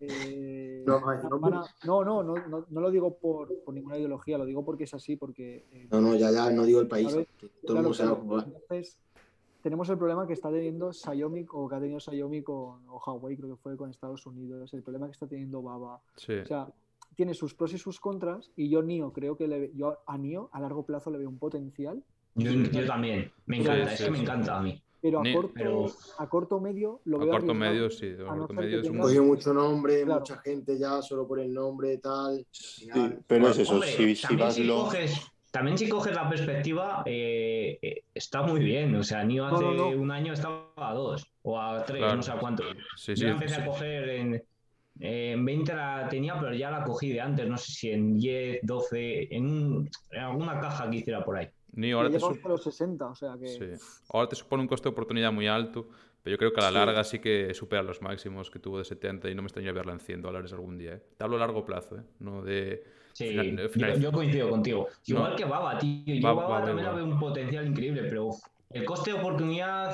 [0.00, 4.38] eh, No, no, no, no, no, no, no, no lo digo por, por ninguna ideología,
[4.38, 7.08] lo digo porque es así, porque eh, No, no, ya, ya, no digo el país.
[7.08, 7.26] Todo el
[7.64, 8.42] Claro, mundo se va a claro.
[8.46, 8.98] Entonces,
[9.62, 13.36] tenemos el problema que está teniendo Xiaomi o que ha tenido Xiaomi con o Huawei,
[13.36, 16.00] creo que fue con Estados Unidos, el problema que está teniendo Baba.
[16.16, 16.34] Sí.
[16.34, 16.68] O sea,
[17.16, 20.16] tiene sus pros y sus contras y yo Nio creo que le, ve- yo a
[20.16, 22.02] Nio a largo plazo le veo un potencial,
[22.36, 24.80] Yo, yo también, me encanta, sí, es que me encanta a mí.
[25.02, 25.86] pero a Ni- corto pero-
[26.18, 27.72] a corto medio lo A veo corto arriesgado.
[27.74, 28.14] medio, sí.
[28.26, 29.26] A a corto medio es un...
[29.26, 30.20] mucho nombre, Claro.
[30.20, 32.46] mucha gente ya solo por el nombre, tal.
[32.52, 34.84] Final, pero es eso, Hombre, si, vas si lo...
[34.84, 35.20] coges,
[35.50, 38.94] también si coges la perspectiva, eh, eh, está muy bien.
[38.94, 39.88] O sea, Nio hace no, no.
[39.88, 42.16] un año estaba a dos o a tres, Claro.
[42.16, 42.62] no sé a cuánto.
[42.96, 43.60] Sí, Yo sí, la empecé sí.
[43.62, 44.44] a coger en,
[45.00, 48.60] en 20 la tenía, pero ya la cogí de antes, no sé si en 10,
[48.62, 51.48] 12, en, un- en alguna caja que hiciera por ahí.
[51.72, 53.66] Ni Ya ahora te, llegamos sup- a los 60, o sea que sí.
[54.10, 55.88] ahora te supone un coste de oportunidad muy alto,
[56.22, 58.84] pero yo creo que a la larga sí que supera los máximos que tuvo de
[58.84, 60.94] 70 y no me extrañaría verla en 100 dólares algún día.
[60.94, 61.02] ¿eh?
[61.16, 62.02] Te hablo a largo plazo, ¿eh?
[62.18, 62.84] No de...
[63.12, 64.88] Sí, Final- yo, final- yo coincido contigo.
[65.06, 65.36] Igual No.
[65.36, 66.02] que Baba, tío.
[66.14, 69.92] Yo Baba- Baba, Baba también veo un potencial increíble, pero uf, el coste de oportunidad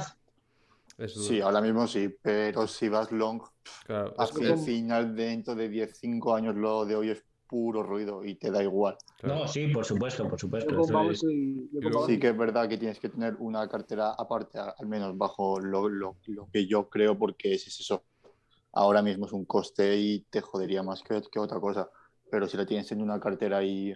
[0.98, 1.26] Es duro.
[1.28, 3.43] Sí, ahora mismo sí, pero si vas long,
[3.86, 8.24] Claro, que- el final dentro de 10, 5 años lo de hoy es puro ruido
[8.24, 8.97] y te da igual.
[9.18, 9.40] claro.
[9.40, 10.80] No, sí, por supuesto, por supuesto.
[10.82, 11.14] es- Baba
[12.06, 15.88] Sí que es verdad que tienes que tener una cartera aparte, al menos bajo lo,
[15.88, 18.02] lo- lo que yo creo, porque es, es eso.
[18.72, 21.88] Ahora mismo es un coste y te jodería más que, que otra cosa.
[22.31, 23.94] Pero si la tienes en una cartera ahí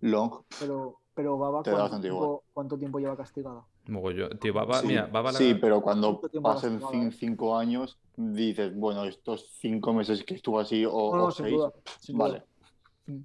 [0.00, 3.64] long, pero, pero Baba, Te da ¿cuánto bastante tiempo, ¿cuánto tiempo lleva castigada?
[3.86, 4.38] Mogollón.
[4.38, 7.12] Tío, Baba, sí, mira, Baba la- sí, pero cuando ¿Cuánto tiempo pasen eh?
[7.12, 11.56] cinco años, dices, bueno, estos cinco meses que estuvo así o, No, o sin seis,
[11.56, 12.28] duda, sin duda.
[12.28, 12.44] vale.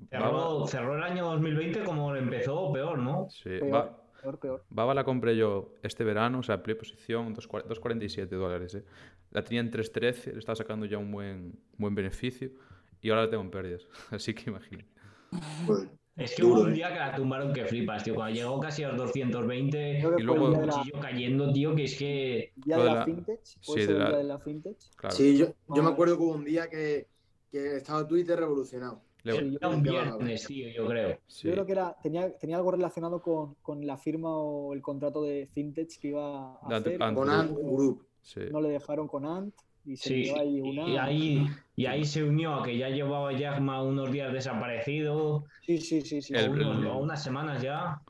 [0.10, 3.28] Cerró, cerró el año 2020 como empezó, peor, ¿no?
[3.30, 3.72] Sí, Peor.
[3.72, 4.66] Ba- Peor, peor.
[4.70, 8.74] Baba la compré yo este verano, o sea, play posición, 2.40 2.47 dólares.
[8.74, 8.84] ¿eh?
[9.30, 12.50] La tenía en 3.13, le estaba sacando ya un buen, buen beneficio
[13.06, 13.88] y ahora la tengo en pérdidas.
[14.12, 14.90] Así que imagínate.
[16.16, 16.74] Es que hubo un eh.
[16.76, 18.16] día que la tumbaron que flipas, tío.
[18.16, 21.84] Cuando llegó casi a los 220, Creo que Y luego- el cuchillo cayendo, tío, que
[21.84, 22.54] es que.
[22.56, 23.40] día Lo de la la- Vintage.
[23.44, 24.78] sí, ¿Puede de la- día de la Vintage?
[24.96, 25.16] Claro.
[25.16, 27.08] Sí, yo, yo me acuerdo que hubo un día que,
[27.52, 29.02] que estaba Twitter revolucionado.
[29.24, 31.20] Le- Sí, yo Era un viernes, tío, yo creo.
[31.28, 31.48] sí.
[31.48, 35.22] Yo creo que era, tenía, tenía algo relacionado con, con la firma o el contrato
[35.24, 37.04] de Vintage que iba a Ant- hacer.
[37.04, 37.40] Ant Con Group.
[37.40, 38.08] Ant Group.
[38.22, 38.40] Sí.
[38.52, 39.54] No le dejaron con Ant
[39.86, 40.88] y se Sí, ahí una.
[40.88, 45.78] y ahí, y ahí se unió a que ya llevaba Yagma unos días desaparecido, Sí,
[45.80, 46.34] sí, sí, sí.
[46.36, 48.02] El- unos- el- o unas semanas ya.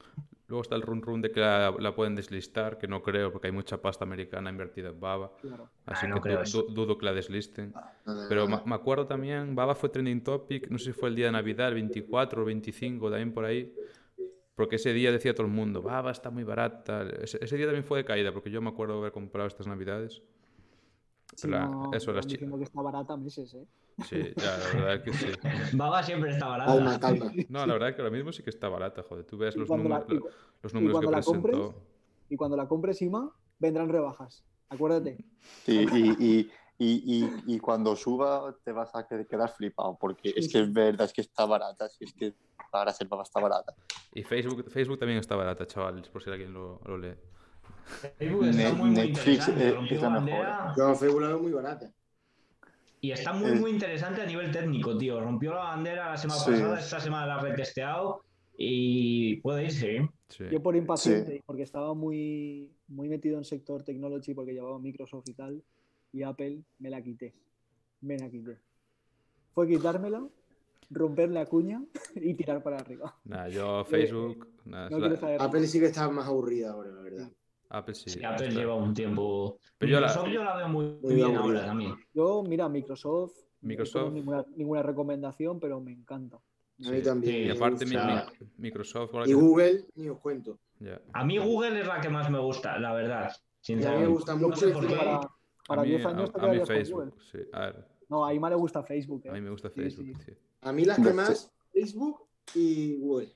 [0.47, 3.47] Luego está el run run de que la, la pueden deslistar, que no creo, porque
[3.47, 5.31] hay mucha pasta americana invertida en Baba.
[5.41, 5.69] Claro.
[5.87, 7.71] Así Ah, no que creo du- dudo que la deslisten.
[7.73, 11.15] Nada, Pero me, me acuerdo también, Baba fue trending topic, no sé si fue el
[11.15, 13.73] día de Navidad, el 24 o 25, también por ahí.
[14.55, 17.07] Porque ese día decía todo el mundo, Baba está muy barata.
[17.21, 20.21] Ese, ese día también fue de caída, porque yo me acuerdo haber comprado estas Navidades.
[21.35, 23.65] Sí, La- no, eso, las están chi- diciendo que está barata meses, ¿eh?
[24.03, 25.25] Sí, ya, la verdad es que sí.
[25.77, 26.73] Baba siempre está barata.
[26.73, 27.31] Calma, calma.
[27.49, 29.25] No, la verdad es que ahora mismo sí que está barata, joder.
[29.25, 30.19] Tú ves los, la- números, y-
[30.63, 31.83] los números que cuando la compres, presentó.
[32.29, 34.43] Y cuando la compres IMA, vendrán rebajas.
[34.69, 35.17] Acuérdate.
[35.65, 40.33] Sí, y, y, y, y, y cuando suba te vas a que- quedar flipado, porque
[40.35, 42.33] es que es verdad, es que está barata, si es que
[42.93, 43.73] ser papa está barata.
[44.13, 47.15] Y Facebook, Facebook también está barata, chavales, por si alguien lo, lo lee.
[48.17, 49.67] Facebook está muy, muy Netflix, interesante.
[49.67, 50.29] eh, rompió es la mejor.
[50.45, 51.91] bandera Yo Facebook la veo muy barata.
[53.01, 53.55] y está muy, Eh.
[53.55, 55.19] muy interesante a nivel técnico, tío.
[55.19, 56.51] Rompió la bandera la semana Sí.
[56.51, 58.23] pasada, esta semana la ha retesteado
[58.57, 60.09] y puede irse, ¿eh?
[60.29, 60.45] Sí.
[60.51, 65.33] Yo por impaciente, porque estaba muy, muy metido en sector technology, porque llevaba Microsoft y
[65.33, 65.63] tal,
[66.13, 67.35] y Apple, me la quité.
[68.01, 68.57] Me la quité.
[69.53, 70.25] Fue quitármela,
[70.89, 71.83] romper la cuña
[72.15, 73.15] y tirar para arriba.
[73.25, 74.47] Nada, yo Facebook.
[74.65, 75.37] No la-.
[75.39, 77.31] Apple sí que está más aburrida ahora, la verdad.
[77.69, 78.09] Apple sí.
[78.09, 79.57] Sí, Apple lleva un tiempo.
[79.77, 81.95] Pero yo la- Microsoft yo la veo muy, Muy bien ahora también.
[82.13, 83.33] Yo, mira, Microsoft.
[83.61, 84.13] no Microsoft.
[84.13, 86.37] ninguna, ninguna recomendación, pero me encanta.
[86.37, 87.35] A mí también.
[87.35, 88.27] Y Sí, aparte, o sea,
[88.57, 89.11] Microsoft.
[89.25, 90.59] Y Google, ni os cuento.
[91.13, 93.31] A mí Google es la que más me gusta, la verdad.
[93.67, 94.07] Y a mí me Sinceramente.
[94.11, 94.95] gusta No mucho sé encima qué.
[94.95, 95.19] Para,
[95.67, 96.59] para a mí, 10 años a- te a mí.
[96.65, 97.15] Facebook.
[97.31, 97.37] Sí.
[97.53, 99.23] A ver, No, a Ima le gusta Facebook.
[99.25, 99.31] a ¿eh?
[99.33, 100.05] mí me gusta Facebook.
[100.05, 100.13] sí.
[100.25, 100.31] sí.
[100.61, 103.35] A mí las que más, Facebook y Google.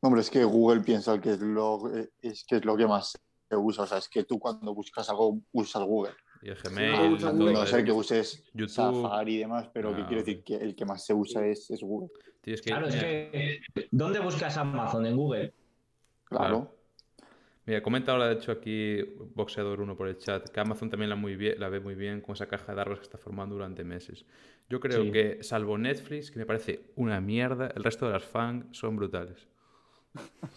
[0.00, 3.18] Hombre, es que Google piensa que es lo, es que es lo que más
[3.48, 3.84] se usa.
[3.84, 6.12] O sea, es que tú cuando buscas algo usas Google.
[6.42, 7.18] Y el Gmail.
[7.36, 7.66] No eso.
[7.66, 8.68] sé que uses YouTube.
[9.02, 10.26] Safari y demás, pero Ah, que quiero ok.
[10.26, 12.10] decir que el que más se usa es, es Google.
[12.42, 13.60] Que, Claro, es que.
[13.90, 15.04] ¿Dónde buscas Amazon?
[15.06, 15.52] En Google.
[16.24, 16.74] Claro.
[17.66, 19.02] Mira, comenta ahora, de hecho, aquí
[19.34, 22.22] Boxeador 1 por el chat, que Amazon también la, muy bien, la ve muy bien
[22.22, 24.24] con esa caja de árboles que está formando durante meses.
[24.70, 25.10] Yo creo Sí.
[25.12, 29.46] que, salvo Netflix, que me parece una mierda, el resto de las fans son brutales.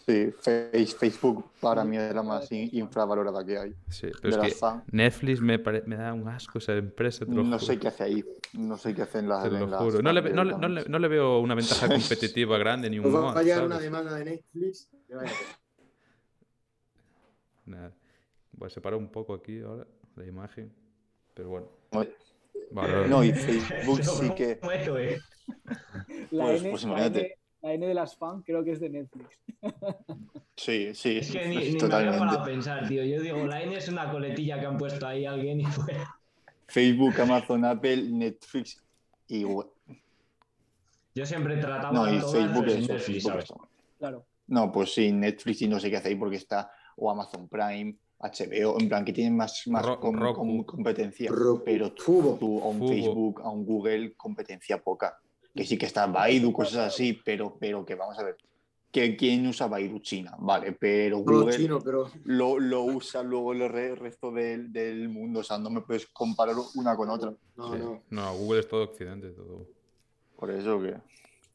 [0.05, 3.75] Sí, Face- Facebook para mí es la más in- infravalorada que hay.
[3.89, 4.65] Sí, pero es que.
[4.91, 7.59] Netflix me, pare- me da un asco esa empresa, te lo No juro.
[7.59, 8.25] sé qué hace ahí.
[8.53, 9.43] No sé qué hacen las.
[9.43, 10.01] Te lo en las juro.
[10.01, 10.89] No le, fan no, le- de no le- Netflix.
[10.91, 14.13] no le veo una ventaja competitiva grande ni un Os va a llegar una demanda
[14.15, 14.89] de Netflix.
[15.07, 15.31] que vaya.
[17.65, 17.93] Nada.
[18.53, 20.73] Voy a separar un poco aquí ahora la imagen.
[21.33, 21.67] Pero bueno.
[21.91, 22.05] No,
[22.71, 24.59] Vale, No, y Facebook sí que.
[24.97, 25.19] Eh.
[26.31, 27.37] La, Pues- N, pues imagínate.
[27.61, 29.29] La N de las fans creo que es de Netflix.
[30.55, 32.51] Sí, sí, Es que ni, ni me había parado a totalmente.
[32.51, 33.03] pensar, tío.
[33.03, 36.15] Yo digo, la N es una coletilla que han puesto ahí alguien y fuera.
[36.67, 38.81] Facebook, Amazon, Apple, Netflix
[39.27, 39.43] y.
[41.13, 43.43] Yo siempre trataba No, y todas Facebook eso, Netflix, Facebook ¿sabes?
[43.45, 43.69] eso.
[43.99, 44.25] Claro.
[44.47, 47.95] No, pues sí, Netflix y no sé qué hace ahí porque está o Amazon Prime,
[48.19, 50.39] HBO, en plan que tienen más, más Ro- com- Roku.
[50.39, 51.29] com- competencia.
[51.31, 51.63] Roku.
[51.65, 52.87] Pero tú, tú a un Fubo.
[52.89, 55.17] Facebook, a un Google, competencia poca.
[55.55, 58.37] Que sí que está Baidu, cosas así, pero, pero que vamos a ver.
[58.91, 59.99] Que ¿Quién usa Baidu?
[59.99, 65.07] China, vale, pero Google chinos, pero lo, lo usa luego el re- resto del, del
[65.09, 65.39] mundo.
[65.39, 67.33] O sea, no me puedes comparar una con otra.
[67.55, 67.79] no, sí.
[67.79, 68.03] no.
[68.09, 69.65] No, Google es todo occidente, todo.
[70.37, 70.95] Por eso que.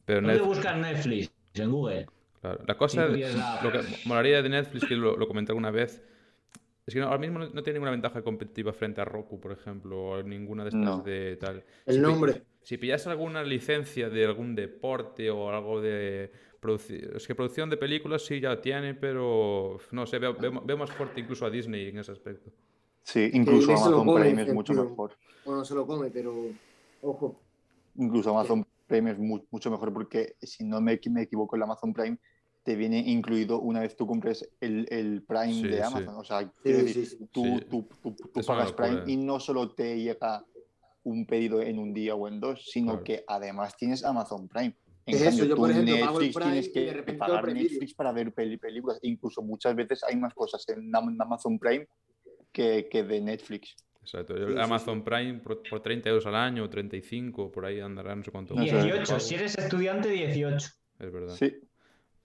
[0.05, 1.31] Pero ¿Dónde Netflix, buscas Netflix?
[1.55, 2.07] En Google.
[2.41, 2.63] claro.
[2.65, 5.69] La cosa, Sí, es la- lo que molaría de Netflix, que lo, lo comenté alguna
[5.71, 6.01] vez,
[6.87, 9.51] es que no- ahora mismo no, no tiene ninguna ventaja competitiva frente a Roku, por
[9.51, 11.01] ejemplo, o ninguna de estas No.
[11.03, 11.63] de tal.
[11.85, 12.43] El Si nombre.
[12.61, 16.31] Si pillas alguna licencia de algún deporte o algo de
[16.69, 20.91] es que producción de películas sí ya tiene, pero no sé, veo, veo- veo más
[20.91, 22.51] fuerte incluso a Disney en ese aspecto.
[23.03, 24.83] Sí, incluso lo Amazon come, Prime es mucho tío.
[24.83, 25.15] mejor.
[25.45, 26.33] Bueno, se lo come, pero
[27.01, 27.41] ojo.
[27.95, 31.93] Incluso Amazon Prime es mu- mucho mejor porque, si no me, me equivoco, el Amazon
[31.93, 32.17] Prime
[32.67, 35.83] te viene incluido una vez tú compres el, el Prime Sí, de sí.
[35.83, 36.15] Amazon.
[36.17, 37.29] O sea, quiero Sí, decir, sí, sí.
[37.31, 37.65] tú, Sí.
[37.69, 40.43] tú- tú- tú pagas Prime y no solo te llega
[41.03, 43.03] un pedido en un día o en dos, sino Claro.
[43.05, 44.75] que además tienes Amazon Prime.
[45.05, 46.79] En Es cambio, eso, yo, tú por ejemplo, pago el Netflix Prime tienes y que
[46.81, 48.99] de repente pagar Netflix para ver películas.
[49.01, 51.87] Incluso muchas veces hay más cosas en Am- Amazon Prime
[52.51, 53.77] que, que de Netflix.
[54.01, 54.35] Exacto.
[54.35, 58.13] Sí, sí, Amazon Prime por, por 30 euros al año, o 35, por ahí andará,
[58.13, 58.55] no sé cuánto.
[58.55, 58.71] No sé.
[58.83, 59.19] 18.
[59.21, 60.67] Si eres estudiante, 18.
[60.99, 61.35] Es verdad.
[61.35, 61.53] Sí,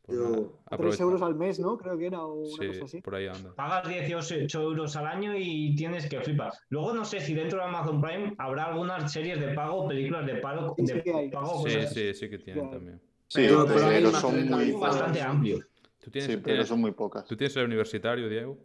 [0.05, 1.03] Pues Yo- nada, A 3 aprovecha.
[1.05, 1.79] euros al mes, ¿no?
[1.79, 3.01] Creo que era o una Sí, cosa así.
[3.03, 3.55] por ahí anda.
[3.55, 6.53] Pagas 18 euros al año y tienes que flipar.
[6.71, 10.37] Luego no sé si dentro de Amazon Prime habrá algunas series de pago, películas de
[10.37, 11.31] pago, Sí, sí de hay.
[11.31, 12.77] pago Sí, cosas sí, sí que tienen Claro.
[12.79, 13.01] también.
[13.29, 14.91] sí, Pero- pero, pero hay más son muy mil pocas.
[14.91, 15.59] bastante amplio.
[16.03, 17.25] ¿Tú tienes, Sí, pero tienes- son muy pocas.
[17.25, 18.59] ¿Tú tienes el universitario, Diego?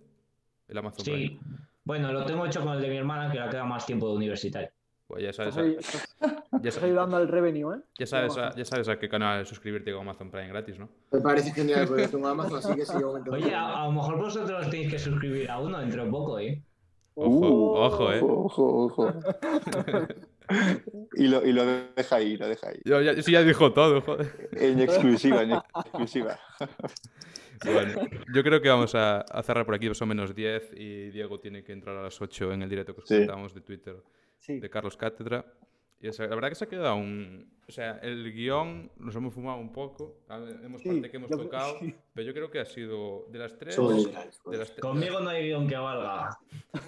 [0.68, 1.12] El Amazon Sí.
[1.12, 1.40] Prime.
[1.84, 4.16] Bueno, lo tengo hecho con el de mi hermana, que la queda más tiempo de
[4.16, 4.70] universitario.
[5.06, 5.56] Pues ya sabes,
[6.62, 7.80] Ya, estás sa- ayudando al revenue, ¿eh?
[8.00, 10.90] ya sabes, a, ya sabes a qué canal suscribirte con Amazon Prime gratis, ¿no?
[11.12, 13.86] Me parece genial, porque yo tengo Amazon, así que sí, yo me Oye, a, a
[13.86, 16.62] lo mejor vosotros tenéis que suscribir a uno dentro de poco, ¿eh?
[17.16, 18.20] Ojo, ojo, eh.
[18.22, 19.14] Ojo, ojo.
[21.16, 21.66] y, lo, y lo
[21.96, 22.80] deja ahí, lo deja ahí.
[22.86, 24.50] Ya, ya, eso ya dijo todo, joder.
[24.54, 26.40] En exclusiva, en exclusiva.
[27.66, 28.02] Bueno,
[28.34, 31.64] yo creo que vamos a, a cerrar por aquí, son menos 10 y Diego tiene
[31.64, 33.26] que entrar a las 8 en el directo que os Sí.
[33.56, 33.96] de Twitter
[34.38, 34.60] Sí.
[34.60, 35.44] de Carlos Cátedra.
[36.00, 37.56] Y o sea, la verdad que se ha quedado un...
[37.68, 40.20] O sea, el guion nos hemos fumado un poco,
[40.64, 41.94] hemos Sí, parte que hemos tocado, sí.
[42.14, 43.76] pero yo creo que ha sido de las tres...
[43.76, 44.58] De liberales, pues.
[44.60, 46.30] las, tre- Conmigo no hay guion que valga.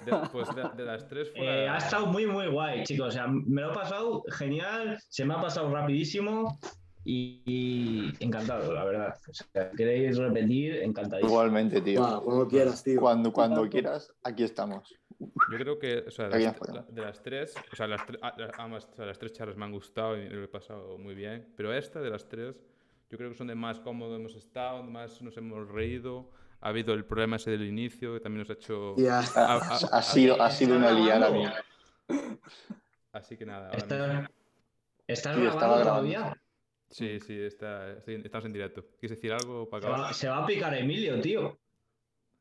[0.05, 1.75] de, pues de, de las tres Eh, fuera...
[1.75, 3.09] ha estado muy, muy guay, chicos.
[3.09, 6.57] O sea, me lo he pasado genial, se me ha pasado rapidísimo
[7.05, 9.15] y, y encantado, la verdad.
[9.27, 11.31] O sea, queréis repetir, encantadísimo.
[11.31, 12.21] Igualmente, tío.
[12.23, 12.99] Cuando quieras, tío.
[12.99, 14.93] Cuando, cuando quieras, aquí estamos.
[15.19, 18.19] Yo creo que, o sea, las- la- de las tres, o sea, las, tre-
[18.57, 21.51] ambas, o sea, las tres charlas me han gustado y lo he pasado muy bien,
[21.57, 22.55] pero esta de las tres,
[23.09, 26.29] yo creo que son de más cómodo hemos estado, más nos hemos reído,
[26.61, 28.95] ha habido el problema ese del inicio que también nos ha hecho...
[29.09, 29.19] Ha,
[29.91, 31.53] ha sido, ha sido una liada mía.
[33.11, 34.29] Así que nada, ahora ¿Estás, mismo-
[35.07, 35.83] ¿estás Sí, grabando.
[35.83, 36.38] todavía?
[36.89, 38.85] Sí, sí, está, estoy- estamos en directo.
[38.99, 40.13] ¿Quieres decir algo para Se va, acabar?
[40.13, 41.59] se va a picar Emilio, tío.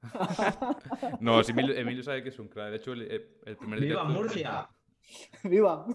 [1.20, 2.70] no, si Emilio, Emilio, sabe que es un crack.
[2.70, 3.02] De hecho, el,
[3.44, 4.68] el primer ¡Viva Murcia!
[5.44, 5.86] ¡Viva!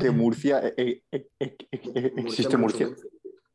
[0.00, 0.60] Que Murcia.
[0.76, 1.56] Eh, eh, eh,
[2.16, 2.88] existe Murcia.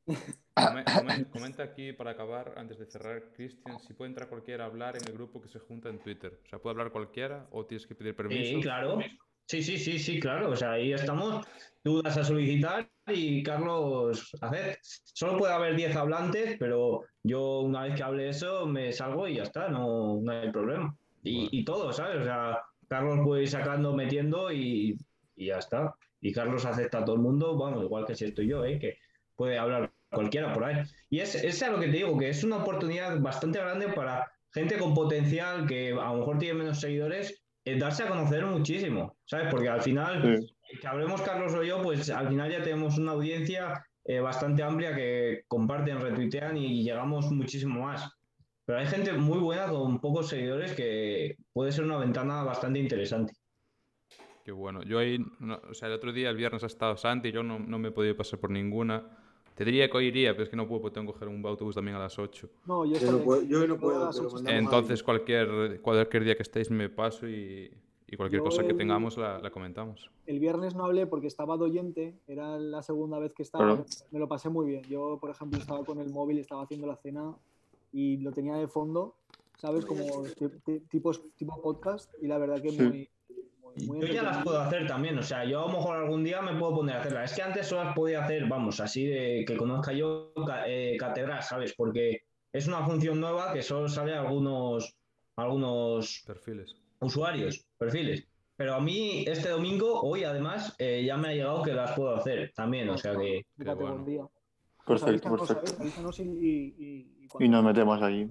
[1.31, 5.07] Comenta aquí para acabar, antes de cerrar, Cristian, si puede entrar cualquiera a hablar en
[5.07, 6.39] el grupo que se junta en Twitter.
[6.45, 8.55] O sea, ¿puede hablar cualquiera o tienes que pedir permiso?
[8.55, 8.99] Sí, claro.
[9.47, 10.51] Sí, sí, sí, sí, claro.
[10.51, 11.45] O sea, ahí estamos.
[11.83, 14.79] Tú das a solicitar y Carlos hacer.
[14.81, 19.35] Solo puede haber 10 hablantes, pero yo una vez que hable eso me salgo y
[19.35, 20.95] ya está, no, no hay problema.
[21.25, 22.21] Y, todo, ¿sabes?
[22.21, 22.59] O sea,
[22.89, 24.97] Carlos puede ir sacando, metiendo y,
[25.35, 25.93] y, ya está.
[26.19, 28.77] Y Carlos acepta a todo el mundo, bueno, igual que si estoy yo, ¿eh?
[28.77, 28.97] que
[29.35, 30.83] puede hablar cualquiera por ahí.
[31.09, 34.31] Y es, es a lo que te digo, que es una oportunidad bastante grande para
[34.53, 39.47] gente con potencial que a lo mejor tiene menos seguidores darse a conocer muchísimo, ¿sabes?
[39.49, 40.45] Porque al final,
[40.79, 44.95] que hablemos Carlos o yo, pues al final ya tenemos una audiencia eh, bastante amplia
[44.95, 48.09] que comparten, retuitean y llegamos muchísimo más.
[48.65, 53.33] Pero hay gente muy buena con pocos seguidores que puede ser una ventana bastante interesante.
[54.43, 54.83] Qué bueno.
[54.83, 55.17] Yo ahí,
[55.69, 57.91] o sea, el otro día, el viernes ha estado Santi, yo no, no me he
[57.91, 59.22] podido pasar por ninguna.
[59.55, 61.45] Te diría que hoy iría, pero es que no puedo porque tengo que coger un
[61.45, 62.49] autobús también a las 8.
[62.65, 63.43] No, yo, no puedo.
[63.43, 64.09] Yo no puedo
[64.47, 67.71] Entonces, cualquier, cualquier día que estéis me paso y,
[68.07, 70.09] y cualquier cosa que tengamos la, la, comentamos.
[70.25, 73.83] El viernes no hablé porque estaba de oyente, era la segunda vez que estaba.
[74.11, 74.83] Me lo pasé muy bien.
[74.83, 77.35] Yo, por ejemplo, estaba con el móvil, estaba haciendo la cena
[77.91, 79.15] y lo tenía de fondo,
[79.57, 79.85] ¿sabes?
[79.85, 80.23] Como
[80.89, 83.09] tipo, tipo podcast y la verdad que muy,
[83.75, 86.57] yo ya las puedo hacer también, o sea, yo a lo mejor algún día me
[86.57, 87.31] puedo poner a hacerlas.
[87.31, 90.33] Es que antes solo las podía hacer, vamos, así de que conozca yo
[90.65, 91.73] eh, catedral, ¿sabes?
[91.75, 92.21] Porque
[92.51, 94.95] es una función nueva que solo sale a algunos,
[95.35, 96.75] algunos perfiles.
[96.99, 98.27] usuarios, perfiles.
[98.55, 102.15] Pero a mí este domingo, hoy además, eh, ya me ha llegado que las puedo
[102.15, 103.45] hacer también, o sea que...
[104.85, 105.83] Perfecto, perfecto.
[107.39, 108.29] Y, nos metemos ahí.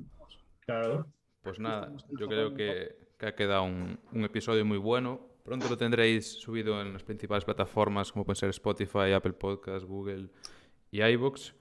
[0.61, 1.07] Claro.
[1.43, 5.77] Pues nada, yo creo que, que ha quedado un, un episodio muy bueno Pronto lo
[5.77, 10.29] tendréis subido en las principales plataformas como pueden ser Spotify, Apple Podcasts, Google
[10.91, 11.55] y iBooks.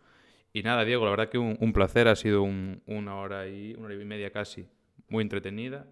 [0.54, 2.08] Y nada, Diego, la verdad que un, placer.
[2.08, 4.68] Ha sido una hora y una hora y media casi
[5.08, 5.88] muy entretenida.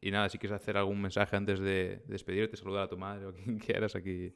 [0.00, 3.32] Y nada, si quieres hacer algún mensaje antes de, despedirte, saludar a tu madre o
[3.32, 4.32] quien quieras, aquí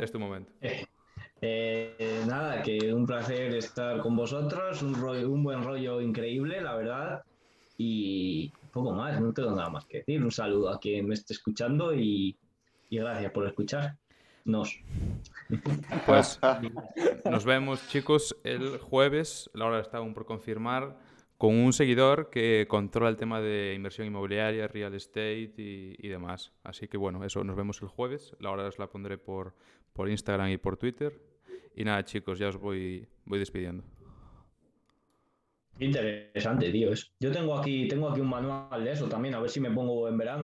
[0.00, 0.52] es tu momento.
[1.46, 7.22] Eh, nada, que un placer estar con vosotros, un, un buen rollo increíble, la verdad.
[7.76, 10.22] Y, poco más, no tengo nada más que decir.
[10.22, 12.36] Un saludo a quien me esté escuchando y,
[12.90, 13.96] gracias por escuchar.
[14.44, 14.78] Nos.
[16.06, 16.38] Pues
[17.30, 19.50] nos vemos, chicos, el jueves.
[19.54, 20.98] La hora está aún por confirmar.
[21.38, 26.52] Con un seguidor que controla el tema de inversión inmobiliaria, real estate y, demás.
[26.62, 28.34] Así que bueno, eso, nos vemos el jueves.
[28.38, 29.54] La hora os la pondré por,
[29.92, 31.20] por Instagram y por Twitter.
[31.76, 33.84] Y nada, chicos, ya os voy, voy despidiendo.
[35.78, 36.90] Interesante, tío.
[37.20, 40.08] Yo tengo aquí, tengo aquí un manual de eso también, a ver si me pongo
[40.08, 40.40] en verano.